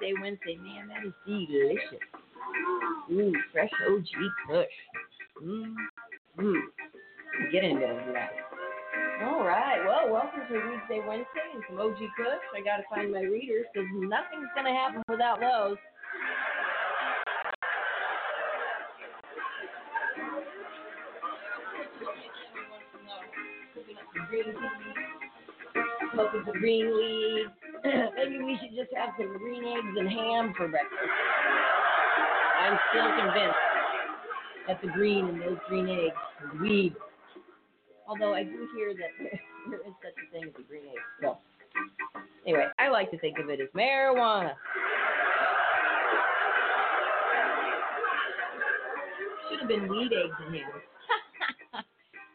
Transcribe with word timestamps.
to 0.00 0.14
Wednesday. 0.20 0.56
Man, 0.56 0.88
that 0.88 1.06
is 1.06 1.12
delicious. 1.26 2.02
Ooh, 3.10 3.32
fresh 3.52 3.70
OG 3.88 4.06
Kush. 4.48 4.66
Mmm. 5.42 5.74
Mmm. 6.38 6.60
Get 7.50 7.64
into 7.64 7.80
that. 8.12 8.30
All 9.24 9.44
right. 9.44 9.82
Well, 9.86 10.12
welcome 10.12 10.40
to 10.48 10.54
Wednesday, 10.54 11.00
Wednesday 11.06 11.46
and 11.54 11.62
some 11.68 11.80
OG 11.80 11.98
Kush. 12.16 12.44
I 12.54 12.62
got 12.64 12.78
to 12.78 12.84
find 12.90 13.12
my 13.12 13.20
readers 13.20 13.66
because 13.72 13.88
nothing's 13.94 14.48
going 14.54 14.66
to 14.66 14.72
happen 14.72 15.02
without 15.08 15.40
those. 15.40 15.76
Smoking 26.12 26.42
some 26.46 26.58
green 26.60 26.86
weed. 26.86 27.46
Maybe 28.16 28.38
we 28.38 28.58
should 28.60 28.76
just 28.76 28.94
have 28.96 29.10
some 29.18 29.36
green 29.38 29.64
eggs 29.64 29.96
and 29.98 30.08
ham 30.08 30.54
for 30.56 30.68
breakfast. 30.68 31.12
I'm 32.60 32.78
still 32.90 33.10
convinced 33.16 33.64
that 34.68 34.80
the 34.82 34.88
green 34.88 35.28
in 35.28 35.40
those 35.40 35.58
green 35.68 35.88
eggs 35.88 36.14
is 36.44 36.60
weed. 36.60 36.94
Although 38.06 38.34
I 38.34 38.44
do 38.44 38.68
hear 38.76 38.94
that 38.94 39.12
there, 39.70 39.80
is 39.80 39.94
such 40.02 40.14
a 40.16 40.30
thing 40.32 40.44
as 40.44 40.54
a 40.58 40.68
green 40.68 40.84
egg. 40.86 41.02
So, 41.22 41.38
anyway, 42.46 42.68
I 42.78 42.88
like 42.88 43.10
to 43.10 43.18
think 43.18 43.38
of 43.38 43.48
it 43.48 43.60
as 43.60 43.68
marijuana. 43.74 44.52
Should 49.50 49.60
have 49.60 49.68
been 49.68 49.88
weed 49.88 50.12
eggs 50.12 50.34
and 50.46 50.54
ham. 50.56 50.70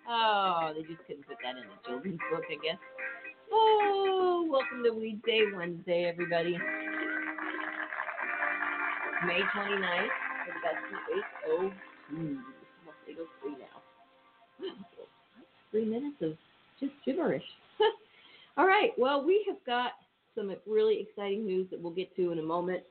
Oh, 0.09 0.71
they 0.73 0.83
just 0.83 1.05
couldn't 1.05 1.27
put 1.27 1.35
that 1.43 1.59
in 1.59 1.67
the 1.67 1.75
children's 1.85 2.19
book, 2.31 2.43
I 2.49 2.55
guess. 2.63 2.79
Oh, 3.51 4.47
welcome 4.49 4.83
to 4.83 4.91
Weedsday 4.91 5.55
Wednesday, 5.55 6.05
everybody. 6.05 6.57
May 9.25 9.39
29th 9.55 10.07
for 10.45 10.53
the 10.53 10.61
best 10.63 10.83
of 10.91 10.99
802. 11.51 12.15
Almost 12.15 12.41
803 13.07 13.51
now. 13.51 13.81
Three 15.71 15.85
minutes 15.85 16.17
of 16.21 16.37
just 16.79 16.93
gibberish. 17.05 17.43
All 18.57 18.67
right, 18.67 18.91
well, 18.97 19.25
we 19.25 19.43
have 19.47 19.57
got 19.65 19.91
some 20.35 20.53
really 20.65 20.99
exciting 21.01 21.45
news 21.45 21.67
that 21.71 21.81
we'll 21.81 21.93
get 21.93 22.15
to 22.15 22.31
in 22.31 22.39
a 22.39 22.43
moment. 22.43 22.83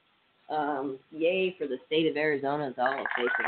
Um, 0.49 0.99
yay 1.11 1.55
for 1.59 1.67
the 1.67 1.79
state 1.87 2.07
of 2.07 2.17
Arizona 2.17 2.69
It's 2.69 2.79
all 2.79 2.87
I'll 2.87 3.05
say 3.19 3.27
for 3.37 3.43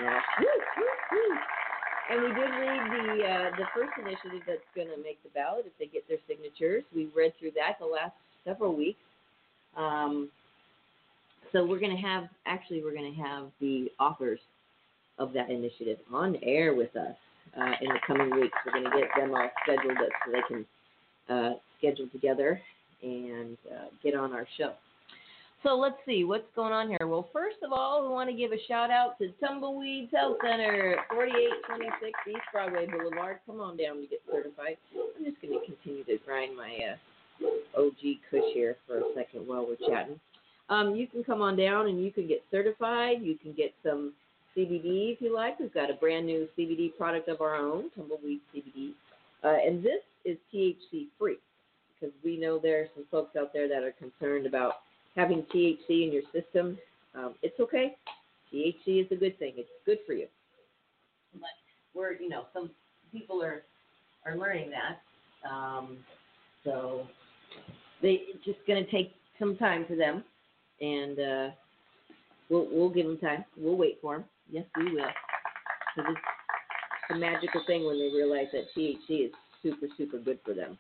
And 2.11 2.23
we 2.23 2.29
did 2.29 2.51
read 2.51 2.81
the 2.91 3.25
uh, 3.25 3.57
the 3.57 3.67
first 3.75 3.93
initiative 3.99 4.43
that's 4.47 4.61
going 4.75 4.89
to 4.89 4.97
make 5.03 5.23
the 5.23 5.29
ballot 5.35 5.67
if 5.67 5.73
they 5.79 5.87
get 5.87 6.09
their 6.09 6.19
signatures. 6.27 6.85
We 6.95 7.09
read 7.15 7.33
through 7.39 7.53
that 7.53 7.79
the 7.79 7.87
last 7.87 8.15
several 8.45 8.75
weeks. 8.75 9.01
Um, 9.77 10.31
so 11.53 11.65
we're 11.65 11.81
going 11.81 11.95
to 11.95 12.03
have 12.03 12.25
actually 12.47 12.83
we're 12.83 12.95
going 12.95 13.15
to 13.15 13.21
have 13.21 13.47
the 13.61 13.91
authors 14.01 14.41
of 15.19 15.33
that 15.35 15.51
initiative 15.51 15.99
on 16.13 16.37
air 16.43 16.75
with 16.75 16.95
us 16.97 17.17
uh, 17.59 17.73
in 17.81 17.89
the 17.89 18.01
coming 18.07 18.31
weeks. 18.41 18.57
We're 18.65 18.73
going 18.73 18.85
to 18.85 18.99
get 18.99 19.09
them 19.17 19.35
all 19.35 19.51
scheduled 19.63 19.99
up 19.99 20.09
so 20.25 20.33
they 20.33 20.43
can 20.49 20.67
uh, 21.29 21.53
schedule 21.79 22.09
together 22.13 22.61
and 23.03 23.57
uh, 23.71 23.87
get 24.03 24.15
on 24.15 24.33
our 24.33 24.47
show. 24.57 24.73
So 25.65 25.75
let's 25.77 25.97
see 26.07 26.23
what's 26.23 26.47
going 26.55 26.73
on 26.73 26.89
here. 26.89 27.07
Well, 27.07 27.29
first 27.33 27.57
of 27.65 27.73
all, 27.73 28.03
we 28.03 28.09
want 28.13 28.31
to 28.31 28.37
give 28.37 28.53
a 28.53 28.63
shout 28.69 28.91
out 28.91 29.19
to 29.19 29.33
Tumbleweeds 29.43 30.11
Health 30.13 30.37
Center 30.41 30.95
at 30.95 31.09
4826 31.11 32.19
East 32.29 32.39
Broadway 32.53 32.87
Boulevard. 32.87 33.41
Come 33.45 33.61
on 33.61 33.77
down 33.77 33.97
to 34.01 34.07
get 34.07 34.21
certified. 34.31 34.77
I'm 34.95 35.25
just 35.25 35.43
going 35.43 35.59
to 35.59 35.67
continue 35.67 36.05
to 36.05 36.19
grind 36.25 36.57
my 36.57 36.79
uh, 36.95 37.81
OG 37.81 38.23
Kush 38.31 38.55
here 38.55 38.77
for 38.87 38.99
a 38.99 39.03
second 39.17 39.49
while 39.49 39.67
we're 39.67 39.89
chatting. 39.89 40.21
Um, 40.69 40.95
you 40.95 41.09
can 41.09 41.25
come 41.25 41.43
on 41.43 41.57
down 41.57 41.89
and 41.89 42.05
you 42.05 42.13
can 42.13 42.29
get 42.29 42.45
certified. 42.53 43.17
You 43.21 43.37
can 43.37 43.53
get 43.53 43.75
some 43.83 44.13
CBD 44.57 45.13
if 45.15 45.21
you 45.21 45.35
like. 45.35 45.59
We've 45.59 45.75
got 45.75 45.91
a 45.91 45.95
brand 45.95 46.27
new 46.27 46.47
CBD 46.57 46.97
product 46.97 47.29
of 47.29 47.41
our 47.41 47.57
own, 47.57 47.91
Tumbleweed 47.97 48.41
CBD, 48.55 48.93
uh, 49.43 49.57
and 49.67 49.83
this 49.83 50.03
is 50.25 50.37
THC 50.55 51.07
free 51.19 51.39
because 51.99 52.15
we 52.25 52.39
know 52.39 52.59
there 52.59 52.83
are 52.83 52.89
some 52.95 53.05
folks 53.11 53.35
out 53.35 53.53
there 53.53 53.69
that 53.69 53.83
are 53.83 53.93
concerned 53.93 54.47
about 54.47 54.75
having 55.19 55.43
THC 55.55 56.07
in 56.07 56.13
your 56.13 56.23
system, 56.33 56.79
um, 57.15 57.35
it's 57.43 57.59
okay. 57.59 57.97
THC 58.55 59.05
is 59.05 59.07
a 59.11 59.17
good 59.17 59.37
thing. 59.39 59.55
It's 59.57 59.69
good 59.85 59.99
for 60.07 60.13
you. 60.13 60.27
But 61.35 61.51
we're, 61.93 62.13
you 62.13 62.29
know, 62.29 62.45
some 62.55 62.71
people 63.13 63.43
are 63.43 63.63
are 64.25 64.37
learning 64.37 64.71
that. 64.71 65.49
Um, 65.49 65.99
so 66.65 67.07
they 68.01 68.23
it's 68.29 68.45
just 68.45 68.59
going 68.67 68.85
to 68.85 68.91
take 68.91 69.13
some 69.39 69.57
time 69.57 69.85
for 69.87 69.97
them, 69.97 70.23
and 70.81 71.19
uh, 71.19 71.49
we'll 72.49 72.69
we'll 72.71 72.91
give 72.91 73.07
them 73.07 73.19
time. 73.19 73.45
We'll 73.57 73.77
wait 73.77 73.99
for 74.01 74.17
them. 74.17 74.25
Yes, 74.51 74.65
we 74.77 74.85
will. 74.85 75.11
Because 75.97 76.15
it's 76.15 77.17
a 77.17 77.19
magical 77.19 77.63
thing 77.67 77.85
when 77.85 77.99
they 77.99 78.15
realize 78.17 78.47
that 78.53 78.67
THC 78.77 79.27
is 79.27 79.33
super 79.63 79.87
super 79.97 80.19
good 80.19 80.39
for 80.45 80.55
them. 80.55 80.79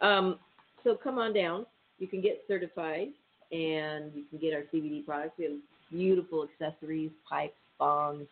Um, 0.00 0.38
so 0.84 0.96
come 1.02 1.18
on 1.18 1.32
down. 1.32 1.64
You 1.98 2.06
can 2.06 2.20
get 2.20 2.42
certified 2.46 3.08
and 3.52 4.12
you 4.14 4.24
can 4.30 4.38
get 4.38 4.54
our 4.54 4.62
CBD 4.72 5.04
products. 5.04 5.32
We 5.38 5.44
have 5.44 5.54
beautiful 5.90 6.46
accessories, 6.48 7.10
pipes, 7.28 7.54
bongs, 7.80 8.26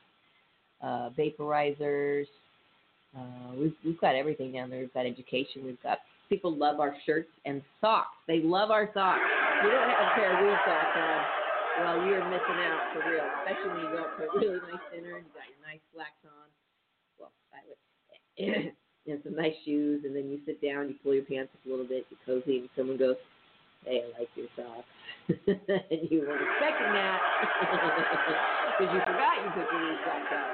uh, 0.82 1.11
vaporizers. 1.19 2.26
Uh, 3.17 3.55
we've, 3.56 3.75
we've 3.85 4.00
got 4.00 4.14
everything 4.14 4.53
down 4.53 4.70
there. 4.70 4.81
We've 4.81 4.94
got 4.94 5.06
education. 5.06 5.64
We've 5.64 5.82
got 5.82 5.99
people 6.29 6.56
love 6.56 6.81
our 6.81 6.97
shirts 7.05 7.29
and 7.44 7.62
socks. 7.81 8.17
They 8.26 8.41
love 8.41 8.70
our 8.70 8.91
socks. 8.94 9.20
You 9.62 9.70
don't 9.70 9.88
have 9.88 10.00
a 10.00 10.11
pair 10.14 10.32
of 10.32 10.44
weed 10.44 10.59
socks 10.64 10.97
on, 10.97 11.20
well, 11.81 12.06
you're 12.06 12.25
missing 12.25 12.61
out 12.65 12.93
for 12.93 13.11
real. 13.11 13.25
Especially 13.41 13.70
when 13.70 13.81
you 13.81 13.91
go 13.93 14.03
up 14.05 14.17
to 14.17 14.25
a 14.25 14.41
really 14.41 14.61
nice 14.73 14.87
dinner 14.93 15.17
and 15.17 15.26
you 15.26 15.32
got 15.32 15.49
your 15.49 15.62
nice 15.67 15.81
slacks 15.94 16.23
on. 16.25 16.49
Well, 17.19 17.32
I 17.53 17.61
would. 17.69 18.73
and 19.06 19.20
some 19.25 19.37
nice 19.37 19.55
shoes, 19.65 20.03
and 20.05 20.15
then 20.15 20.31
you 20.31 20.38
sit 20.47 20.62
down, 20.62 20.88
you 20.88 20.94
pull 21.03 21.15
your 21.15 21.25
pants 21.25 21.50
up 21.55 21.67
a 21.67 21.69
little 21.69 21.87
bit, 21.87 22.06
you 22.11 22.17
cozy, 22.25 22.58
and 22.58 22.69
someone 22.76 22.97
goes, 22.97 23.17
"Hey, 23.84 24.02
I 24.02 24.19
like 24.19 24.29
your 24.34 24.49
socks," 24.56 24.88
and 25.29 26.02
you 26.11 26.25
weren't 26.26 26.43
expecting 26.43 26.93
that 26.93 27.19
because 28.79 28.94
you 28.94 29.00
forgot 29.00 29.34
you 29.43 29.50
put 29.55 29.67
your 29.70 29.99
socks 30.05 30.32
on. 30.32 30.50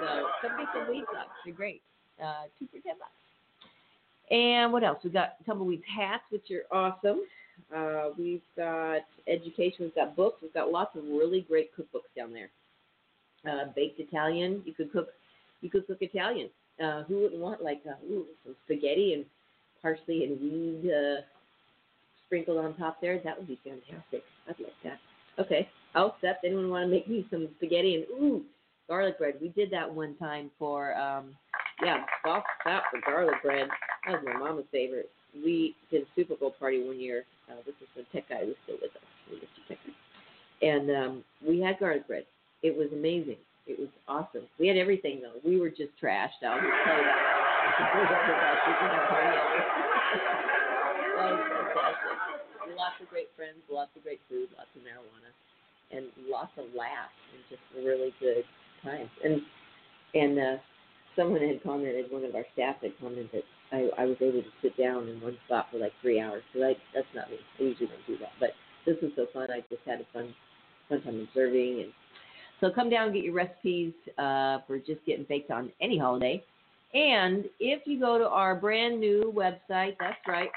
So 0.00 0.08
come 0.40 0.58
get 0.58 0.68
some 0.74 0.88
weed 0.88 1.04
socks; 1.12 1.36
they're 1.44 1.54
great. 1.54 1.82
Uh, 2.22 2.48
two 2.58 2.66
for 2.66 2.80
ten 2.82 2.98
bucks. 2.98 3.12
And 4.30 4.72
what 4.72 4.84
else? 4.84 4.98
We 5.04 5.10
got 5.10 5.44
tumbleweeds 5.44 5.84
hats, 5.84 6.24
which 6.30 6.50
are 6.50 6.64
awesome. 6.74 7.20
Uh, 7.74 8.10
we've 8.18 8.42
got 8.56 9.02
education. 9.28 9.84
We've 9.86 9.94
got 9.94 10.16
books. 10.16 10.38
We've 10.42 10.54
got 10.54 10.70
lots 10.70 10.96
of 10.96 11.04
really 11.04 11.42
great 11.42 11.70
cookbooks 11.76 12.10
down 12.16 12.32
there. 12.32 12.50
Uh, 13.44 13.66
baked 13.74 14.00
Italian. 14.00 14.62
You 14.64 14.72
could 14.72 14.92
cook. 14.92 15.08
You 15.60 15.70
could 15.70 15.86
cook 15.86 15.98
Italian. 16.00 16.48
Uh, 16.82 17.02
who 17.04 17.20
wouldn't 17.20 17.40
want 17.40 17.62
like 17.62 17.82
uh, 17.86 17.94
ooh, 18.10 18.24
some 18.44 18.56
spaghetti 18.64 19.12
and 19.12 19.24
parsley 19.82 20.24
and 20.24 20.40
weed 20.40 20.90
uh, 20.90 21.20
sprinkled 22.32 22.56
on 22.56 22.74
top 22.76 22.98
there? 23.02 23.20
That 23.22 23.36
would 23.36 23.46
be 23.46 23.58
fantastic. 23.62 24.22
I'd 24.48 24.58
like 24.58 24.72
that. 24.84 24.98
Okay, 25.38 25.68
I'll 25.94 26.16
accept. 26.16 26.46
Anyone 26.46 26.70
want 26.70 26.84
to 26.84 26.88
make 26.88 27.06
me 27.06 27.26
some 27.30 27.46
spaghetti 27.58 27.96
and 27.96 28.04
ooh 28.10 28.42
garlic 28.88 29.18
bread? 29.18 29.34
We 29.40 29.50
did 29.50 29.70
that 29.72 29.92
one 29.92 30.16
time 30.16 30.50
for 30.58 30.96
um, 30.96 31.36
yeah, 31.84 32.06
soft 32.24 32.46
fat 32.64 32.84
for 32.90 33.00
garlic 33.04 33.34
bread. 33.42 33.68
That 34.06 34.12
was 34.12 34.22
my 34.24 34.32
mama's 34.38 34.64
favorite. 34.72 35.10
We 35.34 35.76
did 35.90 36.00
a 36.02 36.06
Super 36.16 36.36
Bowl 36.36 36.54
party 36.58 36.82
one 36.82 36.98
year. 36.98 37.26
Uh, 37.50 37.56
this 37.66 37.74
is 37.82 37.88
when 37.94 38.06
Tech 38.14 38.30
Guy 38.30 38.44
was 38.44 38.56
still 38.64 38.76
with 38.80 38.92
us. 38.92 39.02
You, 39.30 39.40
Tech 39.68 39.76
Guy. 39.86 39.92
And 40.66 40.90
um, 40.90 41.22
we 41.46 41.60
had 41.60 41.78
garlic 41.78 42.06
bread. 42.06 42.24
It 42.62 42.74
was 42.74 42.88
amazing. 42.94 43.36
It 43.66 43.78
was 43.78 43.90
awesome. 44.08 44.44
We 44.58 44.68
had 44.68 44.78
everything 44.78 45.20
though. 45.20 45.38
We 45.46 45.60
were 45.60 45.68
just 45.68 45.90
trashed. 46.02 46.42
I'll 46.42 46.56
just 46.56 46.72
tell 46.86 46.96
you 46.96 47.04
that. 51.74 51.91
Lots 52.76 52.98
of 53.00 53.08
great 53.08 53.28
friends, 53.36 53.60
lots 53.70 53.90
of 53.96 54.02
great 54.02 54.20
food, 54.28 54.48
lots 54.56 54.70
of 54.74 54.82
marijuana, 54.82 55.30
and 55.92 56.06
lots 56.28 56.52
of 56.58 56.66
laughs 56.74 57.14
and 57.34 57.42
just 57.50 57.62
really 57.76 58.14
good 58.20 58.44
times. 58.82 59.10
And 59.22 59.42
and 60.14 60.38
uh, 60.38 60.56
someone 61.16 61.40
had 61.40 61.62
commented, 61.62 62.10
one 62.10 62.24
of 62.24 62.34
our 62.34 62.44
staff 62.52 62.76
had 62.82 62.92
commented, 63.00 63.42
I, 63.70 63.88
I 63.98 64.04
was 64.04 64.16
able 64.20 64.42
to 64.42 64.52
sit 64.60 64.76
down 64.76 65.08
in 65.08 65.20
one 65.20 65.36
spot 65.46 65.68
for 65.70 65.78
like 65.78 65.92
three 66.00 66.20
hours. 66.20 66.42
So 66.52 66.62
I, 66.62 66.74
that's 66.94 67.06
not 67.14 67.30
me. 67.30 67.38
I 67.58 67.62
usually 67.62 67.88
don't 67.88 68.06
do 68.06 68.18
that. 68.18 68.32
But 68.40 68.50
this 68.84 68.96
was 69.02 69.12
so 69.16 69.26
fun. 69.32 69.50
I 69.50 69.60
just 69.70 69.82
had 69.86 70.00
a 70.00 70.06
fun, 70.12 70.34
fun 70.88 71.02
time 71.02 71.26
observing. 71.28 71.80
And 71.84 71.92
so 72.60 72.70
come 72.70 72.90
down 72.90 73.04
and 73.04 73.14
get 73.14 73.24
your 73.24 73.34
recipes 73.34 73.92
uh, 74.18 74.58
for 74.66 74.78
just 74.78 75.04
getting 75.06 75.24
baked 75.28 75.50
on 75.50 75.72
any 75.80 75.98
holiday. 75.98 76.42
And 76.94 77.46
if 77.58 77.86
you 77.86 77.98
go 77.98 78.18
to 78.18 78.28
our 78.28 78.54
brand 78.54 79.00
new 79.00 79.32
website, 79.34 79.96
that's 79.98 80.20
right. 80.28 80.50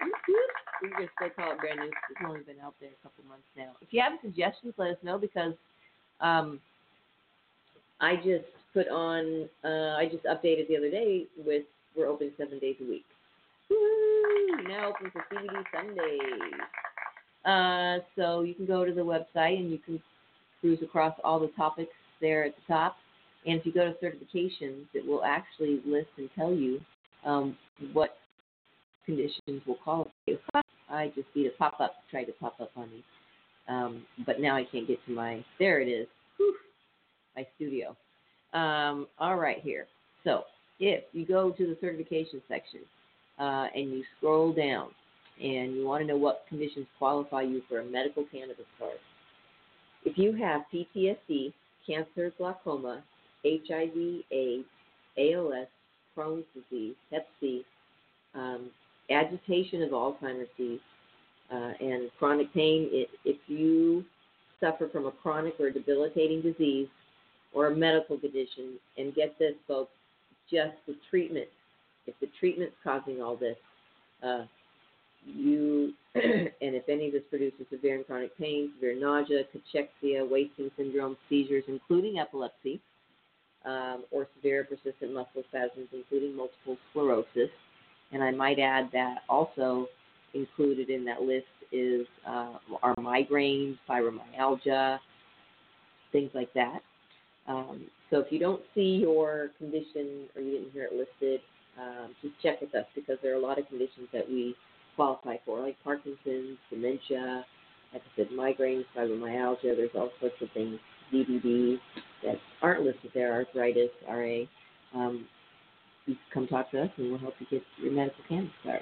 Going 0.81 1.07
to 1.07 1.10
still 1.16 1.30
call 1.36 1.51
it 1.54 1.60
brand 1.60 1.80
new. 1.80 1.88
It's 1.88 2.19
only 2.27 2.42
been 2.42 2.60
out 2.63 2.75
there 2.80 2.89
a 2.89 3.01
couple 3.04 3.24
months 3.27 3.48
now. 3.56 3.72
If 3.81 3.89
you 3.92 4.01
have 4.01 4.13
suggestions, 4.22 4.74
let 4.77 4.92
us 4.92 4.98
know 5.04 5.18
because 5.18 5.54
um, 6.22 6.60
I 8.01 8.16
just 8.18 8.45
put 8.74 8.88
on. 8.89 9.50
Uh, 9.63 9.95
I 9.95 10.10
just 10.12 10.25
updated 10.25 10.68
the 10.68 10.77
other 10.77 10.92
day 10.92 11.25
with 11.45 11.63
we're 11.95 12.07
open 12.07 12.31
seven 12.38 12.60
days 12.60 12.75
a 12.81 12.89
week. 12.89 13.06
Woo! 13.69 14.68
Now 14.68 14.89
open 14.89 15.12
for 15.12 15.24
CBD 15.31 15.63
Sundays. 15.74 16.60
Uh, 17.45 18.04
so 18.16 18.42
you 18.42 18.54
can 18.54 18.66
go 18.66 18.83
to 18.83 18.94
the 18.94 19.01
website 19.01 19.60
and 19.60 19.71
you 19.71 19.78
can 19.78 20.01
cruise 20.60 20.80
across 20.81 21.16
all 21.24 21.39
the 21.39 21.51
topics 21.56 21.94
there 22.19 22.44
at 22.44 22.54
the 22.56 22.74
top. 22.74 22.98
And 23.45 23.60
if 23.60 23.66
you 23.66 23.71
go 23.71 23.86
to 23.86 23.94
certifications, 24.04 24.86
it 24.94 25.06
will 25.06 25.24
actually 25.24 25.80
list 25.86 26.10
and 26.18 26.30
tell 26.36 26.54
you 26.54 26.81
um, 27.24 27.56
what 27.94 28.18
conditions 29.06 29.62
will 29.66 29.75
qualify 29.84 30.12
you. 30.28 30.38
I 30.90 31.07
just 31.16 31.28
see 31.34 31.48
a 31.48 31.52
pop 31.57 31.80
up, 31.80 31.96
tried 32.12 32.25
to 32.25 32.34
pop 32.34 32.60
up 32.60 32.72
on 32.75 32.90
me. 32.90 33.04
Um, 33.68 34.04
but 34.25 34.40
now 34.40 34.56
I 34.56 34.63
can't 34.63 34.88
get 34.88 35.04
to 35.06 35.12
my, 35.12 35.44
there 35.60 35.80
it 35.81 35.88
is, 35.88 36.07
Whew, 36.38 36.56
my 37.36 37.46
studio. 37.56 37.96
Um, 38.54 39.07
all 39.19 39.38
right, 39.38 39.57
here. 39.63 39.88
So 40.24 40.44
if 40.80 41.04
you 41.13 41.25
go 41.25 41.52
to 41.52 41.66
the 41.66 41.78
certification 41.81 42.42
section 42.48 42.81
uh, 43.40 43.68
and 43.74 43.92
you 43.92 44.04
scroll 44.18 44.54
down 44.54 44.90
and 45.42 45.75
you 45.75 45.86
want 45.86 46.04
to 46.04 46.07
know 46.07 46.18
what 46.18 46.46
conditions 46.48 46.88
qualify 46.98 47.42
you 47.42 47.62
for 47.68 47.80
a 47.80 47.86
medical 47.86 48.25
cannabis 48.31 48.66
card, 48.78 48.98
if 50.06 50.18
you 50.18 50.34
have 50.34 50.62
PTSD, 50.74 51.52
cancer, 51.86 52.31
glaucoma, 52.38 53.04
HIV, 53.44 54.24
AIDS, 54.31 54.66
ALS, 55.18 55.68
Crohn's 56.16 56.46
disease, 56.54 56.96
Hep 57.12 57.28
C, 57.40 57.66
um, 58.36 58.69
agitation 59.10 59.84
of 59.84 59.92
Alzheimer's 59.92 60.50
disease, 60.57 60.80
uh, 61.52 61.72
and 61.80 62.10
chronic 62.18 62.52
pain, 62.54 62.90
it, 62.92 63.10
if 63.24 63.38
you 63.48 64.04
suffer 64.60 64.90
from 64.90 65.06
a 65.06 65.12
chronic 65.12 65.54
or 65.60 65.69
debilitating 65.69 66.42
disease 66.42 66.88
or 67.54 67.68
a 67.68 67.75
medical 67.75 68.18
condition, 68.18 68.80
and 68.98 69.13
get 69.13 69.38
this, 69.38 69.54
folks, 69.68 69.92
just 70.52 70.74
the 70.88 70.96
treatment. 71.10 71.48
If 72.07 72.16
the 72.19 72.28
treatment's 72.40 72.75
causing 72.84 73.22
all 73.22 73.36
this, 73.36 73.57
uh, 74.24 74.44
you 75.25 75.94
and 76.16 76.50
if 76.62 76.88
any 76.88 77.07
of 77.07 77.13
this 77.13 77.24
produces 77.30 77.66
severe 77.69 77.96
and 77.96 78.06
chronic 78.06 78.38
pain, 78.38 78.72
severe 78.75 79.00
nausea, 79.00 79.44
cachexia, 79.54 80.30
wasting 80.30 80.72
syndrome, 80.78 81.18
seizures, 81.30 81.63
including 81.68 82.19
epilepsy, 82.19 82.80
um, 83.66 84.04
or 84.12 84.28
severe 84.36 84.63
persistent 84.63 85.13
muscle 85.13 85.44
spasms, 85.50 85.88
including 85.92 86.36
multiple 86.36 86.78
sclerosis. 86.90 87.50
And 88.12 88.24
I 88.24 88.31
might 88.31 88.60
add 88.60 88.90
that 88.94 89.19
also 89.30 89.88
included 90.34 90.90
in 90.90 91.06
that 91.06 91.22
list 91.22 91.46
is 91.72 92.06
uh, 92.28 92.54
our 92.84 92.96
migraines, 92.96 93.78
fibromyalgia, 93.90 95.00
things 96.12 96.31
like 96.34 96.54
that. 96.54 96.80
Um, 97.48 97.86
so 98.10 98.19
if 98.19 98.31
you 98.31 98.40
don't 98.40 98.62
see 98.74 99.00
your 99.02 99.50
condition 99.57 100.28
or 100.36 100.42
you 100.42 100.52
didn't 100.60 100.72
hear 100.72 100.86
it 100.86 100.94
listed, 100.94 101.42
um, 101.80 102.16
just 102.22 102.34
check 102.42 102.62
with 102.62 102.74
us 102.75 102.86
because 102.96 103.18
there 103.22 103.34
are 103.34 103.38
a 103.38 103.42
lot 103.42 103.60
of 103.60 103.68
conditions 103.68 104.07
that 104.13 104.28
we 104.28 104.56
qualify 104.96 105.36
for, 105.46 105.60
like 105.60 105.75
Parkinson's, 105.84 106.57
dementia, 106.69 107.46
like 107.94 108.02
I 108.02 108.16
said, 108.16 108.30
migraines, 108.30 108.86
fibromyalgia. 108.96 109.75
There's 109.75 109.90
all 109.96 110.12
sorts 110.19 110.36
of 110.42 110.50
things, 110.54 110.80
DBD, 111.13 111.78
that 112.24 112.36
aren't 112.62 112.84
listed 112.84 113.12
there, 113.13 113.34
arthritis, 113.34 113.90
RA. 114.07 114.44
Um, 114.94 115.25
you 116.06 116.16
come 116.34 116.48
talk 116.48 116.72
to 116.72 116.81
us 116.81 116.90
and 116.98 117.10
we'll 117.10 117.19
help 117.19 117.34
you 117.40 117.48
get 117.50 117.63
your 117.81 117.92
medical 117.92 118.24
cannabis 118.28 118.52
card. 118.63 118.81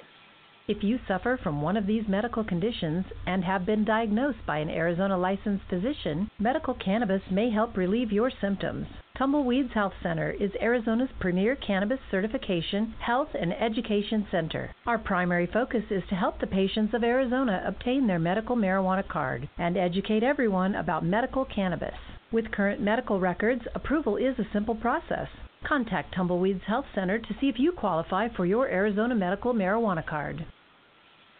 If 0.66 0.82
you 0.82 0.98
suffer 1.06 1.38
from 1.42 1.60
one 1.60 1.76
of 1.76 1.86
these 1.86 2.08
medical 2.08 2.42
conditions 2.42 3.04
and 3.26 3.44
have 3.44 3.66
been 3.66 3.84
diagnosed 3.84 4.46
by 4.46 4.58
an 4.58 4.70
Arizona 4.70 5.18
licensed 5.18 5.64
physician, 5.68 6.30
medical 6.38 6.72
cannabis 6.72 7.20
may 7.30 7.50
help 7.50 7.76
relieve 7.76 8.10
your 8.10 8.30
symptoms. 8.40 8.86
Tumbleweeds 9.18 9.74
Health 9.74 9.92
Center 10.02 10.30
is 10.30 10.52
Arizona's 10.62 11.10
premier 11.20 11.54
cannabis 11.54 12.00
certification, 12.10 12.94
health, 12.98 13.28
and 13.38 13.52
education 13.52 14.26
center. 14.30 14.74
Our 14.86 14.96
primary 14.96 15.46
focus 15.46 15.84
is 15.90 16.02
to 16.08 16.14
help 16.14 16.40
the 16.40 16.46
patients 16.46 16.94
of 16.94 17.04
Arizona 17.04 17.62
obtain 17.66 18.06
their 18.06 18.18
medical 18.18 18.56
marijuana 18.56 19.06
card 19.06 19.50
and 19.58 19.76
educate 19.76 20.22
everyone 20.22 20.74
about 20.74 21.04
medical 21.04 21.44
cannabis. 21.44 21.94
With 22.32 22.50
current 22.50 22.80
medical 22.80 23.20
records, 23.20 23.62
approval 23.74 24.16
is 24.16 24.38
a 24.38 24.48
simple 24.50 24.74
process. 24.74 25.28
Contact 25.66 26.14
Tumbleweeds 26.14 26.62
Health 26.66 26.86
Center 26.94 27.18
to 27.18 27.34
see 27.40 27.48
if 27.48 27.56
you 27.58 27.72
qualify 27.72 28.28
for 28.34 28.46
your 28.46 28.68
Arizona 28.68 29.14
medical 29.14 29.52
marijuana 29.52 30.06
card. 30.06 30.46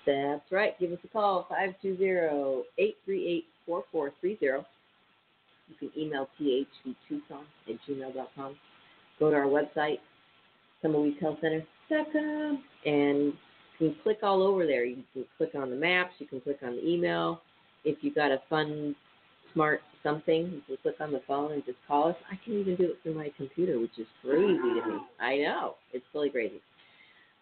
That's 0.07 0.51
right. 0.51 0.79
Give 0.79 0.93
us 0.93 0.99
a 1.05 1.09
call, 1.09 1.49
520-838-4430. 1.83 4.65
You 5.69 5.77
can 5.79 5.91
email 5.97 6.29
thctucson 6.41 7.45
at 7.69 7.77
gmail.com. 7.89 8.57
Go 9.19 9.31
to 9.31 9.37
our 9.37 9.47
website, 9.47 9.99
tumbleweedshealthcenter.com, 10.85 12.65
and 12.85 13.33
you 13.79 13.79
can 13.79 13.97
click 14.03 14.19
all 14.23 14.43
over 14.43 14.67
there. 14.67 14.85
You 14.85 15.03
can 15.13 15.25
click 15.39 15.55
on 15.55 15.71
the 15.71 15.77
maps. 15.77 16.13
You 16.19 16.27
can 16.27 16.41
click 16.41 16.59
on 16.63 16.77
the 16.77 16.87
email. 16.87 17.41
If 17.85 17.99
you've 18.03 18.15
got 18.15 18.31
a 18.31 18.43
fun, 18.51 18.95
smart 19.53 19.81
something, 20.05 20.53
you 20.53 20.63
can 20.67 20.77
click 20.83 20.97
on 21.01 21.11
the 21.11 21.23
phone 21.27 21.53
and 21.53 21.65
just 21.65 21.79
call 21.89 22.11
us. 22.11 22.17
I 22.31 22.39
can 22.45 22.61
even 22.61 22.77
do 22.77 22.85
it 22.85 22.99
through 23.03 23.15
my 23.15 23.33
computer, 23.37 23.81
which 23.81 23.99
is 23.99 24.07
crazy 24.23 24.57
to 24.57 24.83
me. 24.87 24.99
I 25.19 25.39
know. 25.39 25.75
It's 25.93 26.05
really 26.15 26.31
crazy. 26.31 26.61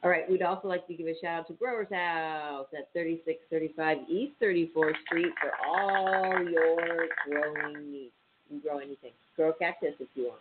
All 0.02 0.11
right, 0.11 0.28
we'd 0.28 0.42
also 0.42 0.66
like 0.66 0.87
to 0.88 0.95
give 0.95 1.07
a 1.07 1.14
shout 1.23 1.40
out 1.40 1.47
to 1.49 1.52
Growers 1.52 1.87
House 1.92 2.66
at 2.76 2.92
3635 2.92 3.99
East 4.09 4.33
34th 4.42 4.95
Street 5.07 5.33
for 5.40 5.52
all 5.64 6.42
your 6.42 7.07
growing 7.28 7.92
needs. 7.92 8.12
You 8.50 8.61
grow 8.61 8.78
anything. 8.78 9.12
Grow 9.37 9.52
cactus 9.52 9.95
if 10.00 10.09
you 10.14 10.25
want. 10.25 10.40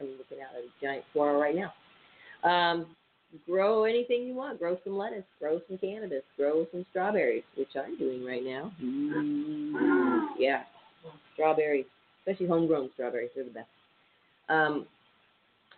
I'm 0.00 0.08
looking 0.18 0.38
at 0.38 0.50
a 0.56 0.84
giant 0.84 1.04
squirrel 1.10 1.40
right 1.40 1.54
now. 1.54 1.72
Um, 2.44 2.86
grow 3.48 3.84
anything 3.84 4.22
you 4.22 4.34
want. 4.34 4.60
Grow 4.60 4.78
some 4.84 4.96
lettuce. 4.96 5.24
Grow 5.40 5.60
some 5.68 5.78
cannabis. 5.78 6.22
Grow 6.36 6.66
some 6.70 6.86
strawberries, 6.90 7.44
which 7.56 7.68
I'm 7.76 7.98
doing 7.98 8.24
right 8.24 8.44
now. 8.44 8.72
Mm, 8.82 10.26
yeah, 10.38 10.62
strawberries, 11.34 11.86
especially 12.20 12.46
homegrown 12.46 12.90
strawberries. 12.94 13.30
They're 13.34 13.44
the 13.44 13.50
best. 13.50 13.68
Um, 14.48 14.86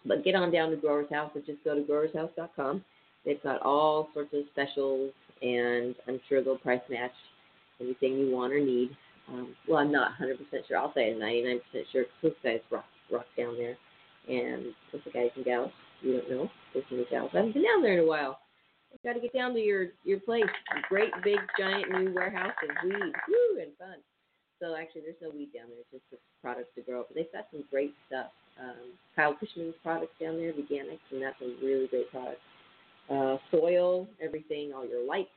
but 0.06 0.24
get 0.24 0.34
on 0.34 0.50
down 0.50 0.70
to 0.70 0.76
Growers 0.76 1.10
House 1.10 1.30
and 1.34 1.44
just 1.46 1.62
go 1.64 1.74
to 1.74 1.82
growershouse.com. 1.82 2.84
They've 3.24 3.42
got 3.42 3.62
all 3.62 4.08
sorts 4.12 4.34
of 4.34 4.42
specials, 4.52 5.12
and 5.40 5.94
I'm 6.06 6.20
sure 6.28 6.42
they'll 6.42 6.58
price 6.58 6.82
match 6.90 7.12
anything 7.80 8.18
you 8.18 8.30
want 8.30 8.52
or 8.52 8.60
need. 8.60 8.90
Um, 9.28 9.54
well, 9.66 9.78
I'm 9.78 9.90
not 9.90 10.12
100% 10.20 10.36
sure. 10.68 10.76
I'll 10.76 10.92
say 10.92 11.12
I'm 11.12 11.18
99% 11.18 11.60
sure 11.90 12.04
because 12.04 12.10
those 12.22 12.32
guys 12.42 12.60
rock, 12.70 12.84
rock 13.10 13.26
down 13.36 13.56
there. 13.56 13.76
And 14.28 14.66
those 14.92 15.00
are 15.06 15.10
guys 15.10 15.30
and 15.36 15.44
gals, 15.44 15.70
you 16.02 16.18
don't 16.18 16.30
know, 16.30 16.50
listen 16.74 16.98
to 16.98 17.04
Dallas. 17.10 17.30
I 17.34 17.38
haven't 17.38 17.54
been 17.54 17.62
down 17.64 17.82
there 17.82 17.94
in 17.94 18.04
a 18.04 18.06
while. 18.06 18.38
I've 18.92 19.02
got 19.02 19.14
to 19.14 19.20
get 19.20 19.34
down 19.34 19.54
to 19.54 19.60
your 19.60 19.88
your 20.04 20.20
place. 20.20 20.44
Great 20.88 21.10
big 21.24 21.38
giant 21.58 21.90
new 21.90 22.14
warehouse 22.14 22.54
of 22.62 22.76
weed. 22.84 23.12
Woo 23.28 23.60
and 23.60 23.76
fun. 23.76 23.96
So 24.60 24.74
actually, 24.76 25.02
there's 25.02 25.20
no 25.22 25.30
weed 25.30 25.52
down 25.52 25.68
there. 25.68 25.80
It's 25.80 25.90
just 25.90 26.06
the 26.10 26.18
products 26.40 26.70
to 26.76 26.82
grow. 26.82 27.04
But 27.06 27.14
they've 27.16 27.32
got 27.32 27.46
some 27.50 27.64
great 27.70 27.94
stuff. 28.06 28.30
Um, 28.60 28.94
Kyle 29.16 29.34
Kushman's 29.34 29.74
products 29.82 30.14
down 30.20 30.36
there, 30.36 30.52
Veganics, 30.52 31.02
and 31.10 31.22
that's 31.22 31.40
a 31.42 31.54
really 31.64 31.88
great 31.88 32.10
product. 32.10 32.40
Uh, 33.10 33.36
soil, 33.50 34.06
everything, 34.22 34.72
all 34.74 34.86
your 34.86 35.04
lights. 35.04 35.34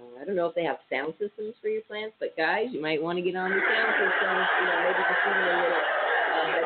Uh, 0.00 0.20
I 0.20 0.24
don't 0.24 0.34
know 0.34 0.46
if 0.46 0.54
they 0.54 0.64
have 0.64 0.78
sound 0.90 1.14
systems 1.20 1.54
for 1.62 1.68
your 1.68 1.82
plants, 1.82 2.16
but 2.18 2.36
guys, 2.36 2.66
you 2.72 2.82
might 2.82 3.00
want 3.00 3.18
to 3.18 3.22
get 3.22 3.36
on 3.36 3.50
the 3.50 3.60
sound 3.60 3.92
systems. 3.94 4.48
You 4.58 4.66
know, 4.66 4.78
maybe 4.82 5.04
just 5.06 5.22
them 5.22 5.38
a 5.38 5.46
little 5.46 5.84
uh. 6.34 6.64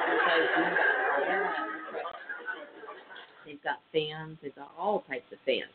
They've 3.45 3.63
got 3.63 3.81
fans. 3.93 4.39
They've 4.43 4.55
got 4.55 4.73
all 4.79 5.05
types 5.09 5.25
of 5.33 5.39
fans. 5.45 5.73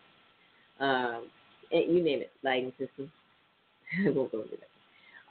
Um, 0.80 1.30
you 1.72 2.04
name 2.04 2.22
it, 2.22 2.32
lighting 2.44 2.72
system. 2.80 3.12
I 4.06 4.10
won't 4.10 4.32
go 4.32 4.42
into 4.42 4.58
that. 4.58 4.73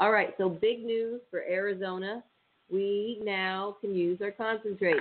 All 0.01 0.11
right, 0.11 0.35
so 0.39 0.49
big 0.49 0.85
news 0.85 1.21
for 1.31 1.41
Arizona. 1.41 2.25
We 2.71 3.21
now 3.23 3.77
can 3.81 3.95
use 3.95 4.19
our 4.23 4.31
concentrate. 4.31 4.97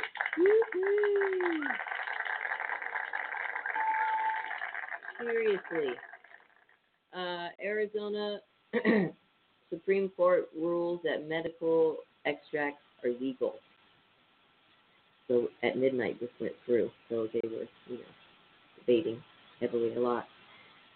Seriously. 5.20 5.94
Uh, 7.16 7.48
Arizona 7.64 8.40
Supreme 9.70 10.10
Court 10.16 10.50
rules 10.58 11.00
that 11.04 11.28
medical 11.28 11.98
extracts 12.26 12.82
are 13.04 13.12
legal. 13.20 13.56
So 15.28 15.48
at 15.64 15.78
midnight, 15.78 16.20
this 16.20 16.30
went 16.40 16.54
through. 16.66 16.90
So 17.10 17.28
they 17.34 17.42
were, 17.44 17.66
you 17.88 17.98
know, 17.98 18.04
debating 18.80 19.24
heavily 19.60 19.96
a 19.96 20.00
lot. 20.00 20.26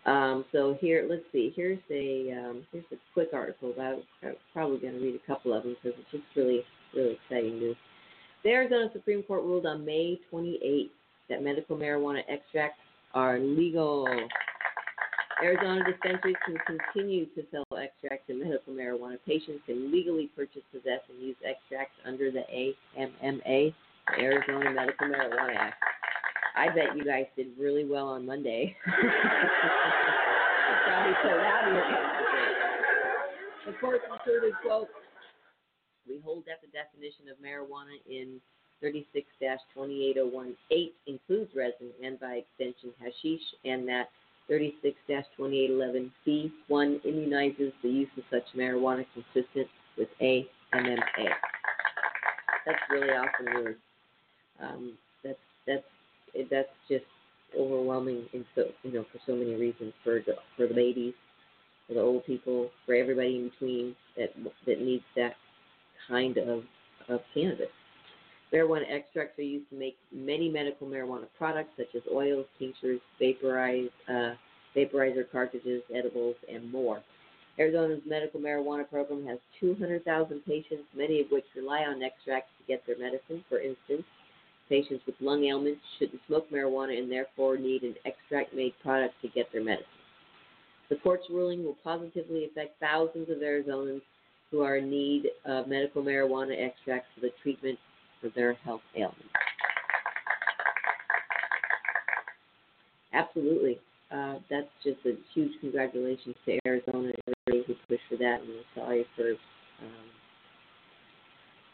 Um, 0.06 0.46
so 0.52 0.78
here, 0.80 1.08
let's 1.10 1.24
see. 1.32 1.52
Here's 1.56 1.80
a 1.90 2.32
um, 2.32 2.64
here's 2.72 2.86
a 2.92 2.96
quick 3.14 3.30
article 3.34 3.72
about. 3.72 3.98
I'm 4.24 4.36
probably 4.54 4.78
going 4.78 4.94
to 4.94 5.00
read 5.00 5.16
a 5.16 5.28
couple 5.28 5.54
of 5.54 5.64
them 5.64 5.76
because 5.82 6.00
it's 6.00 6.12
just 6.12 6.24
really 6.36 6.64
really 6.94 7.18
exciting 7.24 7.60
news. 7.60 7.76
The 8.44 8.52
Arizona 8.52 8.90
Supreme 8.94 9.24
Court 9.24 9.44
ruled 9.44 9.66
on 9.66 9.84
May 9.84 10.20
28 10.30 10.92
that 11.30 11.44
medical 11.44 11.76
marijuana 11.76 12.22
extracts 12.30 12.80
are 13.16 13.40
legal. 13.40 14.08
Arizona 15.44 15.84
dispensaries 15.84 16.36
can 16.46 16.56
continue 16.66 17.26
to 17.34 17.44
sell 17.52 17.66
extracts 17.78 18.30
and 18.30 18.40
medical 18.40 18.74
marijuana. 18.74 19.18
Patients 19.26 19.62
can 19.66 19.92
legally 19.92 20.30
purchase, 20.36 20.62
possess, 20.72 21.02
and 21.10 21.20
use 21.22 21.36
extracts 21.44 21.96
under 22.06 22.32
the 22.32 22.44
AMMA, 22.50 23.42
the 23.42 24.22
Arizona 24.22 24.72
Medical 24.72 25.08
Marijuana 25.08 25.56
Act. 25.58 25.84
I 26.56 26.70
bet 26.70 26.96
you 26.96 27.04
guys 27.04 27.26
did 27.36 27.48
really 27.60 27.84
well 27.86 28.08
on 28.08 28.26
Monday. 28.26 28.78
Probably 30.86 31.14
sold 31.24 31.42
out 31.42 31.68
of 31.68 31.74
your 31.74 31.84
The 33.66 33.74
court 33.80 34.02
concluded, 34.08 34.54
quote, 34.66 34.88
we 36.08 36.20
hold 36.24 36.46
that 36.46 36.62
the 36.62 36.68
definition 36.72 37.28
of 37.30 37.38
marijuana 37.44 38.00
in 38.10 38.40
36-28018 38.84 40.92
includes 41.08 41.52
resin 41.56 41.92
and 42.04 42.20
by 42.20 42.44
extension 42.44 42.92
hashish, 43.00 43.42
and 43.64 43.88
that 43.88 44.10
36-2811 44.50 46.12
C1 46.26 46.52
immunizes 46.70 47.72
the 47.82 47.90
use 47.90 48.10
of 48.18 48.24
such 48.30 48.44
marijuana 48.56 49.06
consistent 49.14 49.68
with 49.98 50.10
A 50.22 50.48
AMMA. 50.74 50.98
That's 52.66 52.80
really 52.90 53.10
awesome 53.10 53.46
news. 53.54 53.78
Um, 54.62 54.98
that's 55.24 55.40
that's 55.68 55.84
that's 56.50 56.70
just 56.90 57.06
overwhelming 57.58 58.26
in 58.34 58.46
so 58.56 58.64
you 58.84 58.92
know 58.92 59.06
for 59.12 59.20
so 59.26 59.36
many 59.36 59.56
reasons 59.56 59.94
for 60.04 60.20
the 60.26 60.36
for 60.58 60.68
the 60.68 60.74
babies, 60.74 61.14
for 61.88 61.94
the 61.94 62.02
old 62.02 62.26
people, 62.26 62.70
for 62.86 62.96
everybody 62.96 63.38
in 63.38 63.50
between 63.50 63.96
that 64.18 64.30
that 64.66 64.82
needs 64.82 65.04
that 65.16 65.36
kind 66.08 66.38
of 66.38 66.64
of 67.10 67.22
cannabis. 67.34 67.68
Marijuana 68.54 68.84
extracts 68.90 69.38
are 69.40 69.44
used 69.44 69.70
to 69.70 69.76
make 69.76 69.98
many 70.14 70.50
medical 70.50 70.88
marijuana 70.88 71.26
products 71.38 71.72
such 71.78 71.94
as 71.96 72.02
oils, 72.14 72.46
tinctures, 72.60 73.02
vaporize, 73.20 73.90
uh, 74.08 74.34
vaporizer 74.76 75.30
cartridges, 75.32 75.82
edibles, 75.94 76.36
and 76.52 76.72
more. 76.72 77.02
Arizona's 77.60 78.02
medical 78.06 78.40
marijuana 78.40 78.88
program 78.90 79.26
has 79.26 79.40
200,000 79.60 80.42
patients, 80.46 80.84
many 80.96 81.22
of 81.22 81.28
which 81.32 81.46
rely 81.56 81.82
on 81.82 82.04
extracts 82.04 82.50
to 82.60 82.68
get 82.68 82.86
their 82.86 82.98
medicine. 82.98 83.44
For 83.50 83.60
instance, 83.60 84.04
patients 84.70 85.04
with 85.06 85.16
lung 85.20 85.44
ailments 85.46 85.82
shouldn't 85.98 86.22
smoke 86.28 86.50
marijuana 86.52 86.98
and 86.98 87.12
therefore 87.12 87.58
need 87.58 87.84
an 87.84 87.96
extract 88.06 88.54
made 88.54 88.74
product 88.82 89.14
to 89.22 89.28
get 89.30 89.52
their 89.52 89.64
medicine. 89.64 89.86
The 90.90 90.98
court's 90.98 91.26
ruling 91.30 91.64
will 91.64 91.78
positively 91.84 92.46
affect 92.46 92.80
thousands 92.80 93.30
of 93.30 93.38
Arizonans 93.38 94.02
who 94.52 94.62
are 94.62 94.78
in 94.78 94.90
need 94.90 95.28
of 95.46 95.68
medical 95.68 96.04
marijuana 96.04 96.54
extracts 96.64 97.08
for 97.16 97.22
the 97.22 97.32
treatment 97.42 97.80
for 98.22 98.30
their 98.36 98.54
health 98.54 98.82
ailments. 98.96 99.24
Absolutely. 103.14 103.80
Uh, 104.12 104.36
that's 104.50 104.68
just 104.84 105.00
a 105.06 105.14
huge 105.34 105.52
congratulations 105.62 106.36
to 106.46 106.60
Arizona 106.68 107.10
and 107.10 107.36
everybody 107.48 107.66
who 107.68 107.74
pushed 107.88 108.04
for 108.10 108.18
that. 108.18 108.42
And 108.42 108.50
we're 108.50 108.84
sorry 108.84 109.06
for 109.16 109.30
um, 109.30 110.08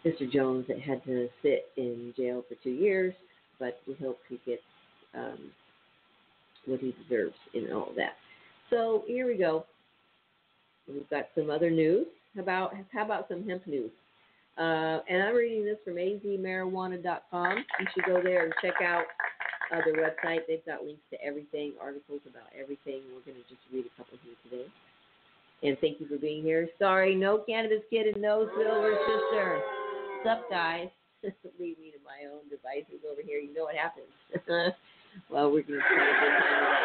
Mr. 0.05 0.31
Jones 0.31 0.65
that 0.67 0.79
had 0.79 1.03
to 1.05 1.27
sit 1.41 1.65
in 1.77 2.13
jail 2.17 2.43
for 2.47 2.55
two 2.63 2.71
years, 2.71 3.13
but 3.59 3.79
we 3.87 3.95
hope 3.95 4.19
he 4.29 4.39
gets 4.45 4.61
um, 5.13 5.51
what 6.65 6.79
he 6.79 6.95
deserves 7.03 7.35
in 7.53 7.71
all 7.71 7.91
that. 7.95 8.13
So 8.69 9.03
here 9.07 9.27
we 9.27 9.37
go. 9.37 9.65
We've 10.87 11.09
got 11.09 11.27
some 11.35 11.49
other 11.49 11.69
news. 11.69 12.07
How 12.35 12.41
about 12.41 12.73
how 12.91 13.05
about 13.05 13.27
some 13.29 13.47
hemp 13.47 13.67
news? 13.67 13.91
Uh, 14.57 14.99
and 15.07 15.23
I'm 15.23 15.35
reading 15.35 15.65
this 15.65 15.77
from 15.85 15.95
azmarijuana.com. 15.95 17.57
You 17.79 17.87
should 17.93 18.05
go 18.05 18.21
there 18.21 18.43
and 18.43 18.53
check 18.61 18.75
out 18.83 19.05
uh, 19.71 19.79
their 19.85 19.95
website. 19.95 20.41
They've 20.47 20.65
got 20.65 20.83
links 20.83 21.01
to 21.11 21.23
everything, 21.23 21.73
articles 21.81 22.21
about 22.29 22.47
everything. 22.59 23.01
We're 23.13 23.31
going 23.31 23.41
to 23.41 23.49
just 23.49 23.61
read 23.71 23.85
a 23.85 23.97
couple 23.97 24.17
here 24.23 24.35
today. 24.49 24.67
And 25.63 25.77
thank 25.79 25.99
you 25.99 26.07
for 26.07 26.17
being 26.17 26.43
here. 26.43 26.67
Sorry, 26.79 27.15
no 27.15 27.39
cannabis 27.47 27.81
kid 27.89 28.07
and 28.07 28.21
no 28.21 28.49
silver 28.57 28.95
sister. 29.07 29.61
What's 30.23 30.37
up, 30.37 30.49
guys? 30.51 30.87
Leave 31.23 31.79
me 31.79 31.89
to 31.89 31.97
my 32.05 32.29
own 32.31 32.45
devices 32.45 33.01
over 33.09 33.21
here. 33.25 33.39
You 33.39 33.55
know 33.55 33.63
what 33.63 33.73
happens. 33.73 34.05
well, 35.31 35.49
we're 35.49 35.63
going 35.63 35.79
to 35.79 35.85
try 35.89 35.97
a 35.97 36.13
good 36.21 36.37
time. 36.45 36.77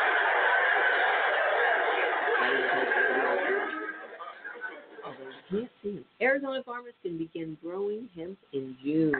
Can't 5.51 5.71
see 5.83 6.05
Arizona 6.23 6.63
farmers 6.65 6.95
can 7.03 7.19
begin 7.19 7.59
growing 7.63 8.09
hemp 8.17 8.39
in 8.55 8.75
June. 8.83 9.15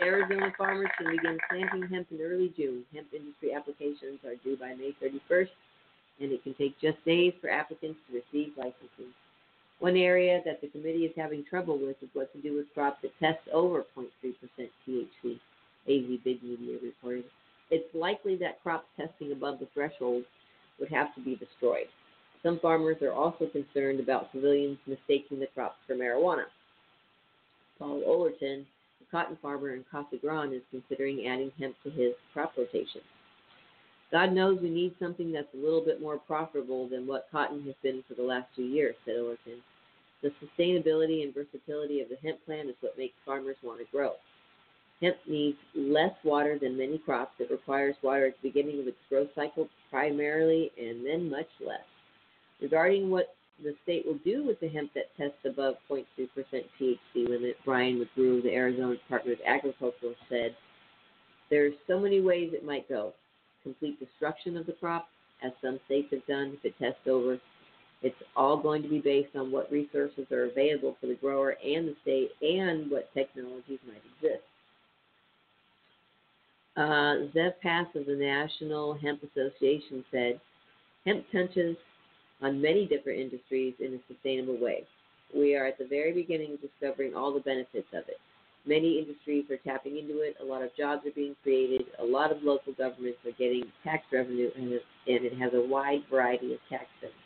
Arizona 0.00 0.50
farmers 0.56 0.88
can 0.96 1.14
begin 1.14 1.36
planting 1.50 1.86
hemp 1.90 2.06
in 2.12 2.20
early 2.22 2.50
June. 2.56 2.82
Hemp 2.94 3.08
industry 3.14 3.52
applications 3.52 4.20
are 4.24 4.36
due 4.42 4.56
by 4.56 4.72
May 4.72 4.96
31st, 5.04 5.50
and 6.22 6.32
it 6.32 6.42
can 6.42 6.54
take 6.54 6.80
just 6.80 7.04
days 7.04 7.34
for 7.42 7.50
applicants 7.50 7.98
to 8.08 8.14
receive 8.14 8.54
licensing. 8.56 9.12
One 9.82 9.96
area 9.96 10.40
that 10.44 10.60
the 10.60 10.68
committee 10.68 11.06
is 11.06 11.12
having 11.16 11.44
trouble 11.44 11.76
with 11.76 12.00
is 12.04 12.08
what 12.12 12.32
to 12.34 12.40
do 12.40 12.56
with 12.56 12.72
crops 12.72 12.98
that 13.02 13.18
test 13.18 13.40
over 13.52 13.84
0.3% 13.98 14.32
THC, 14.86 15.40
AZ 15.88 16.20
Big 16.24 16.40
Media 16.40 16.78
reported. 16.80 17.24
It's 17.68 17.92
likely 17.92 18.36
that 18.36 18.62
crops 18.62 18.86
testing 18.96 19.32
above 19.32 19.58
the 19.58 19.66
threshold 19.74 20.22
would 20.78 20.88
have 20.90 21.12
to 21.16 21.20
be 21.20 21.34
destroyed. 21.34 21.88
Some 22.44 22.60
farmers 22.60 22.98
are 23.02 23.12
also 23.12 23.46
concerned 23.46 23.98
about 23.98 24.28
civilians 24.32 24.78
mistaking 24.86 25.40
the 25.40 25.48
crops 25.52 25.78
for 25.88 25.96
marijuana. 25.96 26.44
Paul 27.76 28.02
Ollerton, 28.06 28.64
a 29.00 29.10
cotton 29.10 29.36
farmer 29.42 29.74
in 29.74 29.84
Casa 29.90 30.14
Grande, 30.20 30.52
is 30.52 30.62
considering 30.70 31.26
adding 31.26 31.50
hemp 31.58 31.74
to 31.82 31.90
his 31.90 32.12
crop 32.32 32.52
rotation. 32.56 33.00
God 34.12 34.32
knows 34.32 34.60
we 34.62 34.70
need 34.70 34.94
something 35.00 35.32
that's 35.32 35.52
a 35.54 35.56
little 35.56 35.84
bit 35.84 36.00
more 36.00 36.18
profitable 36.18 36.88
than 36.88 37.04
what 37.04 37.26
cotton 37.32 37.64
has 37.64 37.74
been 37.82 38.04
for 38.06 38.14
the 38.14 38.22
last 38.22 38.46
two 38.54 38.62
years, 38.62 38.94
said 39.04 39.16
Ollerton. 39.16 39.58
The 40.22 40.32
sustainability 40.40 41.24
and 41.24 41.34
versatility 41.34 42.00
of 42.00 42.08
the 42.08 42.16
hemp 42.22 42.44
plant 42.46 42.68
is 42.68 42.76
what 42.80 42.96
makes 42.96 43.14
farmers 43.24 43.56
want 43.62 43.80
to 43.80 43.86
grow. 43.90 44.12
Hemp 45.00 45.16
needs 45.26 45.58
less 45.74 46.14
water 46.22 46.58
than 46.60 46.78
many 46.78 46.98
crops. 46.98 47.32
It 47.40 47.50
requires 47.50 47.96
water 48.02 48.26
at 48.26 48.34
the 48.40 48.48
beginning 48.48 48.80
of 48.80 48.86
its 48.86 48.98
growth 49.08 49.30
cycle 49.34 49.68
primarily 49.90 50.70
and 50.80 51.04
then 51.04 51.28
much 51.28 51.48
less. 51.60 51.82
Regarding 52.60 53.10
what 53.10 53.34
the 53.62 53.74
state 53.82 54.06
will 54.06 54.18
do 54.24 54.44
with 54.44 54.60
the 54.60 54.68
hemp 54.68 54.92
that 54.94 55.14
tests 55.16 55.44
above 55.44 55.74
0.3% 55.90 56.06
THC 56.80 57.28
limit, 57.28 57.56
Brian 57.64 57.98
McGrew, 57.98 58.42
the 58.42 58.54
Arizona 58.54 58.94
Department 58.94 59.40
of 59.40 59.46
Agriculture, 59.46 60.14
said, 60.28 60.54
There's 61.50 61.74
so 61.88 61.98
many 61.98 62.20
ways 62.20 62.52
it 62.52 62.64
might 62.64 62.88
go. 62.88 63.12
Complete 63.64 63.98
destruction 63.98 64.56
of 64.56 64.66
the 64.66 64.72
crop, 64.72 65.08
as 65.44 65.52
some 65.60 65.80
states 65.86 66.08
have 66.12 66.26
done 66.26 66.56
if 66.58 66.64
it 66.64 66.78
tests 66.78 67.08
over. 67.08 67.38
It's 68.02 68.16
all 68.36 68.56
going 68.56 68.82
to 68.82 68.88
be 68.88 68.98
based 68.98 69.36
on 69.36 69.52
what 69.52 69.70
resources 69.70 70.26
are 70.32 70.44
available 70.44 70.96
for 71.00 71.06
the 71.06 71.14
grower 71.14 71.56
and 71.64 71.88
the 71.88 71.96
state 72.02 72.30
and 72.40 72.90
what 72.90 73.12
technologies 73.14 73.78
might 73.86 74.02
exist. 74.16 74.42
Uh, 76.76 77.30
Zev 77.36 77.52
Paiss 77.64 77.94
of 77.94 78.06
the 78.06 78.16
National 78.16 78.94
Hemp 78.94 79.22
Association 79.22 80.04
said, 80.10 80.40
hemp 81.04 81.24
touches 81.30 81.76
on 82.40 82.60
many 82.60 82.86
different 82.86 83.20
industries 83.20 83.74
in 83.78 83.94
a 83.94 84.12
sustainable 84.12 84.58
way. 84.58 84.84
We 85.34 85.54
are 85.54 85.66
at 85.66 85.78
the 85.78 85.86
very 85.86 86.12
beginning 86.12 86.54
of 86.54 86.60
discovering 86.60 87.14
all 87.14 87.32
the 87.32 87.40
benefits 87.40 87.88
of 87.92 88.08
it. 88.08 88.18
Many 88.64 88.98
industries 88.98 89.44
are 89.50 89.58
tapping 89.58 89.98
into 89.98 90.20
it. 90.20 90.36
A 90.40 90.44
lot 90.44 90.62
of 90.62 90.74
jobs 90.76 91.06
are 91.06 91.12
being 91.14 91.34
created. 91.42 91.82
A 92.00 92.04
lot 92.04 92.30
of 92.30 92.42
local 92.42 92.72
governments 92.72 93.18
are 93.26 93.32
getting 93.32 93.64
tax 93.82 94.04
revenue, 94.12 94.50
and 94.56 94.72
it, 94.72 94.82
and 95.06 95.24
it 95.24 95.36
has 95.38 95.52
a 95.54 95.60
wide 95.60 96.02
variety 96.10 96.54
of 96.54 96.60
tax 96.68 96.86
benefits. 97.00 97.21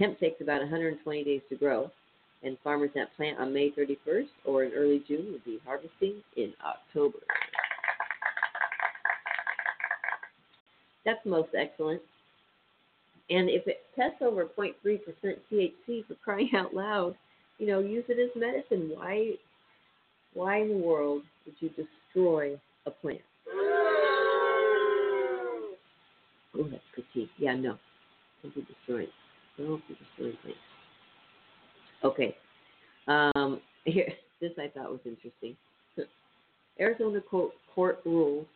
Hemp 0.00 0.18
takes 0.18 0.40
about 0.40 0.60
120 0.60 1.24
days 1.24 1.42
to 1.50 1.56
grow, 1.56 1.90
and 2.42 2.56
farmers 2.64 2.90
that 2.94 3.14
plant 3.16 3.38
on 3.38 3.52
May 3.52 3.70
31st 3.70 4.28
or 4.46 4.64
in 4.64 4.72
early 4.72 5.04
June 5.06 5.26
will 5.30 5.40
be 5.44 5.60
harvesting 5.64 6.22
in 6.36 6.54
October. 6.64 7.18
That's 11.04 11.20
most 11.26 11.50
excellent. 11.56 12.00
And 13.28 13.50
if 13.50 13.66
it 13.66 13.82
tests 13.94 14.22
over 14.22 14.46
0.3% 14.46 14.72
THC 15.52 16.06
for 16.06 16.14
crying 16.24 16.50
out 16.56 16.74
loud, 16.74 17.14
you 17.58 17.66
know, 17.66 17.80
use 17.80 18.04
it 18.08 18.18
as 18.18 18.30
medicine. 18.34 18.92
Why, 18.94 19.32
why 20.32 20.62
in 20.62 20.68
the 20.70 20.78
world 20.78 21.22
would 21.44 21.54
you 21.60 21.68
destroy 21.68 22.58
a 22.86 22.90
plant? 22.90 23.20
Oh, 26.56 26.64
that's 26.70 26.82
critique. 26.94 27.30
Yeah, 27.38 27.54
no. 27.54 27.78
Don't 28.42 28.54
be 28.54 28.66
Okay. 32.04 32.36
Um, 33.06 33.60
here, 33.84 34.12
this 34.40 34.52
I 34.58 34.68
thought 34.68 34.90
was 34.90 35.00
interesting. 35.04 35.56
Arizona 36.80 37.20
court, 37.20 37.52
court 37.74 38.00
rules 38.04 38.46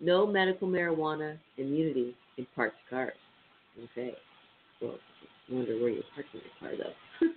no 0.00 0.26
medical 0.26 0.66
marijuana 0.66 1.36
immunity 1.58 2.14
in 2.38 2.46
parked 2.54 2.76
cars. 2.88 3.12
Okay. 3.92 4.14
Well, 4.80 4.96
wonder 5.50 5.78
where 5.78 5.90
you're 5.90 6.02
parking 6.14 6.40
your 6.40 6.42
car, 6.58 6.70
though. 6.78 7.28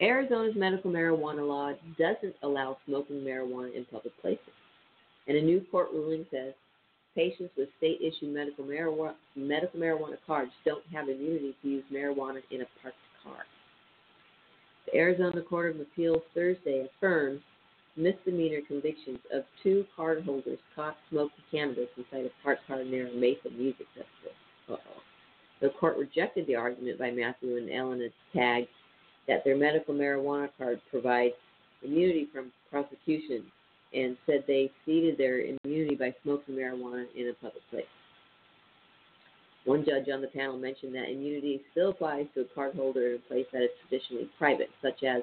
Arizona's 0.04 0.56
medical 0.56 0.90
marijuana 0.90 1.46
law 1.46 1.72
doesn't 1.98 2.34
allow 2.42 2.78
smoking 2.86 3.16
marijuana 3.20 3.74
in 3.76 3.84
public 3.84 4.18
places. 4.20 4.40
And 5.28 5.36
a 5.36 5.42
new 5.42 5.60
court 5.70 5.88
ruling 5.92 6.26
says 6.30 6.54
patients 7.14 7.52
with 7.56 7.68
state 7.78 7.98
issued 8.00 8.34
medical 8.34 8.64
marijuana, 8.64 9.14
medical 9.36 9.78
marijuana 9.78 10.16
cards 10.26 10.50
don't 10.64 10.84
have 10.92 11.08
immunity 11.08 11.54
to 11.62 11.68
use 11.68 11.84
marijuana 11.92 12.40
in 12.50 12.62
a 12.62 12.66
parked 12.80 12.96
car. 13.22 13.44
The 14.86 14.98
Arizona 14.98 15.42
Court 15.42 15.74
of 15.74 15.80
Appeals 15.80 16.22
Thursday 16.34 16.86
affirmed 16.86 17.40
misdemeanor 17.96 18.60
convictions 18.66 19.18
of 19.32 19.44
two 19.62 19.84
cardholders 19.96 20.58
caught 20.74 20.96
smoking 21.10 21.44
cannabis 21.50 21.88
inside 21.96 22.26
a 22.26 22.42
parked 22.42 22.66
car 22.66 22.82
near 22.84 23.08
a 23.08 23.12
Mesa 23.12 23.50
music 23.56 23.86
festival. 23.94 24.32
Uh-oh. 24.68 25.02
The 25.60 25.68
court 25.78 25.96
rejected 25.98 26.46
the 26.46 26.56
argument 26.56 26.98
by 26.98 27.10
Matthew 27.10 27.56
and 27.56 27.70
Elena 27.70 28.08
Tagg 28.34 28.66
that 29.28 29.44
their 29.44 29.56
medical 29.56 29.94
marijuana 29.94 30.48
card 30.58 30.80
provides 30.90 31.34
immunity 31.82 32.28
from 32.32 32.50
prosecution 32.70 33.44
and 33.94 34.16
said 34.26 34.44
they 34.46 34.70
ceded 34.84 35.18
their 35.18 35.40
immunity 35.40 35.94
by 35.94 36.14
smoking 36.22 36.54
marijuana 36.54 37.06
in 37.16 37.28
a 37.28 37.34
public 37.34 37.62
place. 37.70 37.84
One 39.64 39.84
judge 39.84 40.08
on 40.12 40.20
the 40.20 40.28
panel 40.28 40.58
mentioned 40.58 40.94
that 40.94 41.10
immunity 41.10 41.62
still 41.70 41.90
applies 41.90 42.26
to 42.34 42.40
a 42.40 42.44
cardholder 42.44 43.10
in 43.10 43.20
a 43.24 43.28
place 43.28 43.46
that 43.52 43.62
is 43.62 43.70
traditionally 43.88 44.28
private, 44.38 44.70
such 44.82 45.04
as 45.04 45.22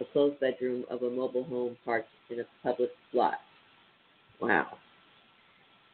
a 0.00 0.04
closed 0.12 0.40
bedroom 0.40 0.84
of 0.90 1.02
a 1.02 1.10
mobile 1.10 1.44
home 1.44 1.76
parked 1.84 2.08
in 2.30 2.40
a 2.40 2.44
public 2.62 2.90
lot. 3.12 3.34
Wow. 4.40 4.78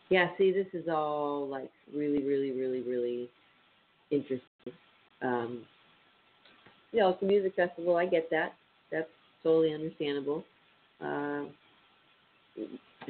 Yeah, 0.09 0.29
see, 0.39 0.53
this 0.53 0.67
is 0.73 0.89
all 0.89 1.49
like 1.49 1.71
really, 1.95 2.23
really, 2.23 2.53
really, 2.53 2.83
really 2.83 3.29
interesting. 4.11 4.41
Um, 5.23 5.63
you 6.93 7.01
know, 7.01 7.11
it's 7.11 7.23
a 7.23 7.25
music 7.25 7.55
festival. 7.57 7.97
I 7.97 8.07
get 8.07 8.31
that. 8.31 8.55
That's 8.93 9.09
totally 9.43 9.75
understandable. 9.75 10.45
Uh, 11.01 11.45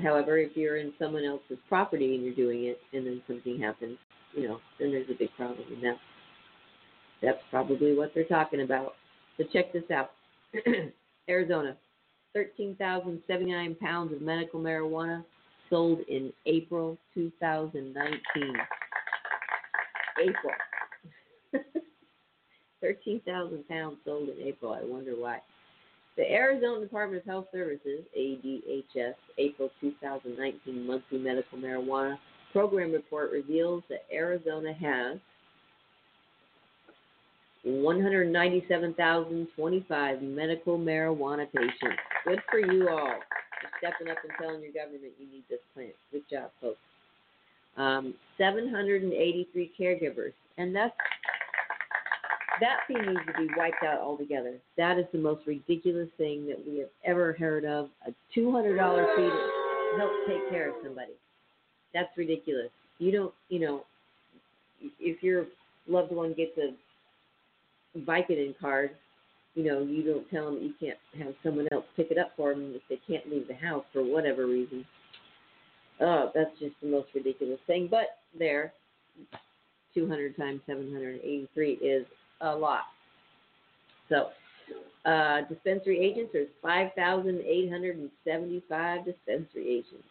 however, 0.02 0.38
if 0.38 0.56
you're 0.56 0.76
in 0.76 0.92
someone 0.98 1.24
else's 1.24 1.58
property 1.68 2.14
and 2.14 2.24
you're 2.24 2.34
doing 2.34 2.64
it, 2.64 2.80
and 2.92 3.06
then 3.06 3.22
something 3.26 3.60
happens, 3.60 3.98
you 4.34 4.48
know, 4.48 4.58
then 4.78 4.90
there's 4.90 5.08
a 5.10 5.18
big 5.18 5.30
problem, 5.36 5.64
and 5.72 5.82
that's 5.82 5.98
that's 7.22 7.42
probably 7.50 7.96
what 7.96 8.12
they're 8.14 8.24
talking 8.24 8.62
about. 8.62 8.94
So 9.36 9.44
check 9.52 9.72
this 9.72 9.90
out. 9.90 10.10
Arizona, 11.28 11.76
13,079 12.34 13.76
pounds 13.76 14.12
of 14.12 14.20
medical 14.20 14.60
marijuana 14.60 15.24
sold 15.70 16.00
in 16.08 16.32
April 16.46 16.98
2019. 17.14 18.20
April. 20.20 20.54
13,000 22.82 23.68
pounds 23.68 23.96
sold 24.04 24.28
in 24.28 24.46
April. 24.46 24.72
I 24.72 24.84
wonder 24.84 25.12
why. 25.12 25.38
The 26.16 26.30
Arizona 26.30 26.80
Department 26.80 27.22
of 27.22 27.26
Health 27.26 27.46
Services, 27.52 28.04
ADHS, 28.16 29.14
April 29.36 29.68
2019 29.80 30.86
monthly 30.86 31.18
medical 31.18 31.58
marijuana 31.58 32.16
program 32.52 32.92
report 32.92 33.32
reveals 33.32 33.82
that 33.88 34.04
Arizona 34.12 34.72
has 34.74 35.18
197,025 37.64 40.22
medical 40.22 40.78
marijuana 40.78 41.50
patients. 41.52 41.98
Good 42.24 42.40
for 42.48 42.60
you 42.60 42.88
all 42.88 43.18
for 43.60 43.68
stepping 43.78 44.08
up 44.10 44.18
and 44.22 44.32
telling 44.40 44.62
your 44.62 44.70
government 44.72 45.14
you 45.18 45.26
need 45.26 45.42
this 45.50 45.58
plant. 45.74 45.94
Good 46.12 46.22
job, 46.30 46.52
folks. 46.60 46.78
Um, 47.76 48.14
783 48.38 49.72
caregivers, 49.78 50.32
and 50.58 50.76
that's 50.76 50.94
that 52.60 52.78
fee 52.86 52.94
needs 52.94 53.20
to 53.26 53.32
be 53.38 53.48
wiped 53.56 53.82
out 53.84 54.00
altogether. 54.00 54.54
That 54.76 54.98
is 54.98 55.06
the 55.12 55.18
most 55.18 55.46
ridiculous 55.46 56.08
thing 56.16 56.46
that 56.46 56.58
we 56.66 56.78
have 56.78 56.88
ever 57.04 57.32
heard 57.32 57.64
of. 57.64 57.88
A 58.06 58.10
$200 58.38 59.16
fee 59.16 59.22
to 59.22 59.98
help 59.98 60.10
take 60.26 60.50
care 60.50 60.68
of 60.70 60.74
somebody. 60.82 61.12
That's 61.92 62.16
ridiculous. 62.16 62.70
You 62.98 63.12
don't, 63.12 63.34
you 63.48 63.60
know, 63.60 63.84
if 65.00 65.22
your 65.22 65.46
loved 65.88 66.12
one 66.12 66.34
gets 66.34 66.56
a 66.58 66.74
Vicodin 67.98 68.54
card, 68.60 68.90
you 69.54 69.64
know, 69.64 69.82
you 69.82 70.02
don't 70.02 70.28
tell 70.30 70.46
them 70.52 70.62
you 70.62 70.74
can't 70.80 70.98
have 71.24 71.34
someone 71.44 71.68
else 71.72 71.84
pick 71.96 72.10
it 72.10 72.18
up 72.18 72.32
for 72.36 72.50
them 72.50 72.74
if 72.74 72.82
they 72.88 73.00
can't 73.06 73.30
leave 73.30 73.46
the 73.46 73.54
house 73.54 73.84
for 73.92 74.02
whatever 74.02 74.46
reason. 74.46 74.84
Oh, 76.00 76.32
that's 76.34 76.50
just 76.58 76.74
the 76.82 76.88
most 76.88 77.08
ridiculous 77.14 77.60
thing. 77.66 77.86
But 77.88 78.18
there, 78.36 78.72
200 79.94 80.36
times 80.36 80.60
783 80.66 81.72
is 81.74 82.04
a 82.40 82.54
lot. 82.54 82.84
So, 84.08 84.30
uh, 85.04 85.42
dispensary 85.48 86.00
agents, 86.00 86.30
there's 86.32 86.48
5,875 86.62 89.04
dispensary 89.04 89.68
agents. 89.68 90.08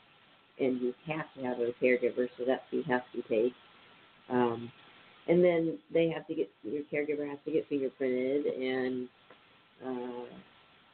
and 0.59 0.81
you 0.81 0.93
have 1.07 1.25
to 1.37 1.43
have 1.43 1.59
a 1.59 1.71
caregiver, 1.81 2.27
so 2.37 2.45
that 2.45 2.63
fee 2.69 2.83
has 2.89 3.01
to 3.11 3.17
be 3.17 3.23
paid. 3.27 3.53
Um, 4.29 4.71
and 5.27 5.43
then 5.43 5.77
they 5.93 6.09
have 6.09 6.25
to 6.27 6.35
get 6.35 6.49
your 6.63 6.83
caregiver 6.91 7.29
has 7.29 7.39
to 7.45 7.51
get 7.51 7.69
fingerprinted, 7.69 8.47
and 8.59 9.07
uh, 9.85 10.25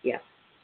yeah, 0.03 0.17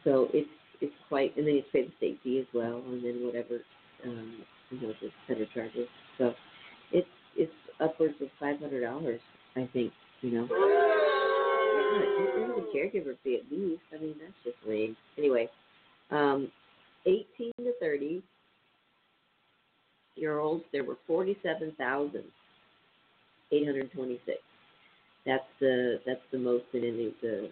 so 0.04 0.28
it's 0.34 0.50
it's 0.82 0.94
quite, 1.08 1.36
and 1.38 1.48
then 1.48 1.56
you 1.56 1.64
pay 1.72 1.84
the 1.84 1.92
state 1.98 2.20
fee 2.24 2.40
as 2.40 2.48
well, 2.54 2.82
and 2.88 3.04
then 3.04 3.26
whatever 3.26 3.62
um, 4.06 4.44
you 4.70 4.82
know 4.82 4.94
the 5.02 5.10
center 5.28 5.46
charges. 5.54 5.88
So 6.18 6.34
it's 6.92 7.08
it's 7.38 7.52
upwards 7.80 8.16
of 8.22 8.28
five 8.40 8.60
hundred 8.60 8.82
dollars, 8.82 9.22
I 9.56 9.70
think. 9.74 9.94
You 10.22 10.32
know, 10.32 10.48
the 12.56 12.68
caregiver 12.76 13.16
fee 13.24 13.40
at 13.44 13.52
least. 13.52 13.82
I 13.94 13.98
mean, 14.02 14.16
that's 14.20 14.34
just 14.44 14.58
lame. 14.68 14.96
Anyway, 15.18 15.50
um, 16.12 16.52
eighteen 17.06 17.54
to 17.60 17.74
thirty 17.80 18.22
year 20.16 20.40
olds, 20.40 20.66
there 20.74 20.84
were 20.84 20.98
forty 21.08 21.38
seven 21.42 21.74
thousand 21.78 22.26
826. 23.52 24.38
That's 25.26 25.44
the 25.60 26.00
that's 26.06 26.22
the 26.32 26.40
most 26.40 26.66
in 26.74 26.84
any 26.84 27.08
of 27.08 27.14
the, 27.22 27.50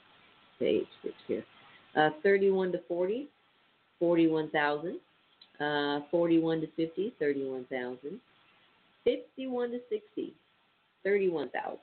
the 0.60 0.66
age 0.66 0.88
groups 1.02 1.18
here. 1.28 1.44
Uh, 1.96 2.10
31 2.24 2.72
to 2.74 2.80
40, 2.88 3.28
41,000. 4.00 5.00
Uh, 5.60 6.00
41 6.10 6.62
to 6.62 6.68
50, 6.78 7.14
31,000. 7.20 8.20
51 9.04 9.72
to 9.72 9.80
60, 9.90 10.34
31,000. 11.04 11.78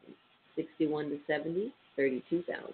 61 0.56 1.10
to 1.10 1.18
70, 1.26 1.74
32,000. 1.96 2.64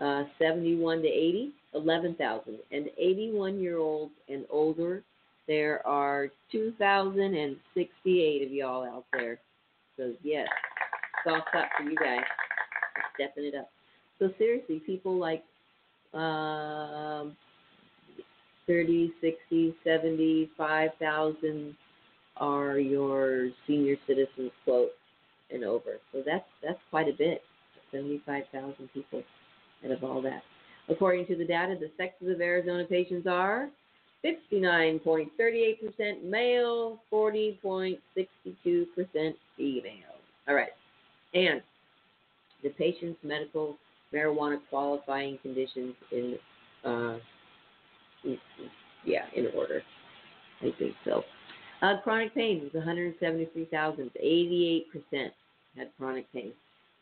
Uh, 0.00 0.24
71 0.38 1.02
to 1.02 1.08
80, 1.08 1.52
11,000. 1.74 2.58
And 2.72 2.88
81 2.96 3.60
year 3.60 3.78
olds 3.78 4.14
and 4.28 4.46
older, 4.50 5.02
there 5.46 5.86
are 5.86 6.30
2,068 6.52 8.42
of 8.42 8.52
y'all 8.52 8.84
out 8.84 9.04
there. 9.12 9.38
So 9.98 10.14
yes, 10.22 10.46
soft 11.26 11.48
top 11.52 11.68
for 11.76 11.82
you 11.82 11.96
guys. 11.96 12.22
Stepping 13.16 13.44
it 13.44 13.54
up. 13.54 13.68
So 14.18 14.30
seriously, 14.38 14.80
people 14.86 15.18
like 15.18 15.44
um, 16.14 17.36
30, 18.66 19.12
60, 19.20 19.74
70, 19.84 20.50
5,000 20.56 21.76
are 22.36 22.78
your 22.78 23.48
senior 23.66 23.96
citizens 24.06 24.52
quote 24.64 24.90
and 25.50 25.64
over. 25.64 25.98
So 26.12 26.22
that's 26.24 26.44
that's 26.62 26.78
quite 26.90 27.08
a 27.08 27.16
bit. 27.16 27.42
75,000 27.90 28.74
people 28.92 29.22
out 29.84 29.90
of 29.90 30.04
all 30.04 30.22
that. 30.22 30.42
According 30.88 31.26
to 31.26 31.36
the 31.36 31.44
data, 31.44 31.74
the 31.78 31.90
sexes 31.96 32.30
of 32.30 32.40
Arizona 32.40 32.84
patients 32.84 33.26
are 33.26 33.70
59.38% 34.24 36.24
male, 36.24 36.98
40.62% 37.12 37.98
female. 39.56 39.92
All 40.48 40.54
right. 40.54 40.70
And 41.34 41.60
the 42.62 42.70
patient's 42.70 43.18
medical 43.22 43.76
marijuana 44.12 44.58
qualifying 44.70 45.38
conditions 45.42 45.94
in, 46.10 46.38
uh, 46.84 47.18
yeah, 49.04 49.26
in 49.36 49.46
order. 49.56 49.82
I 50.60 50.72
think 50.78 50.94
so. 51.04 51.22
Uh, 51.82 51.98
chronic 52.02 52.34
pain 52.34 52.62
was 52.62 52.72
173,000. 52.72 54.10
88% 54.20 54.84
had 55.76 55.90
chronic 55.96 56.26
pain. 56.32 56.52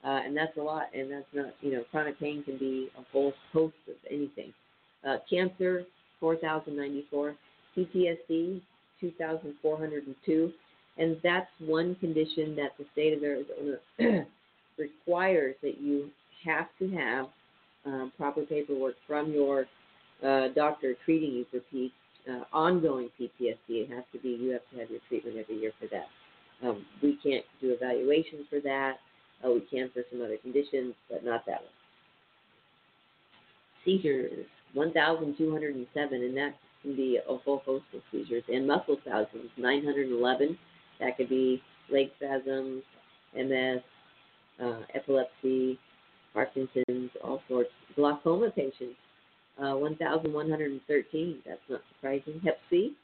Uh, 0.05 0.21
and 0.25 0.37
that's 0.37 0.57
a 0.59 0.61
lot. 0.61 0.89
And 0.95 1.11
that's 1.11 1.25
not, 1.33 1.55
you 1.63 1.73
know, 1.73 1.85
chronic 1.91 2.21
pain 2.21 2.45
can 2.45 2.59
be 2.59 2.91
a 2.99 3.03
whole 3.11 3.33
host 3.53 3.75
of 3.89 3.95
anything. 4.11 4.53
Uh, 5.09 5.17
cancer, 5.31 5.87
4,094. 6.27 7.37
PTSD, 7.77 8.61
2,402. 9.01 10.53
And 10.99 11.17
that's 11.23 11.47
one 11.61 11.95
condition 11.97 12.57
that 12.57 12.73
the 12.79 12.85
state 12.93 13.17
of 13.17 13.23
Arizona 13.23 14.27
requires 14.79 15.55
that 15.63 15.81
you 15.81 16.11
have 16.45 16.67
to 16.81 16.91
have 16.97 17.27
um, 17.85 18.13
proper 18.17 18.43
paperwork 18.43 18.97
from 19.07 19.33
your 19.33 19.67
uh, 20.25 20.49
doctor 20.55 20.95
treating 21.05 21.33
you 21.33 21.47
for 21.49 21.61
P, 21.71 21.93
uh, 22.29 22.43
ongoing 22.53 23.09
PTSD. 23.21 23.59
It 23.69 23.91
has 23.91 24.03
to 24.13 24.19
be, 24.19 24.31
you 24.31 24.51
have 24.51 24.63
to 24.73 24.81
have 24.81 24.91
your 24.91 25.01
treatment 25.09 25.37
every 25.37 25.61
year 25.61 25.73
for 25.79 25.87
that. 25.93 26.67
Um, 26.67 26.85
we 27.03 27.19
can't 27.23 27.45
do 27.61 27.73
evaluations 27.73 28.47
for 28.51 28.59
that. 28.61 28.95
Uh, 29.45 29.51
we 29.51 29.61
can 29.61 29.91
for 29.93 30.03
some 30.11 30.23
other 30.23 30.39
conditions, 30.39 30.95
but 31.09 31.25
not 31.25 31.47
that 31.47 31.61
one. 31.61 31.71
Seizures, 33.85 34.47
1,207, 34.77 36.23
and 36.23 36.37
that 36.37 36.55
can 36.83 36.95
be 36.95 37.19
a 37.29 37.37
whole 37.39 37.63
host 37.65 37.85
of 37.95 38.01
seizures. 38.13 38.45
And 38.49 38.67
muscle 38.67 38.99
spasms, 39.03 39.51
911. 39.57 40.57
That 41.01 41.17
could 41.17 41.29
be 41.29 41.63
leg 41.91 42.11
spasms, 42.17 42.83
MS, 43.35 43.81
uh, 44.63 44.81
epilepsy, 44.95 45.79
Parkinson's, 46.33 47.11
all 47.25 47.43
sorts. 47.49 47.71
Glaucoma 47.95 48.51
patients, 48.51 48.97
uh, 49.59 49.73
1,113. 49.73 51.39
That's 51.47 51.61
not 51.69 51.81
surprising. 51.95 52.41
Hep 52.45 52.59
C, 52.71 52.95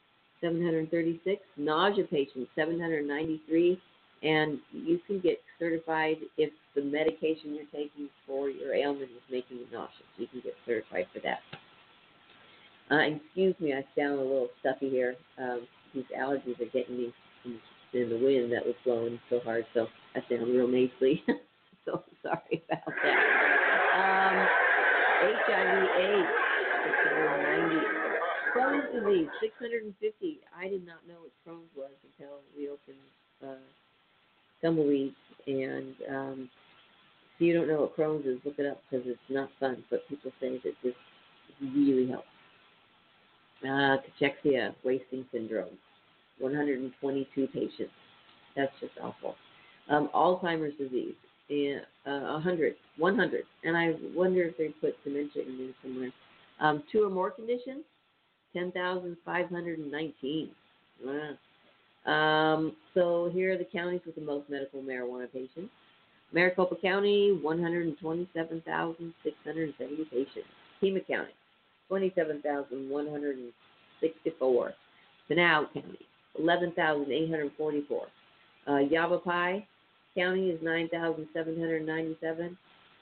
736. 0.41 1.41
Nausea 1.57 2.05
patients, 2.05 2.49
793. 2.55 3.81
And 4.21 4.59
you 4.71 4.99
can 5.05 5.19
get 5.19 5.41
certified 5.59 6.17
if 6.37 6.51
the 6.75 6.81
medication 6.81 7.55
you're 7.55 7.65
taking 7.73 8.07
for 8.25 8.49
your 8.49 8.73
ailment 8.73 9.11
is 9.11 9.21
making 9.29 9.57
you 9.57 9.65
nauseous. 9.71 10.07
You 10.17 10.27
can 10.27 10.39
get 10.41 10.53
certified 10.65 11.07
for 11.13 11.19
that. 11.21 11.39
Uh, 12.93 13.17
excuse 13.25 13.55
me, 13.59 13.73
I 13.73 13.83
sound 13.97 14.19
a 14.19 14.21
little 14.21 14.49
stuffy 14.59 14.87
here. 14.87 15.15
Um, 15.39 15.65
these 15.95 16.03
allergies 16.15 16.59
are 16.61 16.69
getting 16.71 16.97
me 16.97 17.13
in, 17.43 18.09
the 18.09 18.17
wind 18.17 18.51
that 18.51 18.63
was 18.63 18.75
blowing 18.85 19.19
so 19.31 19.39
hard, 19.43 19.65
so 19.73 19.87
I 20.15 20.19
sound 20.29 20.47
real 20.53 20.67
nasally. 20.67 21.23
so 21.85 22.03
sorry 22.21 22.61
about 22.69 22.93
that. 23.01 23.17
Um, 23.97 24.37
HIV 25.25 25.89
AIDS, 26.05 26.29
690. 27.09 28.03
Crohn's 28.53 28.85
disease, 28.93 29.29
650. 29.41 30.39
I 30.55 30.67
did 30.67 30.85
not 30.85 31.07
know 31.07 31.15
what 31.25 31.33
Crohn's 31.41 31.73
was 31.75 31.97
until 32.05 32.41
we 32.55 32.69
opened 32.69 33.01
uh, 33.41 33.61
Tumbleweeds. 34.61 35.15
And 35.47 35.95
um, 36.11 36.49
if 37.35 37.41
you 37.41 37.53
don't 37.55 37.67
know 37.67 37.81
what 37.81 37.97
Crohn's 37.97 38.27
is, 38.27 38.37
look 38.45 38.59
it 38.59 38.67
up 38.67 38.83
because 38.89 39.07
it's 39.07 39.19
not 39.29 39.49
fun. 39.59 39.83
But 39.89 40.07
people 40.09 40.31
say 40.39 40.61
that 40.63 40.73
this 40.83 40.93
really 41.59 42.07
helps. 42.07 42.27
Uh, 43.63 43.97
cachexia, 44.21 44.75
wasting 44.83 45.25
syndrome, 45.31 45.77
122 46.39 47.47
patients. 47.47 47.91
That's 48.55 48.71
just 48.81 48.93
awful. 49.01 49.35
Um, 49.89 50.09
Alzheimer's 50.13 50.77
disease, 50.77 51.15
uh, 52.05 52.33
100, 52.33 52.75
100. 52.97 53.43
And 53.63 53.77
I 53.77 53.93
wonder 54.13 54.43
if 54.43 54.57
they 54.57 54.67
put 54.81 55.01
dementia 55.03 55.43
in 55.43 55.57
there 55.57 55.69
somewhere. 55.81 56.11
Um, 56.59 56.83
two 56.91 57.05
or 57.05 57.09
more 57.09 57.31
conditions, 57.31 57.85
10,519. 58.53 60.49
Wow. 61.05 61.37
Um, 62.05 62.75
so 62.93 63.29
here 63.33 63.53
are 63.53 63.57
the 63.57 63.63
counties 63.63 64.01
with 64.05 64.15
the 64.15 64.21
most 64.21 64.49
medical 64.49 64.81
marijuana 64.81 65.31
patients. 65.31 65.71
Maricopa 66.33 66.75
County, 66.81 67.39
127,670 67.41 70.05
patients. 70.05 70.47
Pima 70.81 70.99
County, 71.01 71.31
27,164. 71.89 74.73
Pinal 75.27 75.65
County, 75.73 75.99
11,844. 76.39 78.07
Uh, 78.67 78.79
Yavapai 78.79 79.67
County 80.15 80.49
is 80.49 80.59
9,797. 80.61 82.57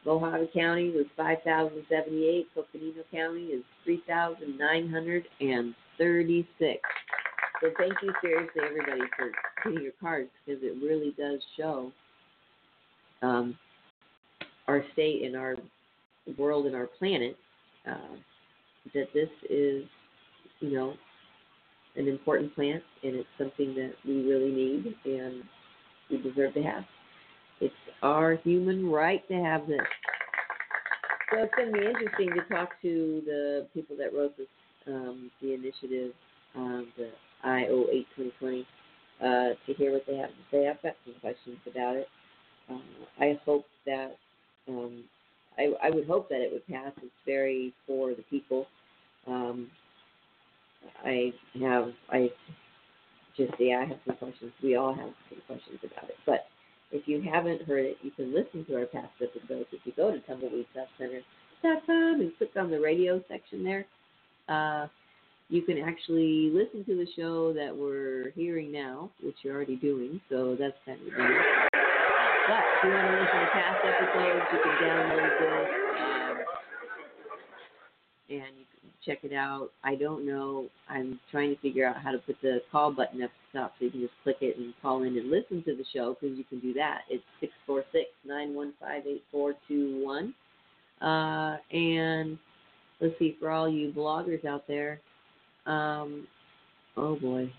Mohave 0.05 0.53
County 0.53 0.91
was 0.91 1.07
5,078. 1.15 2.47
Coconino 2.55 3.03
County 3.11 3.45
is 3.45 3.63
3,936. 3.83 6.81
So 7.61 7.69
thank 7.77 7.93
you 8.01 8.13
seriously, 8.21 8.61
everybody, 8.65 9.01
for 9.15 9.31
getting 9.63 9.83
your 9.83 9.93
cards 10.01 10.29
because 10.45 10.63
it 10.63 10.75
really 10.83 11.13
does 11.17 11.39
show 11.55 11.91
um, 13.21 13.55
our 14.67 14.83
state 14.93 15.23
and 15.23 15.35
our 15.35 15.55
world 16.37 16.65
and 16.65 16.75
our 16.75 16.87
planet 16.87 17.37
uh, 17.87 18.15
that 18.93 19.07
this 19.13 19.29
is, 19.49 19.85
you 20.59 20.73
know, 20.73 20.93
an 21.95 22.07
important 22.07 22.53
plant, 22.55 22.83
and 23.03 23.15
it's 23.15 23.29
something 23.37 23.75
that 23.75 23.93
we 24.05 24.23
really 24.23 24.51
need 24.51 24.95
and 25.05 25.43
we 26.09 26.17
deserve 26.17 26.53
to 26.53 26.63
have. 26.63 26.83
It's 27.59 27.73
our 28.01 28.35
human 28.43 28.89
right 28.89 29.25
to 29.27 29.35
have 29.35 29.67
this. 29.67 29.79
So 31.31 31.43
it's 31.43 31.53
going 31.55 31.71
to 31.71 31.79
be 31.79 31.85
interesting 31.85 32.29
to 32.35 32.53
talk 32.53 32.69
to 32.81 33.21
the 33.25 33.67
people 33.73 33.95
that 33.97 34.13
wrote 34.13 34.35
this, 34.37 34.47
um, 34.87 35.31
the 35.41 35.53
initiative, 35.53 36.13
um, 36.55 36.87
the 36.97 37.09
IO 37.43 37.85
8 37.91 38.05
2020, 38.17 38.67
uh, 39.21 39.25
to 39.65 39.73
hear 39.77 39.93
what 39.93 40.03
they 40.07 40.17
have 40.17 40.29
to 40.29 40.43
say. 40.51 40.67
I've 40.67 40.81
got 40.81 40.95
some 41.05 41.15
questions 41.21 41.57
about 41.69 41.95
it. 41.95 42.07
Um, 42.69 42.83
I 43.19 43.39
hope 43.45 43.65
that, 43.85 44.17
um, 44.67 45.03
I, 45.57 45.73
I 45.83 45.89
would 45.89 46.07
hope 46.07 46.29
that 46.29 46.41
it 46.41 46.51
would 46.51 46.67
pass. 46.67 46.91
It's 47.01 47.11
very 47.25 47.73
for 47.85 48.13
the 48.13 48.23
people. 48.23 48.67
Um, 49.27 49.69
I 51.03 51.33
have, 51.59 51.91
I 52.09 52.29
just, 53.37 53.53
yeah, 53.59 53.79
I 53.79 53.85
have 53.85 53.99
some 54.05 54.15
questions. 54.17 54.51
We 54.63 54.75
all 54.75 54.93
have 54.93 55.11
some 55.29 55.41
questions 55.47 55.79
about 55.83 56.09
it. 56.09 56.15
But 56.25 56.47
if 56.91 57.07
you 57.07 57.21
haven't 57.21 57.63
heard 57.63 57.85
it, 57.85 57.97
you 58.01 58.11
can 58.11 58.33
listen 58.33 58.65
to 58.65 58.77
our 58.77 58.85
past 58.85 59.13
episodes. 59.21 59.67
If 59.71 59.85
you 59.85 59.93
go 59.95 60.11
to 60.11 60.19
tumbleweedshealthcenter.com 60.19 62.21
and 62.21 62.37
click 62.37 62.51
on 62.57 62.71
the 62.71 62.79
radio 62.79 63.21
section 63.27 63.63
there, 63.63 63.85
uh, 64.49 64.87
you 65.49 65.61
can 65.61 65.77
actually 65.79 66.49
listen 66.53 66.85
to 66.85 66.95
the 66.95 67.07
show 67.15 67.53
that 67.53 67.75
we're 67.75 68.31
hearing 68.31 68.71
now, 68.71 69.11
which 69.21 69.35
you're 69.43 69.55
already 69.55 69.75
doing, 69.75 70.21
so 70.29 70.55
that's 70.57 70.77
kind 70.85 70.99
of 71.01 71.17
nice. 71.17 71.90
But 72.51 72.65
if 72.75 72.83
you 72.83 72.91
want 72.91 73.07
to 73.07 73.13
listen 73.13 73.39
to 73.39 73.47
past 73.47 73.79
episodes, 73.85 74.45
you 74.49 74.59
can 74.59 74.75
download 74.75 75.31
this 75.37 75.69
um, 75.97 76.37
and 78.27 78.57
you 78.57 78.65
can 78.81 78.89
check 79.05 79.19
it 79.23 79.33
out. 79.33 79.69
I 79.85 79.95
don't 79.95 80.27
know. 80.27 80.67
I'm 80.89 81.17
trying 81.31 81.55
to 81.55 81.61
figure 81.61 81.87
out 81.87 81.95
how 82.03 82.11
to 82.11 82.17
put 82.17 82.35
the 82.41 82.59
call 82.69 82.91
button 82.91 83.23
up 83.23 83.29
top 83.53 83.71
so 83.79 83.85
you 83.85 83.91
can 83.91 84.01
just 84.01 84.11
click 84.23 84.35
it 84.41 84.57
and 84.57 84.73
call 84.81 85.03
in 85.03 85.17
and 85.17 85.31
listen 85.31 85.63
to 85.63 85.77
the 85.77 85.85
show 85.93 86.17
because 86.19 86.37
you 86.37 86.43
can 86.43 86.59
do 86.59 86.73
that. 86.73 87.03
It's 87.09 87.23
six 87.39 87.53
four 87.65 87.85
six 87.93 88.09
nine 88.25 88.53
one 88.53 88.73
five 88.81 89.03
eight 89.07 89.23
four 89.31 89.53
two 89.69 90.03
one. 90.03 90.33
Uh, 91.01 91.55
and 91.71 92.37
let's 92.99 93.17
see, 93.17 93.37
for 93.39 93.49
all 93.49 93.69
you 93.69 93.93
bloggers 93.93 94.43
out 94.43 94.67
there, 94.67 94.99
um, 95.67 96.27
oh 96.97 97.15
boy, 97.15 97.49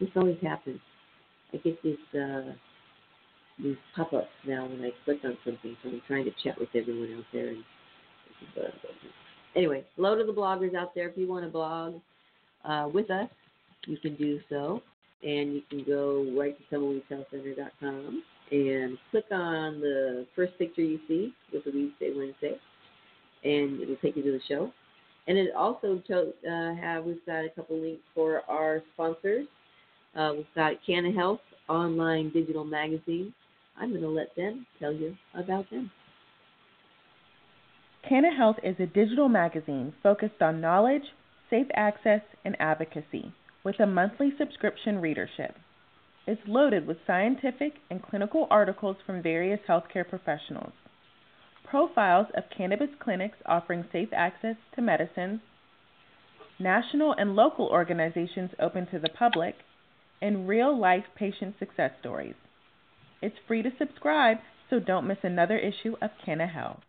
this 0.00 0.08
always 0.16 0.38
happens. 0.42 0.80
I 1.52 1.58
get 1.58 1.80
these 1.84 2.20
uh, 2.20 2.50
these 3.62 3.76
pop-ups 3.94 4.28
now 4.46 4.66
when 4.66 4.82
I 4.82 4.90
click 5.04 5.18
on 5.24 5.36
something, 5.44 5.76
so 5.82 5.90
I'm 5.90 6.02
trying 6.06 6.24
to 6.24 6.32
chat 6.42 6.58
with 6.58 6.68
everyone 6.74 7.14
out 7.16 7.24
there. 7.32 7.48
And 7.48 7.64
anyway, 9.54 9.84
hello 9.96 10.16
to 10.16 10.24
the 10.24 10.32
bloggers 10.32 10.74
out 10.74 10.94
there. 10.94 11.08
If 11.08 11.16
you 11.16 11.28
want 11.28 11.44
to 11.44 11.50
blog 11.50 11.94
uh, 12.64 12.88
with 12.92 13.10
us, 13.10 13.28
you 13.86 13.96
can 13.98 14.16
do 14.16 14.40
so, 14.48 14.82
and 15.22 15.54
you 15.54 15.62
can 15.70 15.84
go 15.84 16.26
right 16.36 16.56
to 16.56 16.76
tumbleweedshealthcenter.com 16.76 18.22
and 18.50 18.98
click 19.10 19.24
on 19.30 19.80
the 19.80 20.26
first 20.36 20.58
picture 20.58 20.82
you 20.82 21.00
see 21.08 21.32
with 21.52 21.64
the 21.64 21.70
Weedsday 21.70 22.16
Wednesday, 22.16 22.58
and 23.44 23.80
it'll 23.80 23.96
take 23.96 24.16
you 24.16 24.22
to 24.22 24.32
the 24.32 24.40
show. 24.48 24.72
And 25.28 25.38
it 25.38 25.54
also 25.54 26.02
to, 26.08 26.32
uh, 26.48 26.74
have 26.80 27.04
we've 27.04 27.24
got 27.24 27.44
a 27.44 27.50
couple 27.54 27.80
links 27.80 28.02
for 28.14 28.42
our 28.48 28.82
sponsors. 28.94 29.46
Uh, 30.16 30.32
we've 30.36 30.46
got 30.54 30.74
Canna 30.84 31.12
Health 31.12 31.40
online 31.68 32.30
digital 32.32 32.64
magazine. 32.64 33.32
I'm 33.76 33.90
going 33.90 34.02
to 34.02 34.08
let 34.08 34.34
them 34.36 34.66
tell 34.78 34.92
you 34.92 35.16
about 35.34 35.70
them. 35.70 35.90
Canna 38.08 38.34
Health 38.36 38.56
is 38.62 38.76
a 38.78 38.86
digital 38.86 39.28
magazine 39.28 39.94
focused 40.02 40.42
on 40.42 40.60
knowledge, 40.60 41.02
safe 41.48 41.68
access, 41.74 42.20
and 42.44 42.56
advocacy 42.60 43.32
with 43.64 43.78
a 43.80 43.86
monthly 43.86 44.32
subscription 44.38 45.00
readership. 45.00 45.54
It's 46.26 46.40
loaded 46.46 46.86
with 46.86 46.98
scientific 47.06 47.74
and 47.90 48.02
clinical 48.02 48.46
articles 48.50 48.96
from 49.06 49.22
various 49.22 49.60
healthcare 49.68 50.08
professionals, 50.08 50.72
profiles 51.64 52.26
of 52.36 52.44
cannabis 52.56 52.90
clinics 52.98 53.38
offering 53.46 53.84
safe 53.92 54.10
access 54.12 54.56
to 54.74 54.82
medicines, 54.82 55.40
national 56.58 57.12
and 57.18 57.34
local 57.34 57.66
organizations 57.66 58.50
open 58.60 58.86
to 58.86 58.98
the 58.98 59.08
public, 59.08 59.54
and 60.20 60.48
real 60.48 60.78
life 60.78 61.04
patient 61.16 61.54
success 61.58 61.90
stories. 62.00 62.34
It's 63.22 63.36
free 63.46 63.62
to 63.62 63.70
subscribe, 63.78 64.38
so 64.68 64.80
don't 64.80 65.06
miss 65.06 65.18
another 65.22 65.56
issue 65.56 65.94
of 66.02 66.10
Canna 66.24 66.46
Health. 66.46 66.80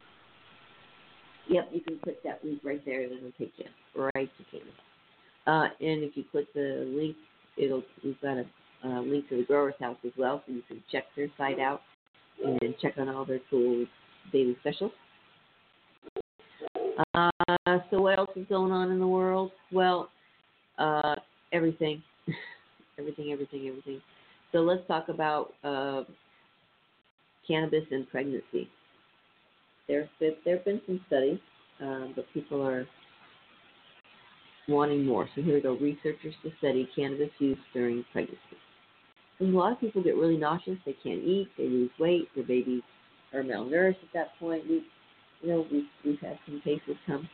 Yep, 1.47 1.69
you 1.71 1.81
can 1.81 1.99
click 1.99 2.23
that 2.23 2.43
link 2.43 2.59
right 2.63 2.83
there, 2.85 3.01
it'll 3.03 3.17
take 3.37 3.53
you 3.57 3.65
right 3.95 4.29
to 4.37 4.43
Canna. 4.51 4.71
Uh, 5.45 5.67
and 5.79 6.03
if 6.03 6.17
you 6.17 6.23
click 6.31 6.51
the 6.53 6.85
link, 6.87 7.15
it'll 7.57 7.83
we've 8.03 8.19
got 8.21 8.37
a 8.37 8.45
link 9.01 9.29
to 9.29 9.37
the 9.37 9.43
Growers 9.43 9.75
House 9.79 9.97
as 10.05 10.11
well, 10.17 10.41
so 10.47 10.53
you 10.53 10.63
can 10.67 10.81
check 10.91 11.03
their 11.15 11.27
site 11.37 11.59
out 11.59 11.81
and 12.43 12.73
check 12.81 12.93
on 12.97 13.09
all 13.09 13.25
their 13.25 13.39
cool 13.49 13.85
daily 14.31 14.57
specials. 14.61 14.91
Uh, 17.13 17.29
so 17.91 18.01
what 18.01 18.17
else 18.17 18.29
is 18.35 18.47
going 18.49 18.71
on 18.71 18.91
in 18.91 18.99
the 18.99 19.07
world? 19.07 19.51
Well, 19.71 20.09
uh, 20.79 21.15
everything, 21.51 22.01
everything, 22.99 23.31
everything, 23.31 23.67
everything. 23.67 24.01
So 24.51 24.59
let's 24.59 24.85
talk 24.87 25.09
about 25.09 25.53
uh, 25.63 26.03
cannabis 27.47 27.83
and 27.91 28.09
pregnancy. 28.09 28.69
There, 29.87 30.09
there 30.19 30.55
have 30.55 30.65
been 30.65 30.81
some 30.85 31.01
studies, 31.07 31.39
um, 31.81 32.13
but 32.15 32.25
people 32.33 32.65
are 32.65 32.87
wanting 34.67 35.05
more. 35.05 35.27
So 35.35 35.41
here 35.41 35.55
we 35.55 35.61
go. 35.61 35.73
Researchers 35.73 36.33
to 36.43 36.51
study 36.59 36.87
cannabis 36.95 37.29
use 37.39 37.57
during 37.73 38.05
pregnancy. 38.11 38.39
And 39.39 39.53
a 39.53 39.57
lot 39.57 39.73
of 39.73 39.79
people 39.79 40.03
get 40.03 40.15
really 40.15 40.37
nauseous. 40.37 40.77
They 40.85 40.95
can't 41.03 41.23
eat. 41.23 41.49
They 41.57 41.65
lose 41.65 41.91
weight. 41.99 42.29
Their 42.35 42.45
babies 42.45 42.83
are 43.33 43.43
malnourished 43.43 44.01
at 44.03 44.13
that 44.13 44.27
point. 44.39 44.63
We, 44.69 44.83
you 45.41 45.49
know, 45.49 45.65
we've, 45.71 45.83
we've 46.05 46.19
had 46.19 46.39
some 46.45 46.61
cases 46.63 46.95
come 47.05 47.27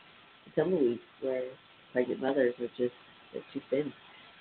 to 0.44 0.60
tumbleweeds 0.60 1.00
where 1.22 1.44
pregnant 1.92 2.20
mothers 2.20 2.54
are 2.58 2.68
just 2.76 2.94
too 3.52 3.60
thin. 3.70 3.92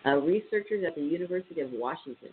Uh, 0.05 0.15
researchers 0.17 0.83
at 0.87 0.95
the 0.95 1.01
University 1.01 1.61
of 1.61 1.69
Washington 1.71 2.29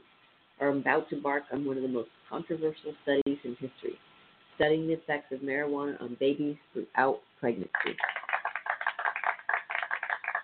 are 0.61 0.69
about 0.69 1.09
to 1.11 1.17
embark 1.17 1.45
on 1.53 1.65
one 1.65 1.77
of 1.77 1.83
the 1.83 1.89
most 1.89 2.09
controversial 2.29 2.93
studies 3.03 3.39
in 3.45 3.53
history, 3.53 3.99
studying 4.57 4.87
the 4.87 4.95
effects 4.95 5.33
of 5.33 5.41
marijuana 5.41 6.01
on 6.01 6.17
babies 6.19 6.57
throughout 6.73 7.21
pregnancy. 7.41 7.97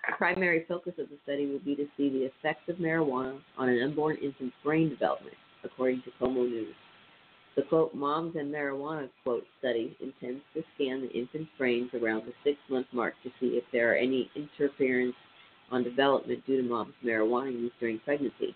The 0.09 0.17
primary 0.17 0.65
focus 0.69 0.95
of 0.99 1.09
the 1.09 1.17
study 1.25 1.47
will 1.47 1.61
be 1.61 1.75
to 1.77 1.87
see 1.97 2.09
the 2.09 2.25
effects 2.25 2.69
of 2.69 2.77
marijuana 2.77 3.39
on 3.59 3.69
an 3.69 3.83
unborn 3.83 4.17
infant's 4.17 4.55
brain 4.63 4.89
development, 4.89 5.37
according 5.65 6.03
to 6.03 6.11
KOMO 6.21 6.49
News. 6.49 6.75
The 7.55 7.63
quote, 7.63 7.95
Moms 7.95 8.37
and 8.37 8.53
Marijuana 8.53 9.11
quote 9.25 9.45
study 9.59 9.97
intends 10.01 10.43
to 10.55 10.63
scan 10.75 11.03
the 11.03 11.11
infant's 11.11 11.51
brains 11.59 11.91
around 11.95 12.25
the 12.25 12.33
six 12.45 12.57
month 12.71 12.87
mark 12.93 13.15
to 13.25 13.31
see 13.41 13.59
if 13.59 13.65
there 13.73 13.93
are 13.93 13.97
any 13.97 14.31
interference 14.35 15.15
on 15.71 15.85
development 15.85 16.45
due 16.47 16.63
to 16.63 16.69
mom's 16.69 16.95
marijuana 17.05 17.53
use 17.53 17.73
during 17.79 17.99
pregnancy. 18.01 18.55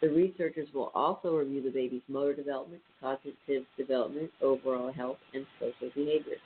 The 0.00 0.08
researchers 0.08 0.68
will 0.72 0.90
also 0.94 1.36
review 1.36 1.62
the 1.62 1.70
baby's 1.70 2.02
motor 2.08 2.34
development, 2.34 2.80
cognitive 3.00 3.64
development, 3.76 4.30
overall 4.40 4.90
health, 4.92 5.18
and 5.34 5.44
social 5.58 5.90
behavior. 5.94 6.36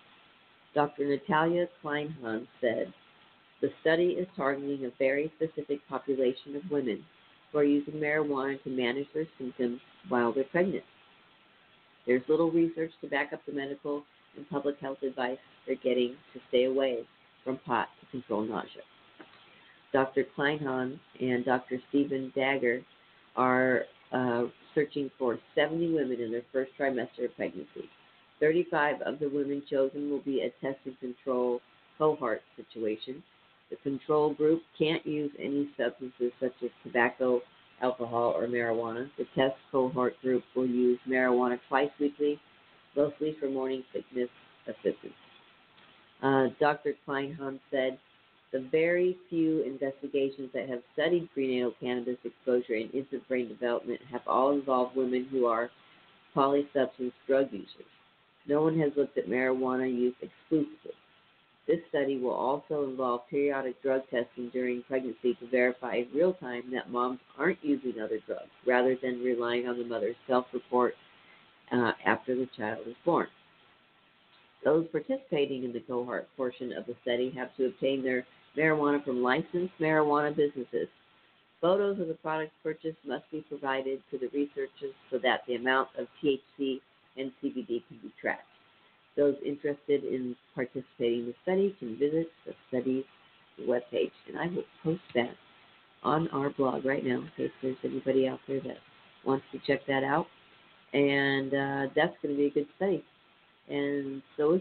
Dr. 0.75 1.05
Natalia 1.05 1.69
Kleinhans 1.83 2.49
said, 2.61 2.93
the 3.61 3.71
study 3.81 4.09
is 4.09 4.27
targeting 4.37 4.85
a 4.85 4.90
very 4.99 5.33
specific 5.37 5.81
population 5.88 6.57
of 6.57 6.71
women 6.71 7.05
who 7.53 7.59
are 7.59 7.64
using 7.64 7.95
marijuana 7.95 8.61
to 8.64 8.71
manage 8.71 9.07
their 9.14 9.27
symptoms 9.38 9.81
while 10.09 10.33
they're 10.33 10.45
pregnant. 10.45 10.85
There's 12.07 12.23
little 12.29 12.51
research 12.51 12.90
to 13.01 13.09
back 13.09 13.33
up 13.33 13.40
the 13.47 13.53
medical 13.53 14.03
and 14.37 14.51
public 14.51 14.79
health 14.81 14.99
advice 15.03 15.38
they're 15.67 15.77
getting 15.77 16.17
to 16.35 16.40
stay 16.49 16.64
away 16.64 17.07
from 17.45 17.59
pot 17.59 17.88
to 18.01 18.07
control 18.11 18.43
nausea. 18.43 18.83
Dr. 19.93 20.25
Kleinhans 20.37 20.99
and 21.21 21.45
Dr. 21.45 21.79
Stephen 21.88 22.33
Dager 22.37 22.83
are 23.37 23.83
uh, 24.12 24.44
searching 24.75 25.11
for 25.18 25.38
70 25.55 25.92
women 25.94 26.20
in 26.20 26.31
their 26.31 26.42
first 26.53 26.73
trimester 26.79 27.25
of 27.25 27.37
pregnancy. 27.37 27.88
35 28.40 29.01
of 29.03 29.18
the 29.18 29.29
women 29.29 29.62
chosen 29.70 30.11
will 30.11 30.20
be 30.20 30.40
a 30.40 30.51
test 30.64 30.79
and 30.85 30.99
control 31.01 31.61
cohort 31.99 32.42
situation. 32.57 33.23
The 33.70 33.77
control 33.77 34.35
group 34.35 34.62
can't 34.79 35.05
use 35.07 35.31
any 35.38 35.70
substances 35.77 36.33
such 36.40 36.53
as 36.62 36.70
tobacco, 36.83 37.40
alcohol, 37.81 38.35
or 38.37 38.47
marijuana. 38.47 39.09
The 39.16 39.25
test 39.35 39.57
cohort 39.73 40.20
group 40.20 40.42
will 40.55 40.66
use 40.66 40.99
marijuana 41.09 41.59
twice 41.68 41.90
weekly, 41.99 42.38
mostly 42.97 43.37
for 43.40 43.49
morning 43.49 43.83
sickness 43.92 44.29
assistance. 44.66 45.14
Uh, 46.23 46.47
Dr. 46.61 46.94
Kleinhans 47.07 47.61
said 47.70 47.99
the 48.55 48.61
very 48.71 49.19
few 49.29 49.62
investigations 49.62 50.49
that 50.55 50.69
have 50.69 50.79
studied 50.93 51.29
prenatal 51.35 51.73
cannabis 51.81 52.19
exposure 52.23 52.75
in 52.75 52.88
infant 52.90 53.27
brain 53.27 53.49
development 53.49 54.01
have 54.12 54.21
all 54.29 54.53
involved 54.53 54.95
women 54.97 55.27
who 55.33 55.47
are 55.47 55.71
polysubstance 56.37 57.12
drug 57.27 57.49
users. 57.51 57.90
No 58.47 58.62
one 58.62 58.79
has 58.79 58.93
looked 58.97 59.19
at 59.19 59.29
marijuana 59.29 59.93
use 59.93 60.14
exclusively. 60.23 60.93
This 61.67 61.81
study 61.88 62.19
will 62.19 62.35
also 62.35 62.85
involve 62.85 63.23
periodic 63.29 63.83
drug 63.83 64.03
testing 64.09 64.51
during 64.53 64.85
pregnancy 64.85 65.35
to 65.35 65.51
verify 65.51 65.97
in 65.97 66.09
real 66.14 66.35
time 66.35 66.62
that 66.73 66.90
moms 66.90 67.19
aren't 67.37 67.59
using 67.64 68.01
other 68.01 68.21
drugs, 68.25 68.51
rather 68.64 68.97
than 69.03 69.21
relying 69.21 69.67
on 69.67 69.79
the 69.79 69.85
mother's 69.85 70.17
self 70.29 70.47
report 70.53 70.95
uh, 71.73 71.90
after 72.07 72.37
the 72.37 72.49
child 72.57 72.87
is 72.87 72.95
born. 73.05 73.27
Those 74.64 74.87
participating 74.93 75.64
in 75.64 75.73
the 75.73 75.81
cohort 75.81 76.29
portion 76.37 76.73
of 76.73 76.87
the 76.87 76.95
study 77.03 77.33
have 77.37 77.55
to 77.57 77.67
obtain 77.67 78.05
their 78.05 78.25
marijuana 78.57 79.05
from 79.05 79.23
licensed 79.23 79.75
marijuana 79.81 80.35
businesses. 80.35 80.88
Photos 81.61 81.99
of 81.99 82.09
the 82.09 82.14
products 82.14 82.53
purchased 82.62 82.99
must 83.07 83.31
be 83.31 83.40
provided 83.49 84.03
to 84.11 84.19
the 84.19 84.29
researchers 84.29 84.95
so 85.11 85.19
that 85.23 85.40
the 85.47 85.55
amount 85.55 85.88
of 85.99 86.07
THC 86.23 86.81
and 87.17 87.33
CBD 87.43 87.83
can 87.88 87.99
be 88.03 88.12
tracked. 88.21 88.43
Those 89.17 89.37
interested 89.45 90.05
in 90.05 90.37
participating 90.55 91.21
in 91.21 91.27
the 91.27 91.35
study 91.43 91.75
can 91.79 91.97
visit 91.97 92.29
the 92.45 92.53
study's 92.69 93.05
webpage, 93.61 94.12
and 94.29 94.38
I 94.38 94.47
will 94.49 94.64
post 94.83 95.03
that 95.14 95.35
on 96.03 96.29
our 96.29 96.51
blog 96.51 96.85
right 96.85 97.05
now 97.05 97.21
in 97.21 97.31
case 97.37 97.51
there's 97.62 97.77
anybody 97.85 98.29
out 98.29 98.40
there 98.47 98.61
that 98.61 98.79
wants 99.25 99.45
to 99.53 99.59
check 99.67 99.87
that 99.87 100.05
out. 100.05 100.27
And 100.93 101.53
uh, 101.55 101.93
that's 101.97 102.14
going 102.23 102.35
to 102.35 102.37
be 102.37 102.47
a 102.47 102.51
good 102.51 102.67
study. 102.77 103.05
And 103.69 104.23
so 104.37 104.55
is 104.55 104.61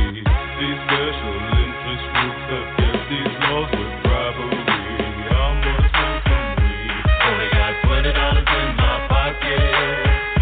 These 0.61 0.77
special 0.77 1.33
interest 1.57 2.05
groups 2.13 2.45
have 2.53 2.69
kept 2.77 3.09
these 3.09 3.33
laws 3.49 3.65
with 3.73 3.93
bribery. 4.05 4.61
I'm 5.25 5.57
gonna 5.57 5.89
smoke 5.89 6.21
some 6.21 6.53
weed. 6.61 7.01
Only 7.01 7.49
got 7.49 7.73
twenty 7.81 8.13
dollars 8.13 8.45
in 8.45 8.69
my 8.77 8.93
pocket. 9.09 9.57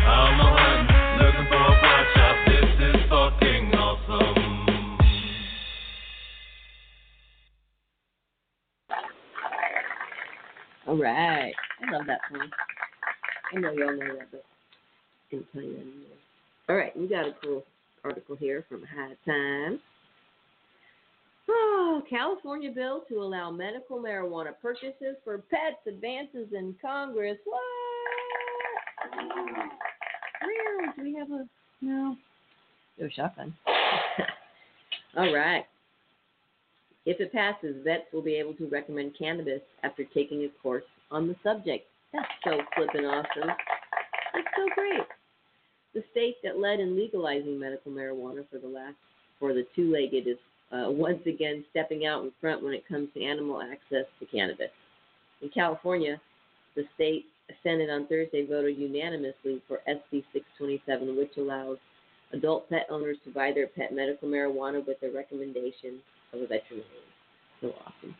I'm 0.04 0.36
a 0.36 0.48
hunt, 0.60 0.92
looking 1.24 1.48
for 1.48 1.56
a 1.56 1.72
pot 1.80 2.04
shop. 2.12 2.36
This 2.52 2.68
is 2.84 3.00
fucking 3.08 3.72
awesome. 3.80 4.44
All 10.86 10.98
right. 10.98 11.56
I 11.56 11.92
love 11.96 12.06
that 12.08 12.20
song. 12.30 12.50
I 13.56 13.60
know 13.62 13.72
y'all 13.72 13.96
know 13.96 14.16
that, 14.20 14.28
but 14.32 14.44
I 14.44 15.32
didn't 15.32 15.48
tell 15.54 15.64
you 15.64 15.72
that 15.76 15.80
anymore. 15.80 16.20
All 16.68 16.76
right, 16.76 16.92
we 16.98 17.08
got 17.08 17.24
a 17.24 17.32
cool 17.42 17.64
article 18.04 18.36
here 18.36 18.66
from 18.68 18.84
High 18.84 19.16
Times. 19.26 19.80
Oh, 21.50 22.02
California 22.10 22.72
bill 22.72 23.04
to 23.10 23.22
allow 23.22 23.52
medical 23.52 23.98
marijuana 24.00 24.52
purchases 24.62 25.16
for 25.24 25.40
pets 25.40 25.78
advances 25.88 26.48
in 26.54 26.76
Congress. 26.82 27.38
What? 27.46 27.60
Meow. 29.28 30.94
Do 30.96 31.04
we 31.04 31.16
have 31.16 31.32
a 31.32 31.48
no? 31.82 32.16
No 33.00 33.10
shotgun. 33.16 33.56
All 35.18 35.34
right. 35.34 35.66
If 37.06 37.20
it 37.20 37.32
passes, 37.32 37.78
vets 37.84 38.04
will 38.14 38.22
be 38.22 38.36
able 38.36 38.54
to 38.56 38.68
recommend 38.68 39.14
cannabis 39.18 39.62
after 39.84 40.04
taking 40.14 40.44
a 40.44 40.50
course 40.62 40.84
on 41.12 41.28
the 41.28 41.36
subject. 41.44 41.88
That's 42.14 42.28
so 42.44 42.60
flippin' 42.76 43.06
awesome. 43.06 43.50
That's 44.34 44.48
so 44.56 44.68
great. 44.76 45.02
The 45.94 46.04
state 46.12 46.36
that 46.44 46.60
led 46.60 46.80
in 46.80 46.96
legalizing 46.96 47.60
medical 47.60 47.92
marijuana 47.92 48.46
for 48.52 48.60
the 48.60 48.68
last 48.68 48.96
for 49.40 49.54
the 49.54 49.66
two-legged 49.76 50.28
is 50.28 50.38
uh, 50.72 50.86
once 50.90 51.22
again 51.26 51.64
stepping 51.72 52.06
out 52.06 52.24
in 52.24 52.32
front 52.40 52.64
when 52.64 52.74
it 52.74 52.88
comes 52.88 53.10
to 53.14 53.24
animal 53.24 53.62
access 53.62 54.06
to 54.20 54.26
cannabis. 54.26 54.70
In 55.42 55.50
California, 55.50 56.20
the 56.76 56.84
state 56.96 57.26
Senate 57.64 57.90
on 57.90 58.08
Thursday 58.08 58.46
voted 58.46 58.78
unanimously 58.78 59.62
for 59.68 59.80
SB 59.88 60.24
627, 60.34 61.18
which 61.18 61.32
allows 61.38 61.78
adult 62.34 62.70
pet 62.70 62.86
owners 62.90 63.18
to 63.26 63.32
buy 63.32 63.52
their 63.54 63.68
pet 63.68 63.94
medical 63.94 64.28
marijuana 64.28 64.86
with 64.86 65.00
the 65.02 65.12
recommendation 65.12 66.00
of 66.34 66.42
a 66.42 66.48
veterinarian. 66.48 67.10
So 67.62 67.74
awesome. 67.86 68.16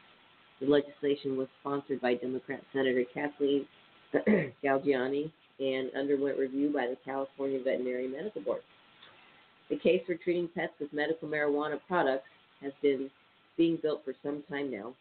The 0.60 0.68
legislation 0.68 1.38
was 1.38 1.48
sponsored 1.62 2.02
by 2.02 2.16
Democrat 2.16 2.62
Senator 2.74 3.04
Kathleen 3.14 3.66
Galgiani 4.64 5.32
and 5.60 5.92
underwent 5.96 6.38
review 6.38 6.72
by 6.74 6.88
the 6.88 6.98
California 7.06 7.60
Veterinary 7.64 8.08
Medical 8.08 8.42
Board. 8.42 8.62
The 9.70 9.78
case 9.78 10.02
for 10.08 10.16
treating 10.16 10.50
pets 10.56 10.74
with 10.80 10.92
medical 10.92 11.30
marijuana 11.30 11.80
products 11.88 12.28
has 12.62 12.74
been 12.82 13.10
being 13.58 13.78
built 13.82 14.04
for 14.06 14.14
some 14.24 14.44
time 14.50 14.72
now, 14.72 14.94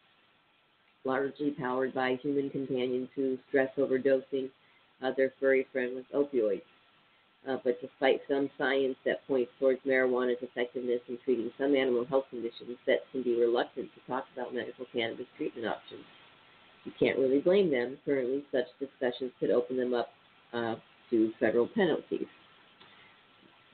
largely 1.05 1.51
powered 1.51 1.93
by 1.93 2.15
human 2.21 2.49
companions 2.49 3.09
who 3.15 3.37
stress 3.47 3.69
overdosing 3.77 4.49
uh, 5.01 5.11
their 5.15 5.33
furry 5.39 5.65
friend 5.71 5.95
with 5.95 6.05
opioids. 6.13 6.61
Uh, 7.47 7.57
but 7.63 7.79
despite 7.79 8.19
some 8.27 8.49
science 8.57 8.97
that 9.05 9.25
points 9.25 9.51
towards 9.59 9.79
marijuana's 9.87 10.41
effectiveness 10.41 10.99
in 11.07 11.17
treating 11.23 11.49
some 11.57 11.73
animal 11.73 12.05
health 12.05 12.25
conditions, 12.29 12.77
vets 12.85 13.01
can 13.13 13.23
be 13.23 13.39
reluctant 13.39 13.89
to 13.95 14.11
talk 14.11 14.25
about 14.33 14.53
medical 14.53 14.85
cannabis 14.91 15.25
treatment 15.37 15.65
options. 15.65 16.03
You 16.83 16.91
can't 16.99 17.17
really 17.17 17.39
blame 17.39 17.71
them. 17.71 17.97
Currently, 18.05 18.43
such 18.51 18.65
discussions 18.79 19.31
could 19.39 19.51
open 19.51 19.77
them 19.77 19.93
up 19.93 20.09
uh, 20.53 20.75
to 21.09 21.31
federal 21.39 21.67
penalties. 21.67 22.27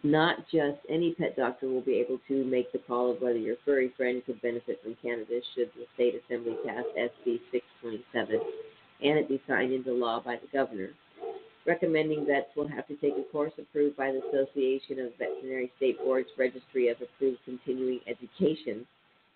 Not 0.06 0.48
just 0.54 0.78
any 0.88 1.16
pet 1.16 1.36
doctor 1.36 1.68
will 1.68 1.82
be 1.82 1.96
able 1.96 2.20
to 2.28 2.44
make 2.46 2.72
the 2.72 2.78
call 2.78 3.10
of 3.10 3.22
whether 3.24 3.40
your 3.40 3.56
furry 3.66 3.92
friend 3.98 4.22
could 4.24 4.40
benefit 4.40 4.80
from 4.84 4.96
cannabis 5.02 5.44
should 5.56 5.72
the 5.74 5.88
state 5.96 6.14
assembly 6.14 6.56
pass 6.64 6.84
SB 6.96 7.40
627 7.52 8.40
and 9.02 9.18
it 9.18 9.28
be 9.28 9.42
signed 9.48 9.74
into 9.74 9.92
law 9.92 10.22
by 10.24 10.36
the 10.36 10.48
governor. 10.56 10.90
Recommending 11.66 12.24
vets 12.24 12.56
will 12.56 12.68
have 12.68 12.88
to 12.90 12.96
take 12.98 13.16
a 13.18 13.24
course 13.32 13.54
approved 13.58 13.98
by 13.98 14.12
the 14.12 14.22
Association 14.30 15.00
of 15.00 15.18
Veterinary 15.18 15.72
State 15.78 15.98
Boards 15.98 16.30
Registry 16.38 16.90
of 16.90 16.98
Approved 17.02 17.40
Continuing 17.44 18.00
Education 18.06 18.86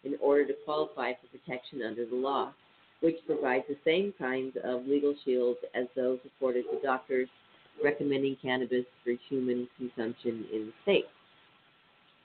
in 0.03 0.17
order 0.21 0.45
to 0.45 0.53
qualify 0.65 1.13
for 1.13 1.35
protection 1.35 1.81
under 1.81 2.05
the 2.05 2.15
law, 2.15 2.53
which 2.99 3.17
provides 3.25 3.65
the 3.67 3.77
same 3.83 4.13
kinds 4.19 4.55
of 4.63 4.85
legal 4.85 5.15
shields 5.25 5.57
as 5.73 5.87
those 5.95 6.19
afforded 6.27 6.65
to 6.69 6.79
doctors 6.83 7.27
recommending 7.83 8.37
cannabis 8.41 8.85
for 9.03 9.13
human 9.29 9.67
consumption 9.77 10.45
in 10.53 10.67
the 10.67 10.73
state. 10.83 11.05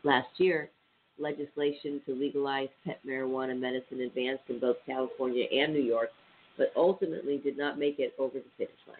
Last 0.02 0.28
year, 0.38 0.70
legislation 1.18 2.00
to 2.07 2.14
legalize 2.14 2.68
pet 2.84 3.00
marijuana 3.07 3.59
medicine 3.59 4.00
advanced 4.00 4.44
in 4.48 4.59
both 4.59 4.76
California 4.86 5.46
and 5.52 5.72
New 5.72 5.82
York, 5.82 6.11
but 6.57 6.72
ultimately 6.76 7.38
did 7.38 7.57
not 7.57 7.78
make 7.78 7.98
it 7.98 8.14
over 8.18 8.38
the 8.38 8.44
finish 8.57 8.80
line. 8.88 8.96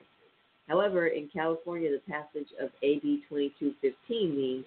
However, 0.68 1.09
in 1.09 1.28
California, 1.32 1.90
the 1.90 2.12
passage 2.12 2.48
of 2.61 2.70
AB 2.82 3.24
2215 3.28 4.36
means 4.36 4.64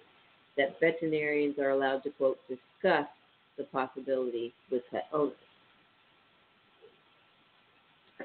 that 0.56 0.78
veterinarians 0.80 1.58
are 1.58 1.70
allowed 1.70 2.02
to, 2.04 2.10
quote, 2.10 2.38
discuss 2.48 3.06
the 3.56 3.64
possibility 3.64 4.52
with 4.70 4.82
pet 4.90 5.06
owners. 5.12 5.34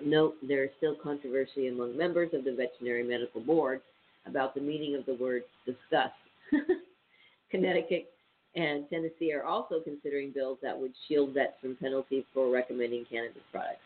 Note 0.02 0.36
there 0.41 0.64
is 0.64 0.70
still 0.78 0.96
controversy 0.96 1.68
among 1.68 1.96
members 1.96 2.30
of 2.34 2.44
the 2.44 2.52
Veterinary 2.52 3.04
Medical 3.04 3.41
Board 3.41 3.82
about 4.26 4.56
the 4.56 4.62
meaning 4.62 4.96
of 4.96 5.06
the 5.06 5.16
word 5.16 5.44
discuss. 5.66 6.12
Connecticut 7.52 8.12
and 8.56 8.89
Tennessee 8.89 9.34
are 9.34 9.44
also 9.44 9.80
considering 9.84 10.32
bills 10.32 10.58
that 10.62 10.78
would 10.78 10.94
shield 11.08 11.34
vets 11.34 11.54
from 11.62 11.76
penalties 11.76 12.24
for 12.34 12.52
recommending 12.52 13.06
cannabis 13.10 13.41
products. 13.52 13.80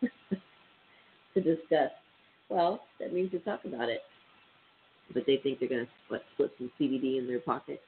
to 1.34 1.40
discuss. 1.40 1.90
Well, 2.48 2.80
that 3.00 3.12
means 3.12 3.30
to 3.32 3.38
talk 3.40 3.64
about 3.64 3.88
it. 3.88 4.00
But 5.14 5.24
they 5.26 5.38
think 5.42 5.60
they're 5.60 5.68
going 5.68 5.86
to 5.86 6.18
slip 6.36 6.52
some 6.58 6.70
CBD 6.80 7.18
in 7.18 7.26
their 7.26 7.40
pocket. 7.40 7.80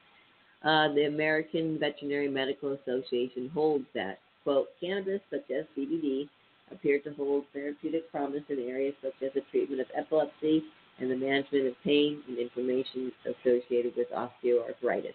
Uh, 0.63 0.93
the 0.93 1.05
American 1.05 1.77
Veterinary 1.79 2.27
Medical 2.27 2.73
Association 2.73 3.49
holds 3.53 3.85
that, 3.93 4.19
quote, 4.43 4.67
cannabis 4.81 5.21
such 5.29 5.45
as 5.51 5.65
CBD 5.77 6.27
appear 6.71 6.99
to 6.99 7.13
hold 7.13 7.45
therapeutic 7.53 8.09
promise 8.11 8.43
in 8.49 8.59
areas 8.59 8.95
such 9.01 9.13
as 9.23 9.31
the 9.33 9.41
treatment 9.51 9.81
of 9.81 9.87
epilepsy 9.95 10.63
and 10.99 11.11
the 11.11 11.15
management 11.15 11.67
of 11.67 11.73
pain 11.83 12.21
and 12.27 12.37
inflammation 12.37 13.11
associated 13.25 13.93
with 13.95 14.07
osteoarthritis. 14.11 15.13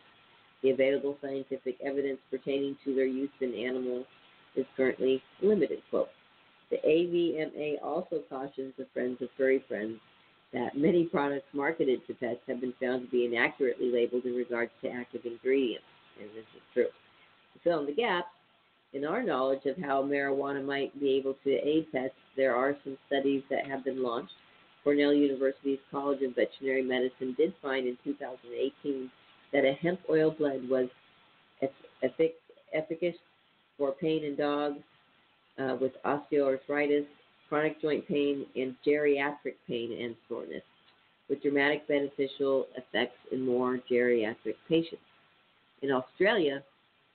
The 0.62 0.70
available 0.70 1.16
scientific 1.22 1.78
evidence 1.84 2.18
pertaining 2.30 2.76
to 2.84 2.94
their 2.94 3.06
use 3.06 3.30
in 3.40 3.54
animals 3.54 4.06
is 4.56 4.66
currently 4.76 5.22
limited. 5.42 5.80
Quote. 5.88 6.08
The 6.70 6.76
AVMA 6.86 7.82
also 7.82 8.22
cautions 8.28 8.74
the 8.78 8.86
friends 8.92 9.20
of 9.22 9.28
furry 9.36 9.64
friends 9.66 9.98
that 10.52 10.76
many 10.76 11.04
products 11.04 11.46
marketed 11.52 12.06
to 12.06 12.14
pets 12.14 12.40
have 12.46 12.60
been 12.60 12.74
found 12.80 13.02
to 13.02 13.10
be 13.10 13.24
inaccurately 13.24 13.90
labeled 13.90 14.24
in 14.24 14.34
regards 14.34 14.70
to 14.82 14.90
active 14.90 15.22
ingredients, 15.24 15.84
and 16.20 16.28
this 16.30 16.44
is 16.54 16.62
true. 16.74 16.88
To 17.54 17.58
fill 17.62 17.80
in 17.80 17.86
the 17.86 17.92
gaps, 17.92 18.28
in 18.92 19.04
our 19.04 19.22
knowledge 19.22 19.66
of 19.66 19.76
how 19.78 20.02
marijuana 20.02 20.64
might 20.64 20.98
be 21.00 21.10
able 21.10 21.36
to 21.44 21.50
aid 21.50 21.90
pets, 21.92 22.14
there 22.36 22.54
are 22.54 22.76
some 22.84 22.96
studies 23.06 23.42
that 23.50 23.66
have 23.66 23.84
been 23.84 24.02
launched. 24.02 24.32
Cornell 24.82 25.12
University's 25.12 25.78
College 25.90 26.22
of 26.22 26.34
Veterinary 26.34 26.82
Medicine 26.82 27.34
did 27.36 27.54
find 27.62 27.86
in 27.86 27.96
2018 28.02 29.10
that 29.52 29.64
a 29.64 29.72
hemp 29.74 30.00
oil 30.08 30.30
blend 30.36 30.68
was 30.68 30.88
effic- 32.02 32.32
efficacious 32.72 33.20
for 33.76 33.92
pain 33.92 34.24
in 34.24 34.36
dogs 34.36 34.78
uh, 35.58 35.76
with 35.80 35.92
osteoarthritis, 36.04 37.06
chronic 37.48 37.80
joint 37.80 38.06
pain, 38.08 38.46
and 38.56 38.74
geriatric 38.86 39.54
pain 39.68 40.02
and 40.02 40.16
soreness, 40.28 40.62
with 41.28 41.42
dramatic 41.42 41.86
beneficial 41.86 42.66
effects 42.76 43.18
in 43.32 43.44
more 43.44 43.78
geriatric 43.90 44.56
patients. 44.68 45.02
In 45.82 45.90
Australia, 45.90 46.62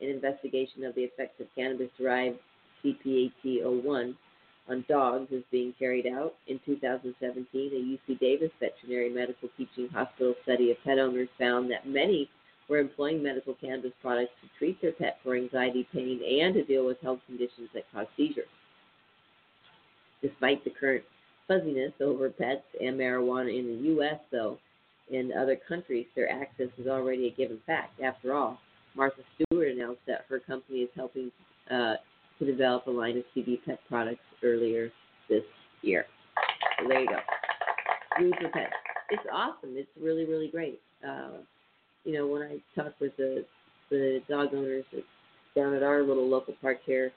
an 0.01 0.09
investigation 0.09 0.83
of 0.83 0.95
the 0.95 1.01
effects 1.01 1.39
of 1.39 1.47
cannabis 1.55 1.89
derived 1.97 2.37
CPAT01 2.83 4.15
on 4.67 4.85
dogs 4.89 5.31
is 5.31 5.43
being 5.51 5.73
carried 5.77 6.07
out. 6.07 6.33
In 6.47 6.59
2017, 6.65 7.45
a 7.53 8.11
UC 8.13 8.19
Davis 8.19 8.51
veterinary 8.59 9.09
medical 9.09 9.49
teaching 9.57 9.89
hospital 9.89 10.33
study 10.43 10.71
of 10.71 10.77
pet 10.83 10.99
owners 10.99 11.29
found 11.39 11.69
that 11.71 11.87
many 11.87 12.29
were 12.67 12.79
employing 12.79 13.21
medical 13.21 13.53
cannabis 13.53 13.91
products 14.01 14.31
to 14.41 14.49
treat 14.57 14.81
their 14.81 14.91
pet 14.91 15.19
for 15.23 15.35
anxiety, 15.35 15.87
pain, 15.93 16.19
and 16.41 16.55
to 16.55 16.63
deal 16.63 16.85
with 16.85 16.99
health 17.01 17.19
conditions 17.27 17.69
that 17.73 17.83
cause 17.93 18.07
seizures. 18.17 18.47
Despite 20.21 20.63
the 20.63 20.71
current 20.71 21.03
fuzziness 21.47 21.93
over 22.01 22.29
pets 22.29 22.63
and 22.81 22.99
marijuana 22.99 23.57
in 23.57 23.67
the 23.67 23.87
U.S., 23.89 24.19
though, 24.31 24.57
in 25.11 25.31
other 25.33 25.55
countries, 25.55 26.07
their 26.15 26.31
access 26.31 26.69
is 26.79 26.87
already 26.87 27.27
a 27.27 27.31
given 27.31 27.59
fact. 27.67 28.01
After 28.01 28.33
all, 28.33 28.59
Martha 28.95 29.21
Stewart 29.35 29.69
announced 29.69 30.01
that 30.07 30.25
her 30.29 30.39
company 30.39 30.79
is 30.79 30.89
helping 30.95 31.31
uh, 31.69 31.95
to 32.39 32.45
develop 32.45 32.87
a 32.87 32.91
line 32.91 33.17
of 33.17 33.23
CB 33.35 33.59
pet 33.65 33.79
products 33.87 34.21
earlier 34.43 34.91
this 35.29 35.43
year. 35.81 36.05
So 36.81 36.87
there 36.87 37.01
you 37.01 37.07
go. 37.07 37.17
Food 38.17 38.33
for 38.41 38.49
pets. 38.49 38.73
It's 39.09 39.23
awesome. 39.31 39.71
It's 39.75 39.89
really, 40.01 40.25
really 40.25 40.49
great. 40.49 40.79
Uh, 41.07 41.37
you 42.03 42.13
know, 42.13 42.27
when 42.27 42.41
I 42.41 42.81
talk 42.81 42.93
with 42.99 43.15
the 43.17 43.45
the 43.91 44.21
dog 44.27 44.49
owners 44.53 44.83
down 45.55 45.73
at 45.75 45.83
our 45.83 46.01
little 46.01 46.27
local 46.27 46.55
park 46.59 46.79
here, 46.85 47.11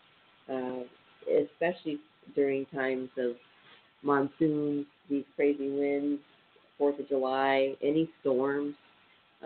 uh, 0.50 0.80
especially 1.44 1.98
during 2.34 2.66
times 2.66 3.08
of 3.16 3.36
monsoons, 4.02 4.86
these 5.08 5.24
crazy 5.34 5.70
winds, 5.70 6.20
Fourth 6.76 6.98
of 7.00 7.08
July, 7.08 7.74
any 7.82 8.08
storms, 8.20 8.74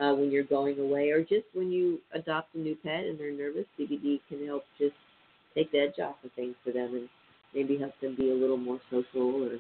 uh, 0.01 0.15
when 0.15 0.31
you're 0.31 0.45
going 0.45 0.79
away, 0.79 1.11
or 1.11 1.21
just 1.21 1.47
when 1.53 1.71
you 1.71 1.99
adopt 2.15 2.55
a 2.55 2.59
new 2.59 2.77
pet 2.77 3.05
and 3.05 3.19
they're 3.19 3.33
nervous, 3.33 3.67
CBD 3.79 4.21
can 4.29 4.47
help 4.47 4.65
just 4.79 4.95
take 5.55 5.71
the 5.73 5.79
edge 5.79 5.99
off 6.03 6.17
of 6.25 6.33
things 6.33 6.55
for 6.65 6.73
them 6.73 6.95
and 6.95 7.09
maybe 7.55 7.77
help 7.79 7.93
them 8.01 8.17
be 8.17 8.31
a 8.31 8.35
little 8.35 8.57
more 8.57 8.81
social 8.91 9.45
or 9.45 9.55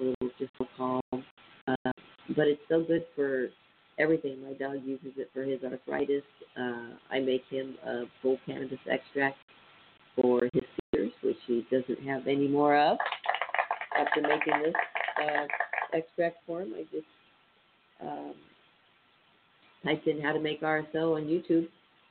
a 0.00 0.02
little 0.02 0.30
just 0.38 0.52
more 0.60 0.68
calm. 0.76 1.24
Uh, 1.66 1.92
but 2.36 2.46
it's 2.46 2.62
so 2.68 2.84
good 2.84 3.04
for 3.16 3.48
everything. 3.98 4.42
My 4.42 4.52
dog 4.52 4.78
uses 4.84 5.12
it 5.16 5.30
for 5.34 5.42
his 5.42 5.62
arthritis. 5.64 6.22
Uh, 6.56 6.90
I 7.10 7.20
make 7.20 7.42
him 7.50 7.74
a 7.84 8.04
full 8.22 8.38
cannabis 8.46 8.78
extract 8.90 9.38
for 10.14 10.42
his 10.52 10.62
seizures, 10.92 11.12
which 11.22 11.36
he 11.46 11.66
doesn't 11.70 12.06
have 12.06 12.26
any 12.26 12.48
more 12.48 12.76
of. 12.76 12.98
After 13.98 14.22
making 14.22 14.62
this 14.62 14.74
uh, 15.20 15.46
extract 15.96 16.36
for 16.46 16.62
him, 16.62 16.74
I 16.76 16.82
just 16.92 17.06
um, 18.00 18.34
typed 19.84 20.06
in 20.06 20.20
how 20.20 20.32
to 20.32 20.40
make 20.40 20.62
RSO 20.62 21.16
on 21.16 21.24
YouTube, 21.24 21.68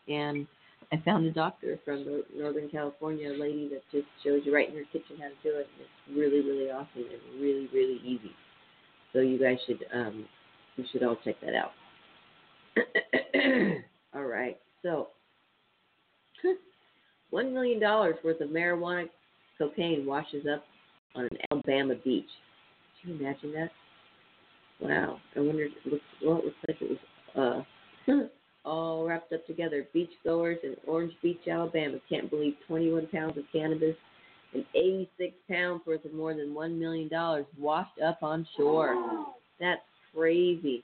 and 0.07 0.47
I 0.91 1.01
found 1.03 1.25
a 1.25 1.31
doctor 1.31 1.77
from 1.83 2.23
Northern 2.35 2.69
California, 2.69 3.29
a 3.29 3.37
lady 3.37 3.69
that 3.69 3.81
just 3.91 4.07
shows 4.23 4.41
you 4.45 4.55
right 4.55 4.69
in 4.69 4.75
your 4.75 4.85
kitchen 4.85 5.17
how 5.19 5.27
to 5.27 5.35
do 5.43 5.57
it. 5.57 5.67
It's 5.79 6.17
really, 6.17 6.39
really 6.39 6.71
awesome 6.71 6.87
and 6.95 7.41
really, 7.41 7.69
really 7.73 7.99
easy. 8.03 8.31
So 9.11 9.19
you 9.19 9.37
guys 9.39 9.57
should 9.65 9.83
um, 9.93 10.25
you 10.75 10.85
should 10.91 11.03
all 11.03 11.17
check 11.23 11.35
that 11.41 11.55
out. 11.55 11.71
all 14.15 14.25
right, 14.25 14.57
so 14.81 15.07
one 17.31 17.53
million 17.53 17.79
dollars 17.79 18.15
worth 18.23 18.39
of 18.41 18.49
marijuana 18.49 19.09
cocaine 19.57 20.05
washes 20.05 20.45
up 20.51 20.63
on 21.15 21.25
an 21.25 21.37
Alabama 21.51 21.95
beach. 22.03 22.29
Can 23.01 23.13
you 23.13 23.19
imagine 23.19 23.53
that? 23.53 23.71
Wow. 24.79 25.19
I 25.35 25.39
wonder 25.39 25.67
well 26.23 26.39
it 26.39 26.45
looks 26.45 26.57
like 26.67 26.81
it 26.81 26.89
was 26.89 26.99
uh 27.37 27.61
all 28.65 29.07
wrapped 29.07 29.31
up 29.31 29.45
together. 29.47 29.87
Beachgoers 29.95 30.61
in 30.63 30.75
Orange 30.85 31.13
Beach, 31.21 31.39
Alabama 31.49 31.97
can't 32.09 32.29
believe 32.29 32.55
twenty 32.67 32.91
one 32.91 33.07
pounds 33.07 33.37
of 33.37 33.43
cannabis 33.51 33.95
and 34.53 34.65
eighty 34.75 35.09
six 35.17 35.33
pounds 35.49 35.81
worth 35.85 36.05
of 36.05 36.13
more 36.13 36.33
than 36.33 36.53
one 36.53 36.79
million 36.79 37.07
dollars 37.07 37.45
washed 37.57 37.99
up 38.05 38.21
on 38.21 38.47
shore. 38.57 39.25
That's 39.59 39.81
crazy. 40.13 40.83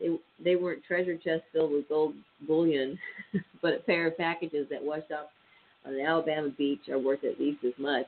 They 0.00 0.16
they 0.44 0.56
weren't 0.56 0.84
treasure 0.84 1.16
chests 1.16 1.46
filled 1.52 1.72
with 1.72 1.88
gold 1.88 2.14
bullion, 2.46 2.98
but 3.62 3.74
a 3.74 3.78
pair 3.78 4.08
of 4.08 4.18
packages 4.18 4.66
that 4.70 4.82
washed 4.82 5.10
up 5.10 5.30
on 5.86 5.94
an 5.94 6.00
Alabama 6.00 6.50
beach 6.56 6.88
are 6.90 6.98
worth 6.98 7.24
at 7.24 7.40
least 7.40 7.64
as 7.64 7.72
much. 7.78 8.06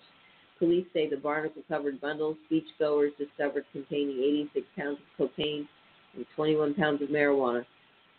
Police 0.59 0.87
say 0.93 1.09
the 1.09 1.17
barnacle 1.17 1.63
covered 1.69 2.01
bundles 2.01 2.37
beachgoers 2.51 3.17
discovered 3.19 3.65
containing 3.73 4.19
86 4.55 4.67
pounds 4.77 4.99
of 4.99 5.29
cocaine 5.29 5.69
and 6.15 6.25
21 6.37 6.75
pounds 6.75 7.03
of 7.03 7.09
marijuana. 7.09 7.65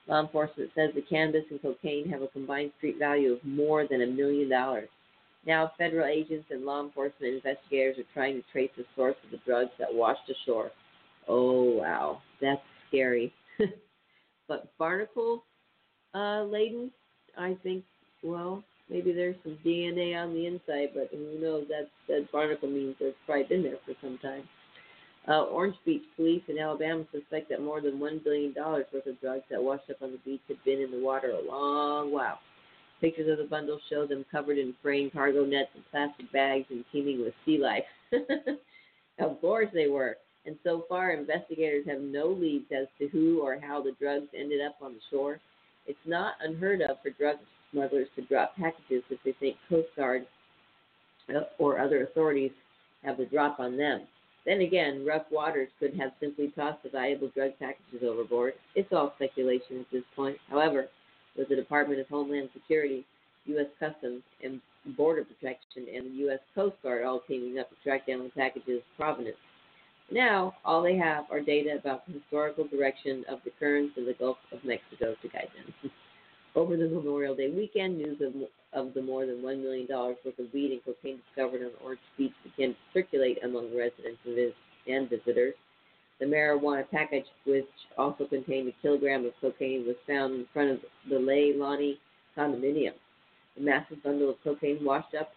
Law 0.08 0.22
enforcement 0.22 0.70
says 0.76 0.92
the 0.94 1.02
cannabis 1.02 1.46
and 1.50 1.62
cocaine 1.62 2.10
have 2.10 2.22
a 2.22 2.28
combined 2.28 2.72
street 2.78 2.98
value 3.00 3.34
of 3.34 3.44
more 3.44 3.88
than 3.88 4.02
a 4.02 4.08
million 4.08 4.50
dollars. 4.50 4.90
Now, 5.46 5.72
federal 5.78 6.08
agents 6.08 6.48
and 6.50 6.66
law 6.66 6.84
enforcement 6.84 7.36
investigators 7.36 7.98
are 8.00 8.14
trying 8.14 8.36
to 8.36 8.44
trace 8.52 8.72
the 8.78 8.86
source 8.96 9.16
of 9.24 9.32
the 9.32 9.40
drugs 9.46 9.72
that 9.80 9.94
washed 9.94 10.30
ashore. 10.30 10.72
Oh, 11.28 11.64
wow. 11.64 12.22
That's 12.42 12.62
scary. 12.88 13.34
but 14.48 14.76
barnacle 14.78 15.44
uh, 16.14 16.44
laden, 16.44 16.92
I 17.38 17.58
think, 17.62 17.84
well, 18.24 18.64
maybe 18.90 19.12
there's 19.12 19.36
some 19.44 19.58
DNA 19.66 20.16
on 20.16 20.34
the 20.34 20.48
inside, 20.48 20.90
but 20.94 21.10
who 21.12 21.40
knows? 21.40 21.68
That 21.68 21.90
that 22.08 22.32
barnacle 22.32 22.70
means 22.70 22.96
it's 23.00 23.18
probably 23.26 23.44
been 23.44 23.64
there 23.64 23.78
for 23.86 23.94
some 24.02 24.18
time. 24.20 24.48
Uh, 25.28 25.44
Orange 25.46 25.76
Beach 25.86 26.04
police 26.16 26.44
in 26.48 26.60
Alabama 26.60 27.04
suspect 27.12 27.50
that 27.50 27.62
more 27.62 27.82
than 27.82 28.00
one 28.00 28.22
billion 28.24 28.54
dollars 28.54 28.86
worth 28.94 29.08
of 29.08 29.20
drugs 29.20 29.44
that 29.50 29.62
washed 29.62 29.90
up 29.90 30.02
on 30.02 30.12
the 30.12 30.20
beach 30.20 30.42
had 30.48 30.64
been 30.64 30.80
in 30.80 30.92
the 30.92 31.00
water 31.00 31.32
a 31.32 31.48
long 31.50 32.12
while. 32.12 32.40
Pictures 33.02 33.32
of 33.32 33.40
the 33.40 33.50
bundles 33.50 33.82
show 33.90 34.06
them 34.06 34.24
covered 34.32 34.58
in 34.58 34.76
fraying 34.84 35.10
cargo 35.10 35.44
nets 35.44 35.70
and 35.74 35.84
plastic 35.90 36.32
bags 36.32 36.66
and 36.70 36.86
teeming 36.92 37.22
with 37.22 37.34
sea 37.44 37.58
life. 37.58 37.84
of 39.20 39.42
course 39.42 39.68
they 39.74 39.88
were. 39.88 40.18
And 40.46 40.58
so 40.64 40.86
far, 40.88 41.12
investigators 41.12 41.86
have 41.88 42.02
no 42.02 42.28
leads 42.28 42.66
as 42.72 42.88
to 43.00 43.08
who 43.08 43.42
or 43.42 43.60
how 43.60 43.82
the 43.82 43.94
drugs 44.00 44.28
ended 44.38 44.62
up 44.62 44.76
on 44.82 44.94
the 44.94 45.00
shore. 45.10 45.40
It's 45.88 45.98
not 46.06 46.34
unheard 46.42 46.82
of 46.82 46.98
for 47.02 47.10
drug 47.10 47.38
smugglers 47.72 48.08
to 48.16 48.22
drop 48.24 48.56
packages 48.56 49.04
if 49.10 49.20
they 49.26 49.34
think 49.40 49.58
Coast 49.68 49.88
Guard 49.96 50.28
uh, 51.30 51.42
or 51.58 51.80
other 51.80 52.04
authorities 52.04 52.52
have 53.04 53.18
the 53.18 53.26
drop 53.26 53.60
on 53.60 53.76
them. 53.76 54.02
Then 54.46 54.62
again, 54.62 55.06
rough 55.06 55.26
waters 55.32 55.70
could 55.80 55.96
have 55.96 56.12
simply 56.20 56.54
tossed 56.56 56.84
the 56.84 56.90
valuable 56.90 57.30
drug 57.36 57.52
packages 57.60 58.04
overboard. 58.04 58.54
It's 58.76 58.92
all 58.94 59.14
speculation 59.16 59.80
at 59.80 59.92
this 59.92 60.04
point. 60.16 60.38
However, 60.50 60.88
with 61.36 61.50
the 61.50 61.56
Department 61.56 62.00
of 62.00 62.08
Homeland 62.08 62.50
Security, 62.54 63.06
U.S. 63.46 63.68
Customs 63.80 64.22
and 64.44 64.62
Border 64.96 65.24
Protection, 65.24 65.88
and 65.94 66.06
the 66.06 66.16
U.S. 66.26 66.40
Coast 66.54 66.76
Guard 66.84 67.04
all 67.04 67.22
teaming 67.28 67.60
up 67.60 67.70
to 67.70 67.76
track 67.84 68.08
down 68.08 68.24
the 68.24 68.30
packages' 68.30 68.82
provenance. 68.98 69.38
Now, 70.12 70.56
all 70.64 70.84
they 70.84 70.96
have 70.98 71.26
are 71.32 71.42
data 71.42 71.76
about 71.80 72.06
the 72.06 72.14
historical 72.14 72.68
direction 72.68 73.26
of 73.28 73.40
the 73.44 73.52
currents 73.60 73.98
in 73.98 74.06
the 74.06 74.14
Gulf 74.14 74.38
of 74.52 74.64
Mexico 74.64 75.16
to 75.20 75.28
guide 75.28 75.50
them. 75.56 75.92
Over 76.56 76.78
the 76.78 76.88
Memorial 76.88 77.36
Day 77.36 77.50
weekend, 77.50 77.98
news 77.98 78.22
of, 78.22 78.34
of 78.76 78.94
the 78.94 79.02
more 79.02 79.26
than 79.26 79.38
$1 79.38 79.62
million 79.62 79.88
worth 79.90 80.18
of 80.26 80.54
weed 80.54 80.72
and 80.72 80.84
cocaine 80.84 81.20
discovered 81.28 81.64
on 81.64 81.72
Orange 81.84 82.00
Beach 82.18 82.34
began 82.44 82.72
to 82.72 82.80
circulate 82.94 83.44
among 83.44 83.76
residents 83.76 84.20
and, 84.88 85.10
visitors. 85.10 85.54
The 86.20 86.26
marijuana 86.26 86.84
package, 86.92 87.26
which 87.46 87.66
also 87.98 88.26
contained 88.26 88.68
a 88.68 88.82
kilogram 88.82 89.26
of 89.26 89.32
cocaine, 89.42 89.86
was 89.88 89.96
found 90.08 90.34
in 90.36 90.46
front 90.54 90.72
of 90.72 90.80
the 91.10 91.16
Leilani 91.16 91.98
condominium. 92.38 92.94
A 93.58 93.62
massive 93.62 94.04
bundle 94.04 94.30
of 94.30 94.36
cocaine 94.44 94.84
washed 94.84 95.16
up 95.16 95.32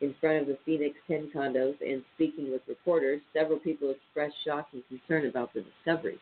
in 0.00 0.14
front 0.20 0.42
of 0.42 0.46
the 0.46 0.58
Phoenix 0.64 0.96
10 1.08 1.30
condos, 1.34 1.76
and 1.80 2.02
speaking 2.14 2.50
with 2.50 2.60
reporters, 2.68 3.20
several 3.32 3.58
people 3.58 3.90
expressed 3.90 4.34
shock 4.44 4.68
and 4.72 4.82
concern 4.88 5.26
about 5.26 5.52
the 5.54 5.62
discovery. 5.62 6.18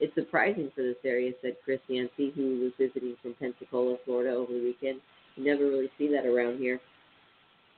It's 0.00 0.14
surprising 0.14 0.70
for 0.74 0.82
this 0.82 0.96
area, 1.04 1.32
said 1.42 1.56
Chris 1.64 1.80
Yancey, 1.88 2.32
who 2.36 2.60
was 2.60 2.72
visiting 2.78 3.16
from 3.20 3.34
Pensacola, 3.34 3.96
Florida 4.04 4.30
over 4.30 4.52
the 4.52 4.62
weekend. 4.62 5.00
You 5.38 5.44
never 5.44 5.64
really 5.64 5.90
see 5.96 6.08
that 6.08 6.26
around 6.26 6.58
here. 6.58 6.80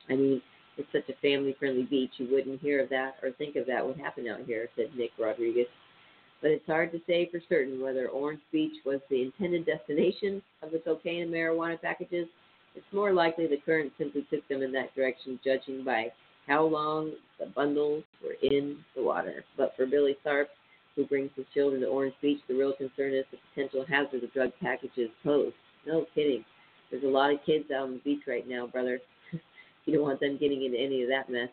I 0.09 0.15
mean, 0.15 0.41
it's 0.77 0.91
such 0.91 1.15
a 1.15 1.19
family 1.21 1.55
friendly 1.59 1.83
beach, 1.83 2.11
you 2.17 2.27
wouldn't 2.31 2.59
hear 2.59 2.81
of 2.81 2.89
that 2.89 3.15
or 3.21 3.31
think 3.31 3.55
of 3.55 3.67
that 3.67 3.85
would 3.85 3.97
happen 3.97 4.27
out 4.27 4.41
here, 4.47 4.67
said 4.75 4.87
Nick 4.97 5.11
Rodriguez. 5.19 5.67
But 6.41 6.51
it's 6.51 6.65
hard 6.65 6.91
to 6.91 7.01
say 7.05 7.29
for 7.31 7.39
certain 7.47 7.79
whether 7.79 8.07
Orange 8.07 8.41
Beach 8.51 8.77
was 8.83 8.99
the 9.09 9.21
intended 9.21 9.65
destination 9.67 10.41
of 10.63 10.71
the 10.71 10.79
cocaine 10.79 11.21
and 11.21 11.31
marijuana 11.31 11.79
packages. 11.79 12.27
It's 12.73 12.85
more 12.91 13.13
likely 13.13 13.45
the 13.45 13.61
current 13.63 13.93
simply 13.97 14.25
took 14.31 14.47
them 14.47 14.63
in 14.63 14.71
that 14.71 14.95
direction, 14.95 15.39
judging 15.43 15.83
by 15.83 16.11
how 16.47 16.63
long 16.63 17.11
the 17.39 17.45
bundles 17.45 18.03
were 18.23 18.35
in 18.41 18.77
the 18.95 19.03
water. 19.03 19.45
But 19.55 19.73
for 19.77 19.85
Billy 19.85 20.17
Tharp, 20.25 20.45
who 20.95 21.05
brings 21.05 21.29
his 21.35 21.45
children 21.53 21.81
to 21.81 21.87
Orange 21.87 22.15
Beach, 22.23 22.39
the 22.47 22.55
real 22.55 22.73
concern 22.73 23.13
is 23.13 23.25
the 23.29 23.37
potential 23.53 23.85
hazard 23.87 24.21
the 24.21 24.27
drug 24.27 24.51
packages 24.59 25.11
pose. 25.23 25.53
No 25.85 26.05
kidding. 26.15 26.43
There's 26.91 27.03
a 27.03 27.07
lot 27.07 27.33
of 27.33 27.39
kids 27.45 27.71
out 27.71 27.83
on 27.83 27.93
the 27.93 27.99
beach 27.99 28.23
right 28.27 28.47
now, 28.47 28.67
brother. 28.67 28.99
you 29.85 29.93
don't 29.93 30.03
want 30.03 30.19
them 30.19 30.37
getting 30.37 30.63
into 30.63 30.77
any 30.77 31.01
of 31.03 31.09
that 31.09 31.29
mess. 31.31 31.49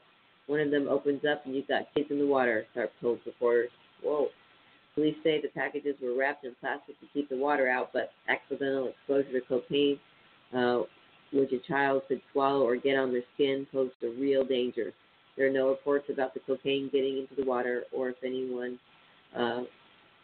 One 0.49 0.61
of 0.61 0.71
them 0.71 0.89
opens 0.89 1.23
up 1.31 1.47
and 1.47 1.55
you've 1.55 1.69
got 1.69 1.95
kids 1.95 2.09
in 2.11 2.19
the 2.19 2.27
water, 2.27 2.67
Tharp 2.77 2.89
told 3.01 3.21
reporters. 3.25 3.71
Whoa. 4.03 4.29
Police 4.95 5.17
say 5.23 5.41
the 5.41 5.49
packages 5.49 5.95
were 6.03 6.19
wrapped 6.19 6.45
in 6.45 6.57
plastic 6.59 6.99
to 7.01 7.07
keep 7.15 7.29
the 7.29 7.37
water 7.37 7.69
out, 7.69 7.91
but 7.93 8.11
accidental 8.29 8.89
exposure 8.89 9.39
to 9.39 9.47
cocaine, 9.47 9.99
uh, 10.57 10.83
which 11.33 11.53
a 11.53 11.59
child 11.69 12.03
could 12.09 12.21
swallow 12.33 12.67
or 12.67 12.77
get 12.77 12.97
on 12.97 13.13
their 13.13 13.23
skin, 13.35 13.67
posed 13.71 13.93
a 14.03 14.09
real 14.21 14.45
danger. 14.45 14.93
There 15.37 15.47
are 15.47 15.53
no 15.53 15.69
reports 15.69 16.07
about 16.11 16.35
the 16.35 16.41
cocaine 16.41 16.91
getting 16.93 17.19
into 17.19 17.37
the 17.37 17.45
water 17.45 17.85
or 17.93 18.09
if 18.09 18.17
anyone 18.25 18.79
uh, 19.37 19.63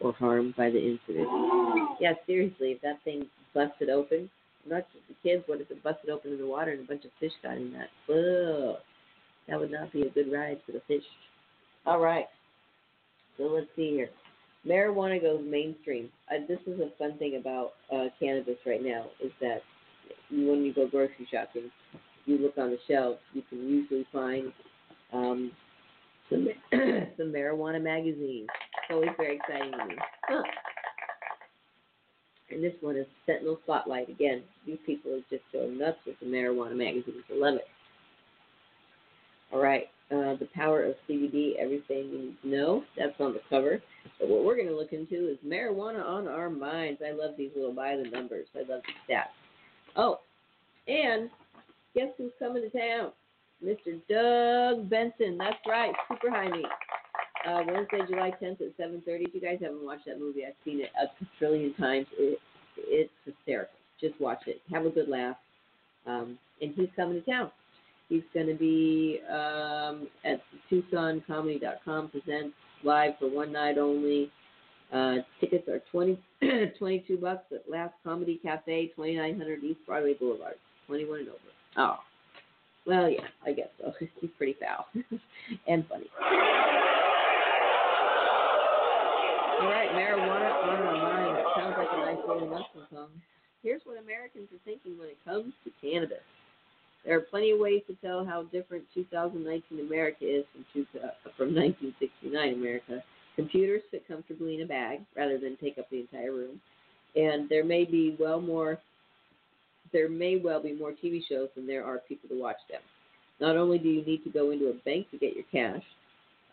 or 0.01 0.11
harmed 0.13 0.55
by 0.57 0.69
the 0.69 0.79
incident. 0.79 1.29
Yeah, 2.01 2.13
seriously, 2.27 2.71
if 2.71 2.81
that 2.81 3.01
thing 3.03 3.27
busted 3.53 3.89
open, 3.89 4.29
not 4.65 4.85
just 4.93 5.07
the 5.07 5.15
kids, 5.27 5.43
what 5.47 5.61
if 5.61 5.69
it 5.71 5.83
busted 5.83 6.09
open 6.09 6.31
in 6.31 6.37
the 6.37 6.47
water 6.47 6.71
and 6.71 6.81
a 6.81 6.83
bunch 6.83 7.05
of 7.05 7.11
fish 7.19 7.31
got 7.43 7.57
in 7.57 7.73
that? 7.73 7.89
Ugh, 8.13 8.77
that 9.47 9.59
would 9.59 9.71
not 9.71 9.91
be 9.91 10.03
a 10.03 10.09
good 10.09 10.31
ride 10.31 10.59
for 10.65 10.71
the 10.71 10.81
fish. 10.87 11.03
All 11.85 11.99
right, 11.99 12.25
so 13.37 13.43
let's 13.43 13.67
see 13.75 13.91
here. 13.91 14.09
Marijuana 14.67 15.21
goes 15.21 15.41
mainstream. 15.45 16.09
Uh, 16.29 16.39
this 16.47 16.57
is 16.65 16.79
a 16.79 16.89
fun 16.97 17.17
thing 17.19 17.37
about 17.39 17.73
uh, 17.93 18.05
cannabis 18.19 18.57
right 18.65 18.83
now 18.83 19.05
is 19.23 19.31
that 19.39 19.61
when 20.31 20.63
you 20.63 20.73
go 20.73 20.87
grocery 20.87 21.27
shopping, 21.31 21.69
you 22.25 22.39
look 22.39 22.57
on 22.57 22.71
the 22.71 22.79
shelves, 22.87 23.19
you 23.33 23.43
can 23.49 23.59
usually 23.69 24.07
find 24.11 24.51
um, 25.13 25.51
some 26.29 26.47
some 26.71 27.31
marijuana 27.31 27.81
magazines. 27.81 28.47
It's 28.49 28.91
always 28.91 29.09
very 29.17 29.35
exciting 29.35 29.71
to 29.71 29.85
me. 29.85 29.95
Huh. 30.27 30.43
And 32.51 32.63
this 32.63 32.73
one 32.81 32.95
is 32.95 33.07
Sentinel 33.25 33.59
Spotlight. 33.63 34.09
Again, 34.09 34.43
these 34.65 34.77
people 34.85 35.11
are 35.13 35.21
just 35.29 35.43
so 35.51 35.67
nuts 35.67 35.97
with 36.05 36.19
the 36.19 36.27
marijuana 36.27 36.75
magazines. 36.75 37.23
I 37.31 37.37
love 37.37 37.55
it. 37.55 37.67
All 39.51 39.61
right, 39.61 39.85
uh, 40.11 40.35
the 40.35 40.47
power 40.53 40.83
of 40.83 40.95
CBD, 41.09 41.55
everything 41.57 42.09
you 42.09 42.17
need 42.17 42.37
to 42.43 42.47
know. 42.47 42.83
That's 42.97 43.19
on 43.19 43.33
the 43.33 43.41
cover. 43.49 43.81
But 44.19 44.29
what 44.29 44.43
we're 44.43 44.55
going 44.55 44.67
to 44.67 44.75
look 44.75 44.93
into 44.93 45.31
is 45.31 45.37
marijuana 45.45 46.05
on 46.05 46.27
our 46.27 46.49
minds. 46.49 47.01
I 47.05 47.11
love 47.11 47.31
these 47.37 47.51
little 47.55 47.73
by 47.73 47.95
the 47.95 48.09
numbers. 48.09 48.47
I 48.55 48.59
love 48.59 48.81
the 48.83 49.13
stats. 49.13 49.33
Oh, 49.95 50.19
and 50.87 51.29
guess 51.95 52.09
who's 52.17 52.31
coming 52.37 52.63
to 52.63 52.69
town? 52.69 53.11
Mr. 53.63 53.99
Doug 54.09 54.89
Benson. 54.89 55.37
That's 55.37 55.57
right, 55.67 55.93
Super 56.09 56.29
High 56.29 56.49
Me. 56.49 56.63
Uh, 57.47 57.61
Wednesday, 57.67 57.99
July 58.09 58.31
10th 58.41 58.61
at 58.61 58.77
7:30. 58.77 59.27
If 59.27 59.35
you 59.35 59.41
guys 59.41 59.59
haven't 59.61 59.85
watched 59.85 60.05
that 60.05 60.19
movie, 60.19 60.45
I've 60.45 60.55
seen 60.63 60.81
it 60.81 60.89
a 60.99 61.07
trillion 61.37 61.73
times. 61.75 62.07
It, 62.17 62.39
it's 62.77 63.11
hysterical. 63.23 63.77
Just 64.01 64.19
watch 64.19 64.41
it. 64.47 64.61
Have 64.71 64.85
a 64.85 64.89
good 64.89 65.07
laugh. 65.07 65.37
Um, 66.05 66.37
and 66.61 66.73
he's 66.75 66.89
coming 66.95 67.21
to 67.21 67.31
town. 67.31 67.51
He's 68.09 68.23
going 68.33 68.47
to 68.47 68.53
be 68.55 69.19
um, 69.29 70.07
at 70.23 70.41
TucsonComedy.com 70.71 72.09
presents 72.09 72.55
live 72.83 73.13
for 73.19 73.29
one 73.29 73.51
night 73.51 73.77
only. 73.77 74.31
Uh, 74.93 75.15
tickets 75.39 75.67
are 75.67 75.81
20, 75.91 76.19
22 76.79 77.17
bucks 77.17 77.45
at 77.51 77.69
Last 77.69 77.93
Comedy 78.03 78.39
Cafe, 78.43 78.91
2900 78.95 79.63
East 79.63 79.79
Broadway 79.87 80.13
Boulevard, 80.13 80.55
21 80.87 81.19
and 81.21 81.29
over. 81.29 81.39
Oh, 81.77 81.97
well, 82.85 83.09
yeah, 83.09 83.27
I 83.43 83.53
guess 83.53 83.69
so. 83.79 83.91
He's 84.21 84.29
pretty 84.37 84.55
foul 84.59 84.85
and 85.67 85.85
funny. 85.87 86.05
All 89.61 89.67
right, 89.67 89.89
marijuana 89.91 90.51
on 90.63 90.81
our 90.83 90.97
mind. 90.97 91.37
That 91.37 91.45
sounds 91.55 91.75
like 91.77 91.87
a 91.91 91.97
nice 92.05 92.23
little 92.27 92.47
Muslim 92.47 92.87
song. 92.91 93.09
Here's 93.63 93.81
what 93.85 93.97
Americans 93.97 94.49
are 94.51 94.59
thinking 94.65 94.97
when 94.99 95.07
it 95.07 95.17
comes 95.23 95.53
to 95.63 95.71
cannabis. 95.81 96.23
There 97.05 97.15
are 97.15 97.21
plenty 97.21 97.51
of 97.51 97.59
ways 97.59 97.81
to 97.87 97.95
tell 97.95 98.25
how 98.25 98.43
different 98.43 98.83
2019 98.93 99.79
America 99.79 100.25
is 100.25 100.43
from, 100.51 100.65
two, 100.73 100.85
uh, 100.99 101.15
from 101.37 101.55
1969 101.55 102.53
America. 102.53 103.03
Computers 103.37 103.81
fit 103.91 104.05
comfortably 104.07 104.55
in 104.55 104.61
a 104.61 104.65
bag 104.65 104.99
rather 105.15 105.37
than 105.37 105.55
take 105.57 105.77
up 105.77 105.89
the 105.89 106.01
entire 106.01 106.33
room, 106.33 106.59
and 107.15 107.47
there 107.47 107.63
may 107.63 107.85
be 107.85 108.17
well 108.19 108.41
more. 108.41 108.77
There 109.93 110.09
may 110.09 110.35
well 110.35 110.61
be 110.61 110.73
more 110.73 110.91
TV 110.91 111.21
shows 111.29 111.47
than 111.55 111.65
there 111.65 111.85
are 111.85 111.99
people 112.09 112.27
to 112.27 112.39
watch 112.39 112.59
them. 112.69 112.81
Not 113.39 113.55
only 113.55 113.77
do 113.77 113.87
you 113.87 114.03
need 114.03 114.23
to 114.25 114.29
go 114.29 114.51
into 114.51 114.67
a 114.67 114.73
bank 114.85 115.09
to 115.11 115.17
get 115.17 115.35
your 115.35 115.45
cash, 115.51 115.83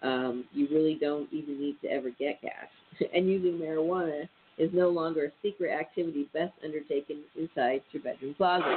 um, 0.03 0.44
you 0.53 0.68
really 0.70 0.96
don't 1.00 1.32
even 1.32 1.61
need 1.61 1.76
to 1.82 1.88
ever 1.88 2.11
get 2.11 2.40
cash. 2.40 2.70
and 3.14 3.28
using 3.28 3.59
marijuana 3.59 4.28
is 4.59 4.70
no 4.72 4.88
longer 4.88 5.26
a 5.26 5.32
secret 5.42 5.70
activity 5.70 6.28
best 6.32 6.53
undertaken 6.64 7.20
inside 7.36 7.82
your 7.92 8.03
bedroom 8.03 8.34
closet. 8.34 8.76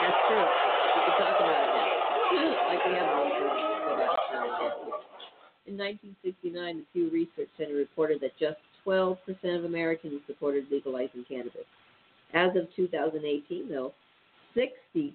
That's 0.00 0.16
true. 0.28 0.36
We 0.38 1.00
can 1.00 1.26
talk 1.26 1.40
about 1.40 1.62
it 1.62 1.70
now. 1.74 1.96
like 2.68 2.84
we 2.84 2.92
have 2.92 3.06
about. 3.06 3.36
In 5.66 5.76
1969, 5.76 6.76
the 6.76 6.84
Pew 6.92 7.10
Research 7.10 7.48
Center 7.58 7.74
reported 7.74 8.20
that 8.20 8.38
just 8.38 8.58
12% 8.86 9.16
of 9.58 9.64
Americans 9.64 10.20
supported 10.26 10.66
legalizing 10.70 11.24
cannabis. 11.28 11.66
As 12.34 12.50
of 12.54 12.68
2018, 12.76 13.68
though, 13.68 13.92
62% 14.56 15.12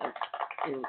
of 0.00 0.12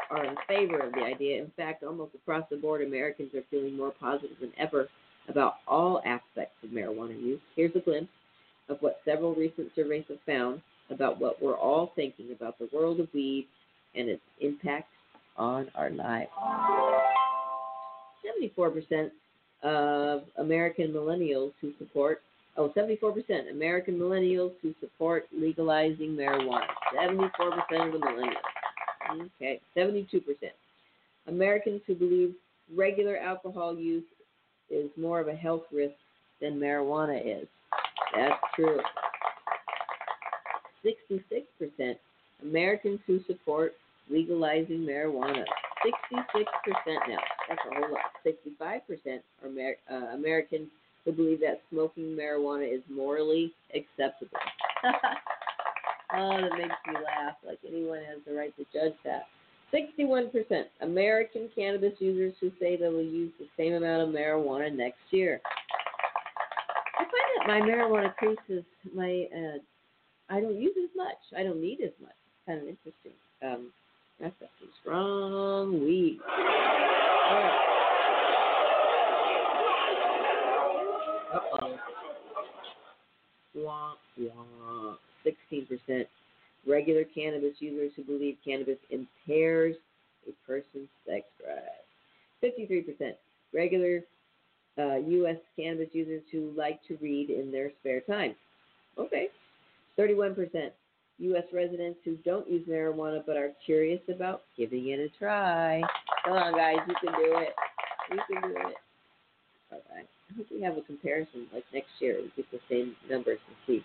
are 0.10 0.26
in 0.26 0.36
favor 0.48 0.80
of 0.80 0.94
the 0.94 1.02
idea. 1.02 1.42
In 1.42 1.52
fact, 1.56 1.84
almost 1.84 2.16
across 2.16 2.44
the 2.50 2.58
board, 2.58 2.82
Americans 2.82 3.34
are 3.34 3.44
feeling 3.50 3.76
more 3.76 3.92
positive 4.00 4.38
than 4.40 4.52
ever 4.58 4.88
about 5.30 5.56
all 5.68 6.02
aspects 6.06 6.56
of 6.64 6.70
marijuana 6.70 7.20
use. 7.22 7.42
Here's 7.56 7.76
a 7.76 7.80
glimpse 7.80 8.12
of 8.70 8.78
what 8.82 9.02
several 9.06 9.36
recent 9.36 9.70
surveys 9.76 10.06
have 10.10 10.20
found 10.26 10.62
about 10.90 11.20
what 11.20 11.42
we're 11.42 11.58
all 11.58 11.92
thinking 11.96 12.32
about 12.32 12.58
the 12.60 12.70
world 12.74 13.00
of 13.00 13.08
weed 13.14 13.48
and 13.96 14.10
its 14.10 14.22
impact 14.42 14.90
on 15.38 15.70
our 15.76 15.90
lives. 15.90 16.30
74% 18.58 19.12
of 19.64 20.24
American 20.38 20.92
millennials 20.92 21.52
who 21.62 21.72
support, 21.78 22.22
oh, 22.58 22.72
74% 22.76 23.52
American 23.52 23.98
millennials 23.98 24.52
who 24.62 24.74
support 24.80 25.26
legalizing 25.38 26.16
marijuana. 26.16 26.68
74% 26.96 27.30
of 27.30 27.92
the 27.94 28.00
millennials. 28.00 28.36
Okay, 29.10 29.62
72%. 29.76 30.22
Americans 31.28 31.82
who 31.88 31.96
believe 31.96 32.34
regular 32.76 33.18
alcohol 33.18 33.76
use 33.76 34.04
is 34.70 34.90
more 34.98 35.20
of 35.20 35.28
a 35.28 35.36
health 35.36 35.64
risk 35.72 35.96
than 36.42 36.60
marijuana 36.60 37.20
is. 37.42 37.48
That's 38.16 38.40
true. 38.56 38.80
66% 40.86 41.96
Americans 42.42 43.00
who 43.08 43.20
support 43.28 43.74
legalizing 44.10 44.80
marijuana. 44.80 45.44
66% 45.86 46.46
now. 46.86 47.18
That's 47.50 47.62
a 47.72 47.76
whole 47.76 47.92
lot. 47.92 48.12
65% 48.26 48.82
are 49.44 49.48
Amer- 49.48 49.76
uh, 49.92 50.16
Americans 50.16 50.68
who 51.06 51.12
believe 51.12 51.40
that 51.42 51.62
smoking 51.72 52.16
marijuana 52.16 52.74
is 52.74 52.82
morally 52.90 53.54
acceptable. 53.74 54.38
oh, 56.14 56.42
that 56.42 56.58
makes 56.58 56.76
me 56.88 56.94
laugh. 56.94 57.36
Like 57.46 57.60
anyone 57.68 58.00
has 58.00 58.20
the 58.26 58.34
right 58.34 58.54
to 58.58 58.66
judge 58.74 58.96
that. 59.04 59.24
61% 59.74 60.32
American 60.82 61.50
cannabis 61.54 61.94
users 62.00 62.34
who 62.40 62.52
say 62.60 62.78
they 62.78 62.88
will 62.88 63.02
use 63.02 63.34
the 63.38 63.48
same 63.58 63.74
amount 63.74 64.08
of 64.08 64.16
marijuana 64.16 64.74
next 64.74 65.00
year. 65.12 65.42
I 66.98 67.04
find 67.04 67.12
that 67.36 67.48
my 67.48 67.60
marijuana 67.68 68.14
increases 68.22 68.64
my, 68.96 69.28
uh, 69.36 69.58
I 70.30 70.40
don't 70.40 70.60
use 70.60 70.76
as 70.82 70.90
much. 70.96 71.18
I 71.38 71.44
don't 71.44 71.62
need 71.62 71.82
as 71.82 71.92
much. 72.02 72.16
Kind 72.46 72.62
of 72.62 72.68
interesting. 72.70 73.12
Um, 73.44 73.72
that's 74.20 74.34
some 74.40 74.70
strong. 74.82 75.74
All 77.30 77.36
right. 77.36 77.68
Uh-oh. 81.34 81.78
Wah, 83.56 83.94
wah. 84.18 84.96
16% 85.52 86.06
regular 86.68 87.04
cannabis 87.04 87.56
users 87.60 87.92
who 87.96 88.04
believe 88.04 88.38
cannabis 88.44 88.78
impairs 88.90 89.76
a 90.28 90.32
person's 90.46 90.90
sex 91.06 91.26
drive. 91.42 91.84
53% 92.44 93.14
regular 93.54 94.02
uh, 94.78 94.98
U.S. 94.98 95.38
cannabis 95.56 95.90
users 95.94 96.22
who 96.32 96.52
like 96.56 96.80
to 96.88 96.98
read 97.02 97.30
in 97.30 97.52
their 97.52 97.72
spare 97.80 98.02
time. 98.02 98.36
Okay. 98.98 99.30
31% 99.98 100.36
U.S. 101.20 101.44
residents 101.52 102.00
who 102.06 102.16
don't 102.18 102.50
use 102.50 102.68
marijuana 102.68 103.24
but 103.26 103.38
are 103.38 103.52
curious 103.66 104.02
about 104.14 104.44
giving 104.56 104.90
it 104.90 105.00
a 105.00 105.10
try. 105.18 105.82
Come 106.26 106.34
on, 106.34 106.54
guys, 106.54 106.78
you 106.88 106.94
can 107.02 107.14
do 107.14 107.38
it. 107.38 107.54
You 108.12 108.20
can 108.30 108.50
do 108.50 108.56
it. 108.56 108.76
All 109.72 109.82
right. 109.94 110.06
I 110.30 110.38
hope 110.38 110.46
we 110.52 110.62
have 110.62 110.78
a 110.78 110.82
comparison 110.82 111.48
like 111.54 111.64
next 111.74 111.90
year. 112.00 112.18
We 112.22 112.32
get 112.36 112.52
the 112.52 112.60
same 112.70 112.96
numbers 113.10 113.40
and 113.48 113.56
see. 113.66 113.84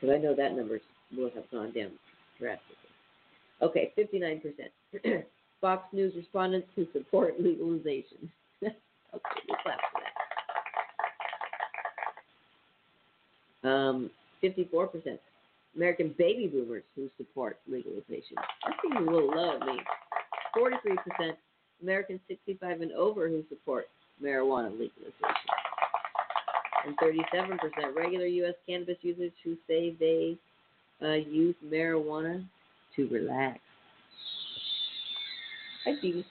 Because 0.00 0.14
I 0.14 0.18
know 0.18 0.34
that 0.34 0.56
number 0.56 0.80
will 1.16 1.30
have 1.34 1.50
gone 1.50 1.72
down 1.72 1.90
drastically. 2.38 2.76
Okay, 3.62 3.92
59%. 3.98 5.24
Fox 5.60 5.84
News 5.92 6.14
respondents 6.16 6.68
who 6.74 6.86
support 6.92 7.34
legalization. 7.38 8.30
okay, 8.62 8.72
we'll 9.48 9.58
clap 9.62 9.78
for 9.92 10.00
that. 13.62 13.68
Um, 13.68 14.10
54%. 14.42 15.18
American 15.76 16.14
baby 16.18 16.46
boomers 16.46 16.82
who 16.96 17.08
support 17.16 17.58
legalization. 17.68 18.36
That 18.36 18.74
seems 18.82 18.96
a 18.96 19.10
little 19.10 19.28
low 19.28 19.58
me. 19.60 19.80
43% 20.56 21.32
Americans 21.82 22.20
65 22.26 22.80
and 22.80 22.92
over 22.92 23.28
who 23.28 23.44
support 23.48 23.86
marijuana 24.22 24.70
legalization. 24.72 25.59
And 26.86 26.96
37% 26.98 27.58
regular 27.94 28.26
U.S. 28.26 28.54
cannabis 28.66 28.96
users 29.02 29.32
who 29.44 29.56
say 29.66 29.94
they 30.00 30.36
uh, 31.02 31.14
use 31.14 31.54
marijuana 31.66 32.44
to 32.96 33.08
relax. 33.08 33.58
I 35.86 35.94
see. 36.00 36.24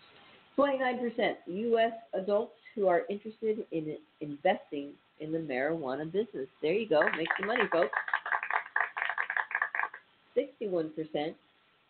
29% 0.57 1.35
U.S. 1.47 1.93
adults 2.13 2.53
who 2.75 2.87
are 2.87 3.03
interested 3.09 3.65
in 3.71 3.97
investing 4.21 4.89
in 5.19 5.31
the 5.31 5.37
marijuana 5.37 6.05
business. 6.05 6.47
There 6.61 6.73
you 6.73 6.87
go. 6.87 7.01
Make 7.17 7.27
some 7.39 7.47
money, 7.47 7.63
folks. 7.71 7.91
61% 10.37 11.33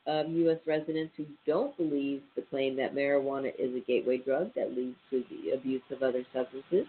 of 0.08 0.30
U.S. 0.30 0.58
residents 0.66 1.14
who 1.18 1.26
don't 1.46 1.76
believe 1.78 2.22
the 2.36 2.42
claim 2.44 2.76
that 2.78 2.96
marijuana 2.96 3.52
is 3.60 3.76
a 3.76 3.80
gateway 3.86 4.18
drug 4.18 4.52
that 4.56 4.76
leads 4.76 4.96
to 5.10 5.24
the 5.30 5.52
abuse 5.52 5.84
of 5.92 6.02
other 6.02 6.26
substances. 6.34 6.88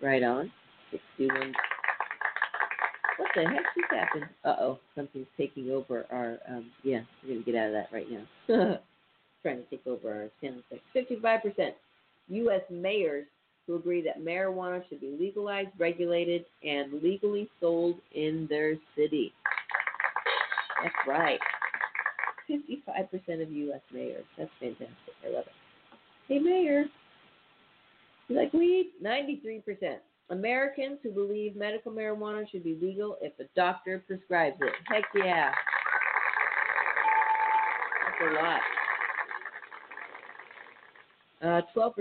Right 0.00 0.22
on. 0.22 0.50
61. 0.92 1.52
What 3.18 3.28
the 3.34 3.42
heck 3.42 3.64
just 3.76 3.92
happened? 3.92 4.24
Uh 4.44 4.56
oh, 4.60 4.78
something's 4.94 5.26
taking 5.36 5.70
over 5.70 6.06
our. 6.10 6.38
Um, 6.48 6.70
yeah, 6.82 7.00
we're 7.22 7.34
gonna 7.34 7.44
get 7.44 7.54
out 7.56 7.68
of 7.68 7.72
that 7.72 7.88
right 7.92 8.06
now. 8.10 8.78
Trying 9.42 9.58
to 9.58 9.64
take 9.70 9.86
over 9.86 10.08
our 10.12 10.28
sound 10.40 10.62
effects. 10.70 10.84
55% 11.58 11.72
U.S. 12.28 12.62
mayors 12.70 13.26
who 13.66 13.76
agree 13.76 14.02
that 14.02 14.20
marijuana 14.20 14.82
should 14.88 15.00
be 15.00 15.16
legalized, 15.18 15.70
regulated, 15.78 16.44
and 16.64 17.02
legally 17.02 17.48
sold 17.60 17.96
in 18.14 18.46
their 18.48 18.74
city. 18.96 19.32
That's 20.82 20.94
right. 21.06 21.38
55% 22.50 23.42
of 23.42 23.50
U.S. 23.50 23.80
mayors. 23.92 24.24
That's 24.36 24.50
fantastic. 24.60 24.88
I 25.24 25.32
love 25.32 25.44
it. 25.46 25.52
Hey, 26.28 26.38
mayor. 26.38 26.84
You 28.28 28.36
like 28.36 28.52
weed? 28.52 28.92
93%. 29.02 29.62
Americans 30.32 30.98
who 31.02 31.10
believe 31.10 31.54
medical 31.54 31.92
marijuana 31.92 32.50
should 32.50 32.64
be 32.64 32.78
legal 32.80 33.18
if 33.20 33.38
a 33.38 33.44
doctor 33.54 34.02
prescribes 34.06 34.56
it. 34.62 34.72
Heck 34.88 35.04
yeah. 35.14 35.52
That's 38.02 38.20
a 38.22 38.34
lot. 38.34 38.60
Uh, 41.42 41.60
12%. 41.76 41.92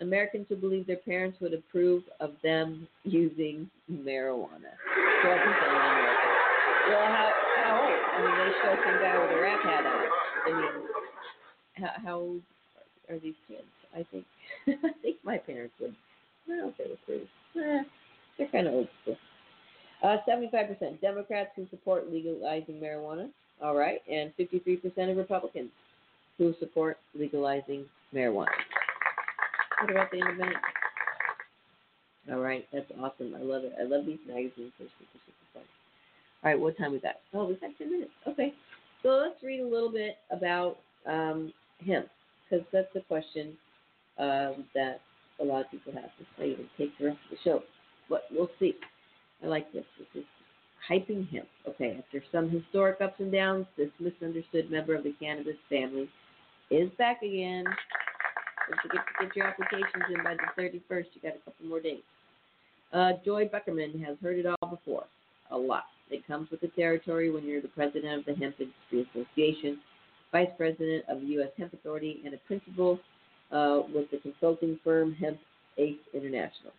Americans 0.00 0.46
who 0.48 0.56
believe 0.56 0.86
their 0.86 0.98
parents 0.98 1.38
would 1.40 1.52
approve 1.52 2.04
of 2.20 2.32
them 2.44 2.86
using 3.02 3.68
marijuana. 3.90 4.70
12% 5.24 5.34
of 5.34 5.72
Americans. 5.72 6.44
Well, 6.88 7.06
how, 7.06 7.32
how 7.56 7.80
old? 7.82 8.00
I 8.12 8.22
mean, 8.22 8.34
they 8.38 8.52
show 8.62 8.74
some 8.84 9.00
guy 9.00 9.18
with 9.20 9.32
a 9.36 9.40
rap 9.40 9.60
hat 9.64 9.86
on. 9.86 10.06
I 10.46 10.60
mean, 10.60 10.82
how, 11.74 11.90
how 12.04 12.18
old 12.20 12.42
are 13.08 13.18
these 13.18 13.34
kids? 13.48 13.62
I 13.92 14.04
think, 14.12 14.24
I 14.84 14.92
think 15.02 15.16
my 15.24 15.38
parents 15.38 15.74
would. 15.80 15.94
I 16.50 16.56
don't 16.56 16.74
approve. 16.74 17.28
Eh, 17.56 17.82
They're 18.38 18.48
kind 18.48 18.66
of 18.66 18.74
old 18.74 18.88
school. 19.02 19.16
Uh, 20.02 20.16
75% 20.28 21.00
Democrats 21.00 21.50
who 21.56 21.66
support 21.70 22.10
legalizing 22.12 22.74
marijuana. 22.76 23.28
All 23.62 23.74
right. 23.74 24.00
And 24.10 24.32
53% 24.38 25.10
of 25.10 25.16
Republicans 25.16 25.70
who 26.36 26.54
support 26.60 26.98
legalizing 27.14 27.84
marijuana. 28.14 28.48
What 29.80 29.90
about 29.90 30.10
the 30.10 30.18
independent? 30.18 30.58
All 32.30 32.40
right. 32.40 32.66
That's 32.72 32.90
awesome. 33.00 33.34
I 33.34 33.42
love 33.42 33.64
it. 33.64 33.72
I 33.80 33.84
love 33.84 34.04
these 34.06 34.18
magazines. 34.26 34.72
They're 34.78 34.88
super, 34.98 35.18
super 35.24 35.46
fun. 35.54 35.62
All 36.42 36.50
right. 36.50 36.60
What 36.60 36.76
time 36.76 36.92
we 36.92 36.98
got? 37.00 37.16
Oh, 37.32 37.46
we've 37.46 37.60
got 37.60 37.70
10 37.78 37.90
minutes. 37.90 38.10
Okay. 38.28 38.52
So 39.02 39.10
let's 39.10 39.42
read 39.42 39.60
a 39.60 39.66
little 39.66 39.90
bit 39.92 40.16
about 40.30 40.78
um, 41.06 41.52
hemp 41.86 42.08
because 42.48 42.64
that's 42.72 42.92
the 42.94 43.00
question 43.00 43.52
um, 44.18 44.64
that 44.74 45.00
a 45.40 45.44
lot 45.44 45.64
of 45.64 45.70
people 45.70 45.92
have. 45.92 46.04
to 46.04 46.24
might 46.38 46.48
even 46.48 46.66
take 46.78 46.96
the 46.98 47.06
rest 47.06 47.18
of 47.30 47.36
the 47.36 47.42
show, 47.44 47.62
but 48.08 48.24
we'll 48.30 48.50
see. 48.58 48.74
I 49.42 49.46
like 49.46 49.72
this. 49.72 49.84
This 49.98 50.22
is 50.22 50.24
hyping 50.88 51.28
hemp. 51.30 51.48
Okay, 51.68 51.98
after 51.98 52.22
some 52.32 52.48
historic 52.50 53.00
ups 53.00 53.16
and 53.18 53.32
downs, 53.32 53.66
this 53.76 53.90
misunderstood 53.98 54.70
member 54.70 54.94
of 54.94 55.04
the 55.04 55.14
cannabis 55.20 55.56
family 55.68 56.08
is 56.70 56.90
back 56.98 57.22
again. 57.22 57.64
Don't 57.64 58.80
forget 58.80 59.04
to 59.06 59.26
get 59.26 59.36
your 59.36 59.46
applications 59.46 60.04
in 60.14 60.24
by 60.24 60.34
the 60.34 60.62
31st. 60.62 61.06
You 61.14 61.20
got 61.22 61.36
a 61.36 61.44
couple 61.44 61.66
more 61.66 61.80
days. 61.80 62.02
Uh, 62.92 63.12
Joy 63.24 63.48
Beckerman 63.48 64.02
has 64.04 64.16
heard 64.22 64.38
it 64.38 64.46
all 64.46 64.68
before. 64.68 65.04
A 65.50 65.56
lot. 65.56 65.84
It 66.10 66.26
comes 66.26 66.50
with 66.50 66.60
the 66.60 66.68
territory 66.68 67.30
when 67.30 67.44
you're 67.44 67.60
the 67.60 67.68
president 67.68 68.20
of 68.20 68.24
the 68.24 68.34
Hemp 68.34 68.56
Industry 68.58 69.08
Association, 69.10 69.80
vice 70.32 70.48
president 70.56 71.04
of 71.08 71.20
the 71.20 71.26
U.S. 71.38 71.50
Hemp 71.58 71.72
Authority, 71.72 72.22
and 72.24 72.34
a 72.34 72.38
principal 72.38 72.98
uh, 73.54 73.82
with 73.94 74.10
the 74.10 74.18
consulting 74.18 74.78
firm 74.84 75.14
Hemp 75.14 75.38
Ace 75.78 75.96
International. 76.12 76.72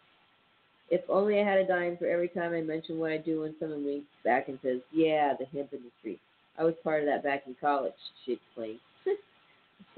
If 0.92 1.02
only 1.10 1.40
I 1.40 1.44
had 1.44 1.58
a 1.58 1.68
dime 1.68 1.98
for 1.98 2.06
every 2.06 2.28
time 2.28 2.54
I 2.54 2.62
mention 2.62 3.00
what 3.00 3.12
I 3.12 3.18
do 3.18 3.42
when 3.42 3.56
someone 3.60 3.86
winks 3.86 4.08
back 4.24 4.50
and 4.50 4.60
says, 4.62 4.82
Yeah, 4.92 5.34
the 5.40 5.46
hemp 5.46 5.74
industry. 5.74 6.20
I 6.60 6.64
was 6.64 6.76
part 6.84 7.02
of 7.02 7.08
that 7.08 7.24
back 7.24 7.44
in 7.48 7.56
college, 7.60 7.94
she 8.26 8.34
explained. 8.34 8.80
the 9.06 9.16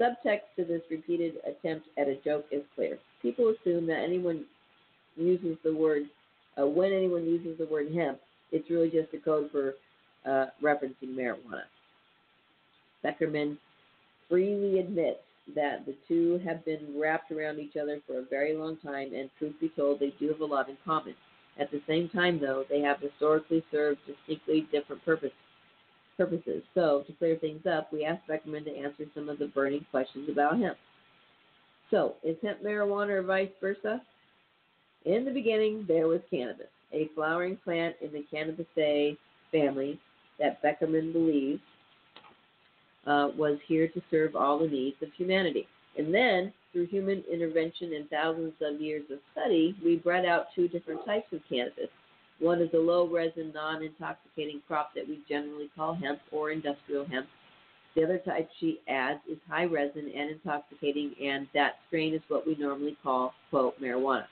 subtext 0.04 0.48
to 0.56 0.64
this 0.64 0.82
repeated 0.90 1.34
attempt 1.46 1.86
at 1.98 2.08
a 2.08 2.16
joke 2.24 2.46
is 2.50 2.62
clear. 2.74 2.98
People 3.20 3.54
assume 3.60 3.86
that 3.88 4.02
anyone 4.02 4.44
uses 5.16 5.56
the 5.62 5.74
word, 5.74 6.04
uh, 6.60 6.66
when 6.66 6.92
anyone 6.92 7.24
uses 7.24 7.58
the 7.58 7.66
word 7.66 7.92
hemp, 7.92 8.18
it's 8.50 8.70
really 8.70 8.90
just 8.90 9.12
a 9.12 9.18
code 9.18 9.50
for 9.52 9.74
uh, 10.24 10.46
referencing 10.62 11.14
marijuana. 11.14 11.62
Beckerman 13.04 13.56
freely 14.28 14.80
admits 14.80 15.20
that 15.54 15.86
the 15.86 15.94
two 16.06 16.40
have 16.44 16.64
been 16.64 16.94
wrapped 16.98 17.30
around 17.32 17.58
each 17.58 17.76
other 17.76 18.00
for 18.06 18.18
a 18.18 18.24
very 18.24 18.54
long 18.56 18.76
time, 18.78 19.14
and 19.14 19.30
truth 19.38 19.54
be 19.60 19.70
told, 19.70 20.00
they 20.00 20.14
do 20.18 20.28
have 20.28 20.40
a 20.40 20.44
lot 20.44 20.68
in 20.68 20.76
common. 20.84 21.14
At 21.58 21.70
the 21.70 21.82
same 21.86 22.08
time, 22.10 22.38
though, 22.40 22.64
they 22.68 22.80
have 22.80 23.00
historically 23.00 23.64
served 23.70 24.00
distinctly 24.06 24.68
different 24.70 25.04
purpose, 25.04 25.32
purposes. 26.16 26.62
So, 26.74 27.04
to 27.06 27.12
clear 27.14 27.36
things 27.36 27.66
up, 27.66 27.92
we 27.92 28.04
asked 28.04 28.28
Beckerman 28.28 28.64
to 28.64 28.76
answer 28.76 29.04
some 29.14 29.28
of 29.28 29.38
the 29.38 29.46
burning 29.48 29.84
questions 29.90 30.28
about 30.30 30.58
hemp. 30.58 30.76
So, 31.90 32.14
is 32.22 32.36
hemp 32.42 32.62
marijuana 32.62 33.10
or 33.10 33.22
vice 33.22 33.50
versa? 33.60 34.02
In 35.04 35.24
the 35.24 35.30
beginning, 35.30 35.84
there 35.88 36.06
was 36.06 36.20
cannabis, 36.30 36.66
a 36.92 37.08
flowering 37.14 37.56
plant 37.64 37.96
in 38.00 38.12
the 38.12 38.24
Cannabisaceae 38.32 39.16
family 39.50 39.98
that 40.38 40.62
Beckerman 40.62 41.12
believes 41.12 41.60
uh, 43.08 43.28
was 43.36 43.58
here 43.66 43.88
to 43.88 44.02
serve 44.10 44.36
all 44.36 44.58
the 44.58 44.68
needs 44.68 44.96
of 45.02 45.08
humanity. 45.16 45.66
And 45.96 46.14
then, 46.14 46.52
through 46.72 46.86
human 46.86 47.24
intervention 47.32 47.94
and 47.94 48.08
thousands 48.10 48.52
of 48.60 48.80
years 48.80 49.04
of 49.10 49.18
study, 49.32 49.74
we 49.84 49.96
bred 49.96 50.26
out 50.26 50.46
two 50.54 50.68
different 50.68 51.04
types 51.06 51.32
of 51.32 51.40
cannabis. 51.48 51.88
One 52.38 52.60
is 52.60 52.68
a 52.74 52.78
low 52.78 53.08
resin, 53.08 53.52
non 53.54 53.82
intoxicating 53.82 54.62
crop 54.68 54.90
that 54.94 55.08
we 55.08 55.20
generally 55.28 55.70
call 55.74 55.94
hemp 55.94 56.20
or 56.30 56.50
industrial 56.50 57.06
hemp. 57.06 57.26
The 57.96 58.04
other 58.04 58.18
type 58.18 58.48
she 58.60 58.80
adds 58.86 59.20
is 59.28 59.38
high 59.48 59.64
resin 59.64 60.12
and 60.14 60.30
intoxicating, 60.30 61.14
and 61.20 61.48
that 61.54 61.76
strain 61.88 62.14
is 62.14 62.20
what 62.28 62.46
we 62.46 62.54
normally 62.54 62.96
call, 63.02 63.32
quote, 63.50 63.80
marijuana. 63.80 64.26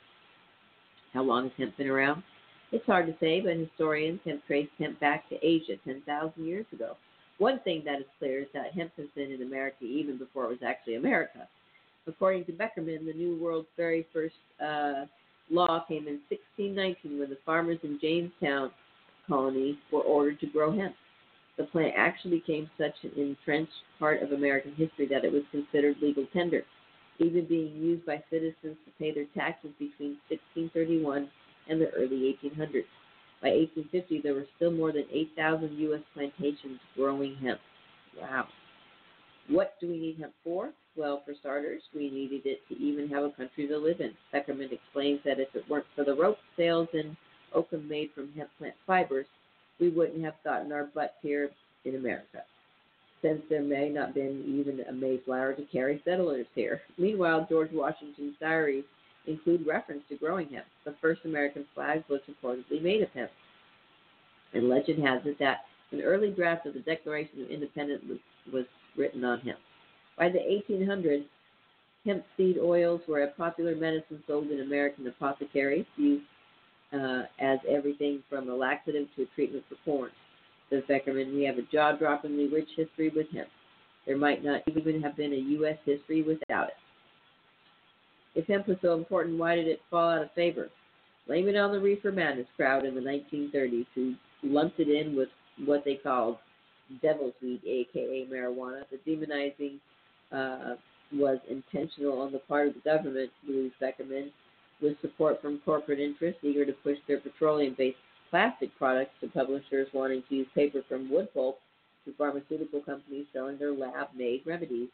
How 1.14 1.22
long 1.22 1.44
has 1.44 1.52
hemp 1.56 1.76
been 1.76 1.88
around? 1.88 2.22
It's 2.70 2.86
hard 2.86 3.06
to 3.06 3.14
say, 3.18 3.40
but 3.40 3.56
historians 3.56 4.20
have 4.26 4.44
traced 4.46 4.72
hemp 4.78 5.00
back 5.00 5.28
to 5.30 5.44
Asia 5.44 5.76
10,000 5.84 6.44
years 6.44 6.66
ago. 6.72 6.96
One 7.38 7.60
thing 7.60 7.82
that 7.84 8.00
is 8.00 8.06
clear 8.18 8.40
is 8.40 8.48
that 8.54 8.72
hemp 8.72 8.92
has 8.96 9.06
been 9.14 9.30
in 9.30 9.42
America 9.42 9.84
even 9.84 10.16
before 10.16 10.44
it 10.44 10.48
was 10.48 10.62
actually 10.66 10.94
America. 10.94 11.46
According 12.06 12.44
to 12.46 12.52
Beckerman, 12.52 13.04
the 13.04 13.12
New 13.14 13.38
World's 13.42 13.68
very 13.76 14.06
first 14.12 14.34
uh, 14.64 15.04
law 15.50 15.84
came 15.86 16.06
in 16.08 16.20
1619 16.30 17.18
when 17.18 17.30
the 17.30 17.38
farmers 17.44 17.78
in 17.82 17.98
Jamestown 18.00 18.70
colony 19.26 19.78
were 19.92 20.02
ordered 20.02 20.40
to 20.40 20.46
grow 20.46 20.76
hemp. 20.76 20.94
The 21.58 21.64
plant 21.64 21.94
actually 21.96 22.38
became 22.38 22.70
such 22.78 22.94
an 23.02 23.12
entrenched 23.16 23.72
part 23.98 24.22
of 24.22 24.32
American 24.32 24.72
history 24.74 25.06
that 25.08 25.24
it 25.24 25.32
was 25.32 25.42
considered 25.50 25.96
legal 26.00 26.26
tender, 26.32 26.62
even 27.18 27.46
being 27.46 27.74
used 27.76 28.06
by 28.06 28.22
citizens 28.30 28.76
to 28.84 28.92
pay 28.98 29.12
their 29.12 29.26
taxes 29.34 29.70
between 29.78 30.18
1631 30.28 31.28
and 31.68 31.80
the 31.80 31.90
early 31.90 32.36
1800s. 32.44 32.84
By 33.42 33.50
1850, 33.50 34.20
there 34.22 34.34
were 34.34 34.46
still 34.56 34.70
more 34.72 34.92
than 34.92 35.04
8,000 35.12 35.78
U.S. 35.78 36.00
plantations 36.14 36.80
growing 36.96 37.36
hemp. 37.36 37.60
Wow. 38.20 38.48
What 39.48 39.74
do 39.80 39.88
we 39.88 39.98
need 39.98 40.16
hemp 40.18 40.32
for? 40.42 40.70
Well, 40.96 41.22
for 41.24 41.34
starters, 41.38 41.82
we 41.94 42.10
needed 42.10 42.46
it 42.46 42.60
to 42.68 42.78
even 42.82 43.08
have 43.10 43.24
a 43.24 43.30
country 43.30 43.68
to 43.68 43.76
live 43.76 44.00
in. 44.00 44.12
Beckerman 44.32 44.72
explains 44.72 45.20
that 45.24 45.38
if 45.38 45.54
it 45.54 45.68
weren't 45.68 45.84
for 45.94 46.04
the 46.04 46.14
rope 46.14 46.38
sails 46.56 46.88
and 46.94 47.16
oakum 47.54 47.86
made 47.86 48.10
from 48.14 48.32
hemp 48.34 48.48
plant 48.58 48.74
fibers, 48.86 49.26
we 49.78 49.90
wouldn't 49.90 50.24
have 50.24 50.34
gotten 50.42 50.72
our 50.72 50.84
butts 50.94 51.12
here 51.20 51.50
in 51.84 51.96
America, 51.96 52.42
since 53.20 53.42
there 53.50 53.62
may 53.62 53.90
not 53.90 54.06
have 54.06 54.14
been 54.14 54.42
even 54.46 54.80
a 54.88 54.92
Mayflower 54.92 55.52
to 55.52 55.62
carry 55.70 56.00
settlers 56.04 56.46
here. 56.54 56.80
Meanwhile, 56.96 57.46
George 57.48 57.70
Washington's 57.72 58.36
diaries 58.40 58.84
include 59.26 59.66
reference 59.66 60.02
to 60.08 60.16
growing 60.16 60.48
hemp. 60.48 60.66
The 60.84 60.94
first 61.00 61.20
American 61.24 61.66
flag 61.74 62.04
was 62.08 62.20
reportedly 62.28 62.82
made 62.82 63.02
of 63.02 63.08
hemp. 63.10 63.30
And 64.54 64.68
legend 64.68 65.06
has 65.06 65.22
it 65.24 65.38
that 65.38 65.64
an 65.92 66.02
early 66.02 66.30
draft 66.30 66.66
of 66.66 66.74
the 66.74 66.80
Declaration 66.80 67.42
of 67.42 67.50
Independence 67.50 68.02
was, 68.52 68.64
written 68.96 69.24
on 69.24 69.40
hemp. 69.40 69.58
By 70.16 70.30
the 70.30 70.38
1800s, 70.38 71.26
hemp 72.06 72.24
seed 72.36 72.56
oils 72.58 73.02
were 73.06 73.24
a 73.24 73.30
popular 73.32 73.76
medicine 73.76 74.22
sold 74.26 74.46
in 74.50 74.60
American 74.62 75.06
apothecaries, 75.06 75.84
used 75.96 76.24
uh, 76.94 77.24
as 77.38 77.58
everything 77.68 78.22
from 78.30 78.48
a 78.48 78.54
laxative 78.54 79.08
to 79.16 79.24
a 79.24 79.26
treatment 79.34 79.64
for 79.68 79.76
corns. 79.84 80.14
Says 80.70 80.82
Beckerman, 80.88 81.34
we 81.34 81.44
have 81.44 81.58
a 81.58 81.62
jaw-droppingly 81.62 82.50
rich 82.50 82.68
history 82.74 83.10
with 83.14 83.26
hemp. 83.34 83.48
There 84.06 84.16
might 84.16 84.42
not 84.42 84.62
even 84.66 85.02
have 85.02 85.16
been 85.16 85.32
a 85.32 85.36
U.S. 85.36 85.76
history 85.84 86.22
without 86.22 86.68
it. 86.68 86.74
If 88.36 88.46
hemp 88.46 88.68
was 88.68 88.76
so 88.82 88.94
important, 88.94 89.38
why 89.38 89.56
did 89.56 89.66
it 89.66 89.80
fall 89.90 90.10
out 90.10 90.22
of 90.22 90.30
favor? 90.32 90.68
Blame 91.26 91.48
it 91.48 91.56
on 91.56 91.72
the 91.72 91.80
reefer 91.80 92.12
madness 92.12 92.46
crowd 92.56 92.84
in 92.84 92.94
the 92.94 93.00
1930s 93.00 93.86
who 93.94 94.14
lumped 94.44 94.78
it 94.78 94.88
in 94.88 95.16
with 95.16 95.28
what 95.64 95.84
they 95.84 95.94
called 95.96 96.36
devil's 97.02 97.34
weed, 97.42 97.62
aka 97.66 98.26
marijuana. 98.30 98.82
The 98.90 98.98
demonizing 99.10 99.78
uh, 100.30 100.76
was 101.12 101.38
intentional 101.48 102.20
on 102.20 102.30
the 102.30 102.38
part 102.40 102.68
of 102.68 102.74
the 102.74 102.80
government, 102.80 103.30
believes 103.46 103.74
Beckerman, 103.80 104.30
with 104.82 105.00
support 105.00 105.40
from 105.40 105.60
corporate 105.64 105.98
interests 105.98 106.40
eager 106.42 106.66
to 106.66 106.72
push 106.72 106.98
their 107.08 107.20
petroleum-based 107.20 107.96
plastic 108.30 108.76
products 108.76 109.12
to 109.20 109.28
publishers 109.28 109.88
wanting 109.94 110.22
to 110.28 110.34
use 110.36 110.46
paper 110.54 110.82
from 110.88 111.10
wood 111.10 111.32
pulp 111.32 111.58
to 112.04 112.12
pharmaceutical 112.18 112.82
companies 112.82 113.26
selling 113.32 113.58
their 113.58 113.72
lab-made 113.72 114.42
remedies. 114.44 114.88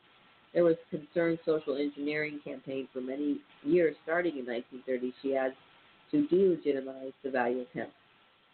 There 0.54 0.64
was 0.64 0.76
concerned 0.90 1.38
social 1.46 1.76
engineering 1.76 2.40
campaign 2.44 2.88
for 2.92 3.00
many 3.00 3.40
years, 3.64 3.96
starting 4.04 4.38
in 4.38 4.46
1930, 4.46 5.14
she 5.22 5.34
adds, 5.34 5.54
to 6.10 6.26
delegitimize 6.28 7.12
the 7.24 7.30
value 7.30 7.60
of 7.60 7.66
hemp. 7.74 7.90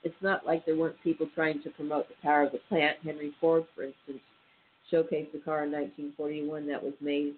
It's 0.04 0.22
not 0.22 0.46
like 0.46 0.64
there 0.64 0.76
weren't 0.76 1.02
people 1.02 1.28
trying 1.34 1.60
to 1.62 1.70
promote 1.70 2.08
the 2.08 2.14
power 2.22 2.44
of 2.44 2.52
the 2.52 2.60
plant. 2.68 2.98
Henry 3.02 3.34
Ford, 3.40 3.64
for 3.74 3.82
instance, 3.82 4.20
showcased 4.92 5.34
a 5.34 5.44
car 5.44 5.64
in 5.64 5.72
1941 5.72 6.68
that 6.68 6.82
was 6.82 6.94
made 7.00 7.34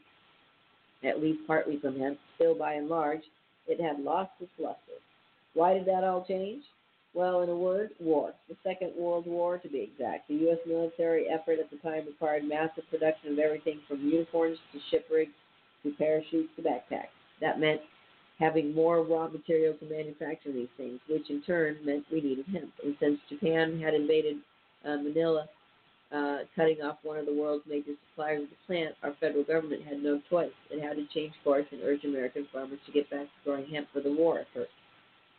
at 1.02 1.22
least 1.22 1.40
partly 1.46 1.78
from 1.80 1.98
hemp. 1.98 2.18
Still, 2.36 2.54
by 2.54 2.74
and 2.74 2.88
large, 2.88 3.22
it 3.66 3.80
had 3.80 4.04
lost 4.04 4.32
its 4.40 4.50
luster. 4.58 5.00
Why 5.54 5.72
did 5.74 5.86
that 5.86 6.04
all 6.04 6.24
change? 6.26 6.62
Well, 7.12 7.40
in 7.42 7.48
a 7.48 7.56
word, 7.56 7.90
war. 7.98 8.32
The 8.48 8.56
Second 8.62 8.92
World 8.96 9.26
War, 9.26 9.58
to 9.58 9.68
be 9.68 9.80
exact. 9.80 10.28
The 10.28 10.34
U.S. 10.46 10.58
military 10.66 11.26
effort 11.28 11.58
at 11.58 11.70
the 11.70 11.76
time 11.78 12.06
required 12.06 12.44
massive 12.44 12.84
production 12.88 13.32
of 13.32 13.38
everything 13.38 13.80
from 13.88 14.00
uniforms 14.08 14.58
to 14.72 14.78
ship 14.90 15.06
rigs 15.12 15.32
to 15.82 15.90
parachutes 15.98 16.50
to 16.56 16.62
backpacks. 16.62 17.10
That 17.40 17.58
meant 17.58 17.80
having 18.38 18.74
more 18.74 19.02
raw 19.02 19.28
material 19.28 19.74
to 19.74 19.84
manufacture 19.86 20.52
these 20.52 20.68
things, 20.76 21.00
which 21.08 21.28
in 21.30 21.42
turn 21.42 21.78
meant 21.84 22.04
we 22.12 22.20
needed 22.20 22.46
hemp. 22.52 22.72
And 22.84 22.96
since 23.00 23.18
Japan 23.28 23.80
had 23.80 23.94
invaded 23.94 24.36
uh, 24.84 24.96
Manila, 24.96 25.46
uh, 26.12 26.38
cutting 26.56 26.80
off 26.82 26.98
one 27.02 27.18
of 27.18 27.26
the 27.26 27.34
world's 27.34 27.64
major 27.68 27.92
suppliers 28.08 28.44
of 28.44 28.50
the 28.50 28.56
plant, 28.66 28.94
our 29.02 29.14
federal 29.20 29.44
government 29.44 29.82
had 29.82 30.02
no 30.02 30.20
choice. 30.30 30.50
It 30.70 30.82
had 30.82 30.96
to 30.96 31.06
change 31.12 31.32
course 31.44 31.66
and 31.70 31.82
urge 31.82 32.04
American 32.04 32.46
farmers 32.52 32.78
to 32.86 32.92
get 32.92 33.10
back 33.10 33.24
to 33.24 33.44
growing 33.44 33.66
hemp 33.66 33.88
for 33.92 34.00
the 34.00 34.12
war 34.12 34.40
effort, 34.40 34.68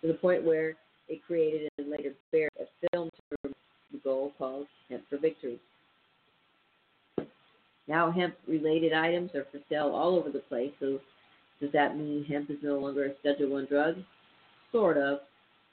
to 0.02 0.08
the 0.08 0.14
point 0.14 0.44
where 0.44 0.76
it 1.08 1.22
created 1.26 1.70
and 1.78 1.90
later 1.90 2.14
buried 2.32 2.50
a 2.60 2.88
film 2.92 3.10
term 3.30 3.54
the 3.92 3.98
goal 4.00 4.32
called 4.38 4.68
Hemp 4.90 5.04
for 5.10 5.18
Victory. 5.18 5.60
Now 7.88 8.12
hemp 8.12 8.36
related 8.48 8.94
items 8.94 9.32
are 9.36 9.46
for 9.52 9.60
sale 9.70 9.92
all 9.94 10.16
over 10.16 10.30
the 10.30 10.40
place, 10.40 10.72
so 10.80 11.00
does 11.60 11.72
that 11.74 11.98
mean 11.98 12.24
hemp 12.24 12.50
is 12.50 12.58
no 12.62 12.80
longer 12.80 13.06
a 13.06 13.18
Schedule 13.20 13.52
One 13.52 13.66
drug? 13.66 13.96
Sort 14.72 14.98
of. 14.98 15.20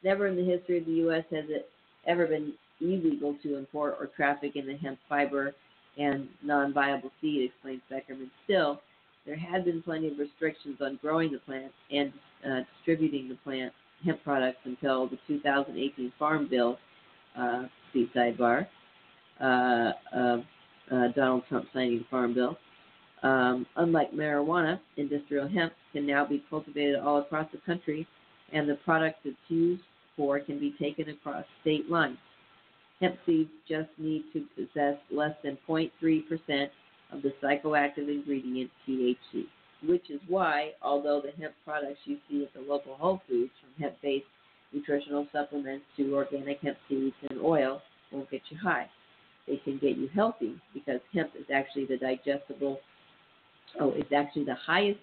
Never 0.03 0.27
in 0.27 0.37
the 0.37 0.45
history 0.45 0.79
of 0.79 0.87
the 0.87 0.93
U.S. 0.93 1.25
has 1.31 1.45
it 1.49 1.69
ever 2.07 2.27
been 2.27 2.53
illegal 2.81 3.37
to 3.43 3.57
import 3.57 3.97
or 4.01 4.07
traffic 4.07 4.57
in 4.57 4.67
the 4.67 4.77
hemp 4.77 4.99
fiber 5.09 5.55
and 5.99 6.29
non-viable 6.43 7.11
seed, 7.21 7.51
explains 7.51 7.83
Beckerman. 7.91 8.31
Still, 8.45 8.81
there 9.27 9.37
had 9.37 9.65
been 9.65 9.83
plenty 9.83 10.09
of 10.09 10.19
restrictions 10.19 10.79
on 10.81 10.99
growing 11.03 11.33
the 11.33 11.39
plant 11.39 11.73
and 11.91 12.13
uh, 12.49 12.61
distributing 12.77 13.29
the 13.29 13.35
plant 13.37 13.73
hemp 14.05 14.23
products 14.25 14.59
until 14.65 15.09
the 15.09 15.19
2018 15.27 16.13
Farm 16.19 16.49
Bill, 16.49 16.79
uh, 17.37 17.65
see 17.93 18.11
sidebar, 18.15 18.67
uh, 19.41 19.93
uh, 20.15 20.39
uh, 20.91 21.09
Donald 21.15 21.43
Trump 21.49 21.67
signing 21.73 21.99
the 21.99 22.05
Farm 22.11 22.35
Bill. 22.35 22.57
Um, 23.23 23.67
unlike 23.77 24.13
marijuana, 24.13 24.79
industrial 24.97 25.49
hemp 25.49 25.73
can 25.93 26.07
now 26.07 26.25
be 26.25 26.45
cultivated 26.49 26.97
all 27.01 27.19
across 27.19 27.51
the 27.53 27.59
country, 27.59 28.07
and 28.53 28.69
the 28.69 28.77
product 28.77 29.19
it's 29.25 29.37
used 29.49 29.83
for 30.17 30.39
can 30.41 30.59
be 30.59 30.75
taken 30.81 31.09
across 31.09 31.45
state 31.63 31.91
lines. 31.91 32.19
Hemp 33.01 33.17
seeds 33.27 33.51
just 33.69 33.89
need 33.99 34.25
to 34.33 34.45
possess 34.57 34.97
less 35.11 35.35
than 35.43 35.59
0.3% 35.69 36.69
of 37.13 37.23
the 37.23 37.33
psychoactive 37.43 38.09
ingredient 38.09 38.71
THC, 38.87 39.47
which 39.87 40.11
is 40.11 40.21
why, 40.29 40.73
although 40.83 41.21
the 41.21 41.31
hemp 41.41 41.55
products 41.65 42.01
you 42.05 42.19
see 42.29 42.45
at 42.45 42.53
the 42.55 42.61
local 42.61 42.95
Whole 42.97 43.21
Foods, 43.29 43.53
from 43.61 43.83
hemp 43.83 43.97
based 44.03 44.27
nutritional 44.73 45.27
supplements 45.33 45.85
to 45.97 46.15
organic 46.15 46.61
hemp 46.61 46.77
seeds 46.89 47.15
and 47.31 47.41
oil, 47.41 47.81
won't 48.13 48.31
get 48.31 48.43
you 48.51 48.59
high. 48.59 48.87
They 49.47 49.57
can 49.65 49.79
get 49.79 49.97
you 49.97 50.09
healthy 50.15 50.57
because 50.75 51.01
hemp 51.15 51.31
is 51.39 51.47
actually 51.55 51.87
the 51.87 51.97
digestible, 51.97 52.81
oh, 53.81 53.93
it's 53.97 54.13
actually 54.13 54.45
the 54.45 54.55
highest 54.55 55.01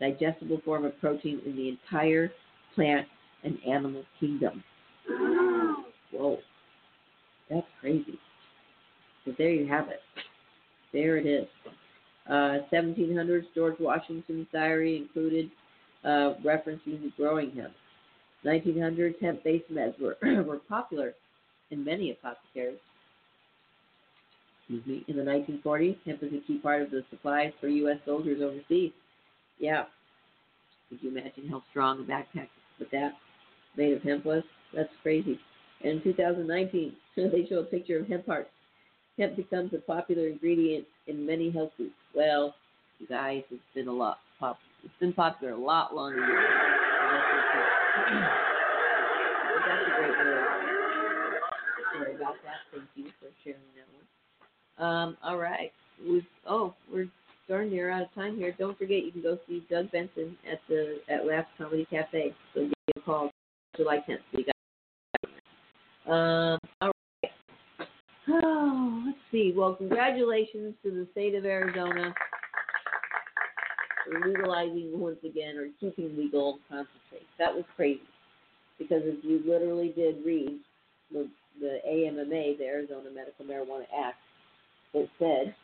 digestible 0.00 0.60
form 0.64 0.84
of 0.84 0.98
protein 1.00 1.40
in 1.46 1.56
the 1.56 1.68
entire 1.68 2.30
plant 2.74 3.06
and 3.44 3.58
animal 3.66 4.04
kingdom. 4.20 4.62
Whoa, 6.12 6.38
that's 7.48 7.66
crazy. 7.80 8.18
So 9.24 9.32
there 9.38 9.50
you 9.50 9.66
have 9.66 9.88
it. 9.88 10.00
There 10.92 11.16
it 11.16 11.26
is. 11.26 11.46
Uh, 12.28 12.58
1700s, 12.72 13.44
George 13.54 13.76
Washington's 13.78 14.46
diary 14.52 14.96
included 14.96 15.50
uh, 16.04 16.34
referencing 16.44 17.02
the 17.02 17.12
growing 17.16 17.52
hemp. 17.52 17.72
1900s, 18.44 19.20
hemp-based 19.20 19.70
meds 19.72 19.94
were, 20.00 20.16
were 20.44 20.58
popular 20.68 21.14
in 21.70 21.84
many 21.84 22.10
apothecaries. 22.10 22.78
Excuse 24.68 24.86
me. 24.86 25.04
In 25.06 25.16
the 25.16 25.22
1940s, 25.22 25.96
hemp 26.04 26.22
was 26.22 26.32
a 26.32 26.40
key 26.46 26.58
part 26.58 26.82
of 26.82 26.90
the 26.90 27.04
supplies 27.10 27.52
for 27.60 27.68
U.S. 27.68 27.98
soldiers 28.04 28.40
overseas. 28.42 28.92
Yeah. 29.58 29.84
Could 30.88 30.98
you 31.02 31.10
imagine 31.10 31.48
how 31.48 31.62
strong 31.70 32.00
a 32.00 32.02
backpack 32.02 32.48
with 32.78 32.90
that 32.90 33.12
made 33.76 33.92
of 33.92 34.02
hemp 34.02 34.24
was? 34.24 34.42
That's 34.74 34.88
crazy. 35.02 35.38
And 35.82 35.92
in 35.92 36.02
2019, 36.02 36.92
they 37.16 37.46
show 37.48 37.60
a 37.60 37.64
picture 37.64 38.00
of 38.00 38.08
hemp 38.08 38.26
hearts. 38.26 38.50
Hemp 39.18 39.36
becomes 39.36 39.72
a 39.72 39.78
popular 39.78 40.28
ingredient 40.28 40.84
in 41.06 41.24
many 41.24 41.50
health 41.50 41.70
foods. 41.76 41.94
Well, 42.16 42.54
you 42.98 43.06
guys, 43.06 43.42
it's 43.50 43.62
been 43.74 43.88
a 43.88 43.92
lot 43.92 44.18
pop. 44.40 44.58
It's 44.82 44.94
been 44.98 45.12
popular 45.12 45.52
a 45.52 45.58
lot 45.58 45.94
longer 45.94 46.18
than 46.18 46.30
that. 46.30 46.66
That's 49.68 49.82
a 49.82 49.90
great 49.96 50.16
news. 50.24 50.46
Sorry 51.92 52.14
about 52.14 52.34
that. 52.42 52.60
Thank 52.72 52.88
you 52.94 53.12
for 53.20 53.28
sharing 53.44 53.60
that 53.76 53.86
one. 53.92 54.88
Um, 54.88 55.16
all 55.22 55.36
right. 55.36 55.72
We've, 56.08 56.24
oh, 56.48 56.74
we're 56.90 57.08
darn 57.48 57.70
near 57.70 57.90
out 57.90 58.02
of 58.02 58.14
time 58.14 58.36
here. 58.36 58.54
Don't 58.58 58.78
forget 58.78 59.04
you 59.04 59.12
can 59.12 59.22
go 59.22 59.38
see 59.46 59.66
Doug 59.70 59.92
Benson 59.92 60.38
at 60.50 60.60
the 60.68 61.00
at 61.10 61.26
Laffs 61.26 61.46
Comedy 61.58 61.86
Caffe. 61.90 62.34
So 62.54 62.60
give 62.60 62.68
me 62.68 62.74
a 62.96 63.00
call 63.00 63.30
July 63.76 63.98
10th. 64.08 64.18
We 64.34 64.44
got. 64.44 64.54
Um, 66.10 66.58
all 66.80 66.92
right. 67.22 67.32
Oh, 68.28 69.02
let's 69.06 69.18
see. 69.36 69.52
Well, 69.54 69.74
congratulations 69.74 70.74
to 70.82 70.90
the 70.90 71.06
state 71.12 71.34
of 71.34 71.44
Arizona 71.44 72.14
for 74.04 74.28
legalizing 74.28 74.98
once 74.98 75.18
again 75.24 75.56
or 75.56 75.68
keeping 75.78 76.16
legal 76.16 76.58
concentrate. 76.68 77.26
That 77.38 77.54
was 77.54 77.64
crazy 77.76 78.00
because 78.78 79.02
if 79.04 79.22
you 79.24 79.42
literally 79.46 79.92
did 79.94 80.24
read 80.24 80.58
the, 81.12 81.28
the 81.60 81.78
AMMA, 81.86 82.56
the 82.58 82.64
Arizona 82.64 83.10
Medical 83.14 83.44
Marijuana 83.44 83.86
Act, 84.04 84.16
it 84.94 85.10
said 85.18 85.54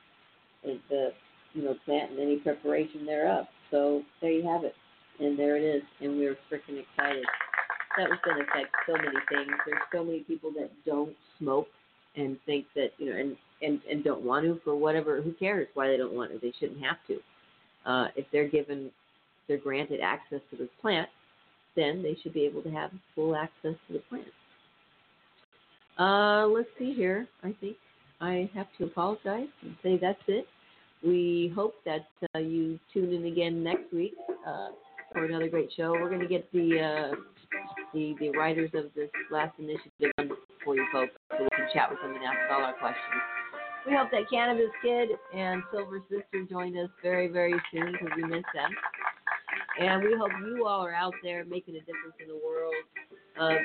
is 0.65 0.79
the 0.91 1.11
you 1.55 1.63
know 1.63 1.75
plant 1.85 2.11
and 2.11 2.21
any 2.21 2.37
preparation 2.37 3.07
thereof. 3.07 3.47
So 3.71 4.03
there 4.21 4.33
you 4.33 4.47
have 4.47 4.65
it, 4.65 4.75
and 5.19 5.39
there 5.39 5.57
it 5.57 5.63
is, 5.63 5.83
and 6.01 6.19
we're 6.19 6.37
freaking 6.51 6.81
excited. 6.81 7.25
That 7.97 8.09
was 8.09 8.19
going 8.25 8.39
to 8.39 8.43
affect 8.45 8.75
so 8.87 8.95
many 8.95 9.19
things. 9.29 9.53
There's 9.67 9.83
so 9.93 10.05
many 10.05 10.21
people 10.21 10.51
that 10.59 10.71
don't 10.87 11.15
smoke 11.39 11.69
and 12.17 12.39
think 12.47 12.67
that 12.75 12.91
you 12.99 13.11
know 13.11 13.17
and 13.17 13.37
and 13.63 13.81
and 13.91 14.05
don't 14.05 14.23
want 14.23 14.45
to 14.45 14.61
for 14.65 14.75
whatever. 14.77 15.21
Who 15.21 15.33
cares 15.33 15.69
why 15.75 15.89
they 15.89 15.97
don't 15.97 16.15
want 16.15 16.33
to? 16.33 16.39
They 16.39 16.53
shouldn't 16.59 16.83
have 16.83 16.97
to. 17.09 17.19
Uh, 17.85 18.09
if 18.17 18.27
they're 18.33 18.49
given, 18.49 18.91
they're 19.49 19.59
granted 19.59 20.01
access 20.01 20.41
to 20.51 20.57
this 20.57 20.69
plant, 20.81 21.09
then 21.75 22.03
they 22.03 22.17
should 22.23 22.33
be 22.33 22.45
able 22.45 22.63
to 22.63 22.71
have 22.71 22.91
full 23.15 23.35
access 23.35 23.75
to 23.89 23.93
the 23.93 23.99
plant. 24.09 24.27
Uh, 25.99 26.47
let's 26.47 26.69
see 26.79 26.95
here. 26.95 27.27
I 27.43 27.55
think 27.61 27.77
I 28.21 28.49
have 28.55 28.67
to 28.79 28.85
apologize 28.85 29.49
and 29.63 29.77
say 29.83 29.99
that's 30.01 30.23
it. 30.29 30.47
We 31.05 31.53
hope 31.55 31.75
that 31.85 32.07
uh, 32.35 32.39
you 32.39 32.79
tune 32.95 33.13
in 33.13 33.27
again 33.27 33.63
next 33.65 33.93
week 33.93 34.15
uh, 34.47 34.69
for 35.13 35.25
another 35.25 35.49
great 35.49 35.71
show. 35.77 35.91
We're 35.93 36.09
going 36.09 36.21
to 36.21 36.29
get 36.29 36.51
the, 36.53 36.81
uh, 36.81 37.17
the 37.93 38.15
the 38.21 38.31
writers 38.31 38.71
of 38.75 38.93
this 38.95 39.11
last 39.31 39.59
initiative 39.59 40.37
for 40.65 40.77
you 40.77 40.87
folks, 40.93 41.13
so 41.31 41.43
we 41.43 41.49
can 41.51 41.69
chat 41.75 41.91
with 41.91 42.01
them 42.01 42.15
and 42.15 42.25
ask 42.25 42.39
all 42.51 42.65
our 42.65 42.75
questions. 42.75 43.23
We 43.87 43.97
hope 43.97 44.11
that 44.13 44.31
Cannabis 44.31 44.71
Kid 44.81 45.09
and 45.35 45.63
Silver 45.73 46.01
Sister 46.09 46.47
join 46.49 46.77
us 46.79 46.89
very, 47.03 47.27
very 47.27 47.55
soon 47.73 47.93
because 47.93 48.11
we 48.17 48.23
miss 48.23 48.45
them. 48.55 48.71
And 49.81 50.03
we 50.03 50.15
hope 50.17 50.31
you 50.47 50.67
all 50.67 50.85
are 50.87 50.95
out 50.95 51.15
there 51.23 51.45
making 51.45 51.75
a 51.75 51.81
difference 51.81 52.15
in 52.21 52.29
the 52.29 52.39
world. 52.45 52.75
Uh, 53.41 53.59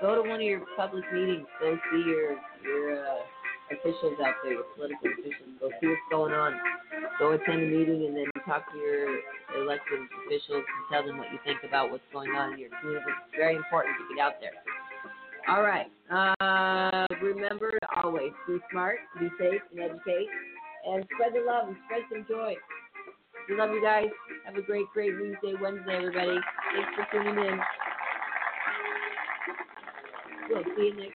go 0.00 0.14
to 0.14 0.28
one 0.28 0.40
of 0.40 0.46
your 0.46 0.62
public 0.76 1.02
meetings. 1.12 1.46
Go 1.60 1.76
see 1.90 2.04
your 2.06 2.36
your 2.62 3.00
uh, 3.00 3.20
officials 3.70 4.18
out 4.24 4.34
there, 4.42 4.60
your 4.60 4.68
political 4.76 5.08
officials. 5.08 5.56
Go 5.60 5.70
see 5.80 5.88
what's 5.88 6.08
going 6.10 6.32
on. 6.32 6.52
Go 7.18 7.32
attend 7.32 7.62
a 7.62 7.66
meeting 7.66 8.06
and 8.06 8.16
then 8.16 8.26
talk 8.44 8.70
to 8.72 8.78
your 8.78 9.20
elected 9.56 10.00
officials 10.26 10.64
and 10.64 10.82
tell 10.90 11.06
them 11.06 11.18
what 11.18 11.30
you 11.32 11.38
think 11.44 11.60
about 11.66 11.90
what's 11.90 12.04
going 12.12 12.30
on 12.32 12.54
in 12.54 12.58
your 12.58 12.70
community. 12.80 13.06
It's 13.08 13.36
very 13.36 13.56
important 13.56 13.96
to 13.96 14.14
get 14.14 14.20
out 14.22 14.36
there. 14.40 14.56
All 15.48 15.62
right. 15.62 15.88
Uh, 16.08 17.06
remember 17.22 17.78
always 18.02 18.32
be 18.46 18.58
smart, 18.70 18.98
be 19.18 19.28
safe, 19.38 19.60
and 19.72 19.80
educate, 19.80 20.28
and 20.88 21.04
spread 21.14 21.32
the 21.34 21.44
love 21.46 21.68
and 21.68 21.76
spread 21.84 22.02
some 22.10 22.26
joy. 22.28 22.54
We 23.48 23.56
love 23.56 23.70
you 23.70 23.82
guys. 23.82 24.08
Have 24.46 24.56
a 24.56 24.62
great, 24.62 24.86
great 24.94 25.12
Weedsday, 25.12 25.60
Wednesday, 25.60 25.96
everybody. 25.96 26.38
Thanks 26.74 26.90
for 26.96 27.06
tuning 27.12 27.44
in. 27.44 27.60
We'll 30.48 30.64
see 30.76 30.92
you 30.92 30.96
next 30.96 31.13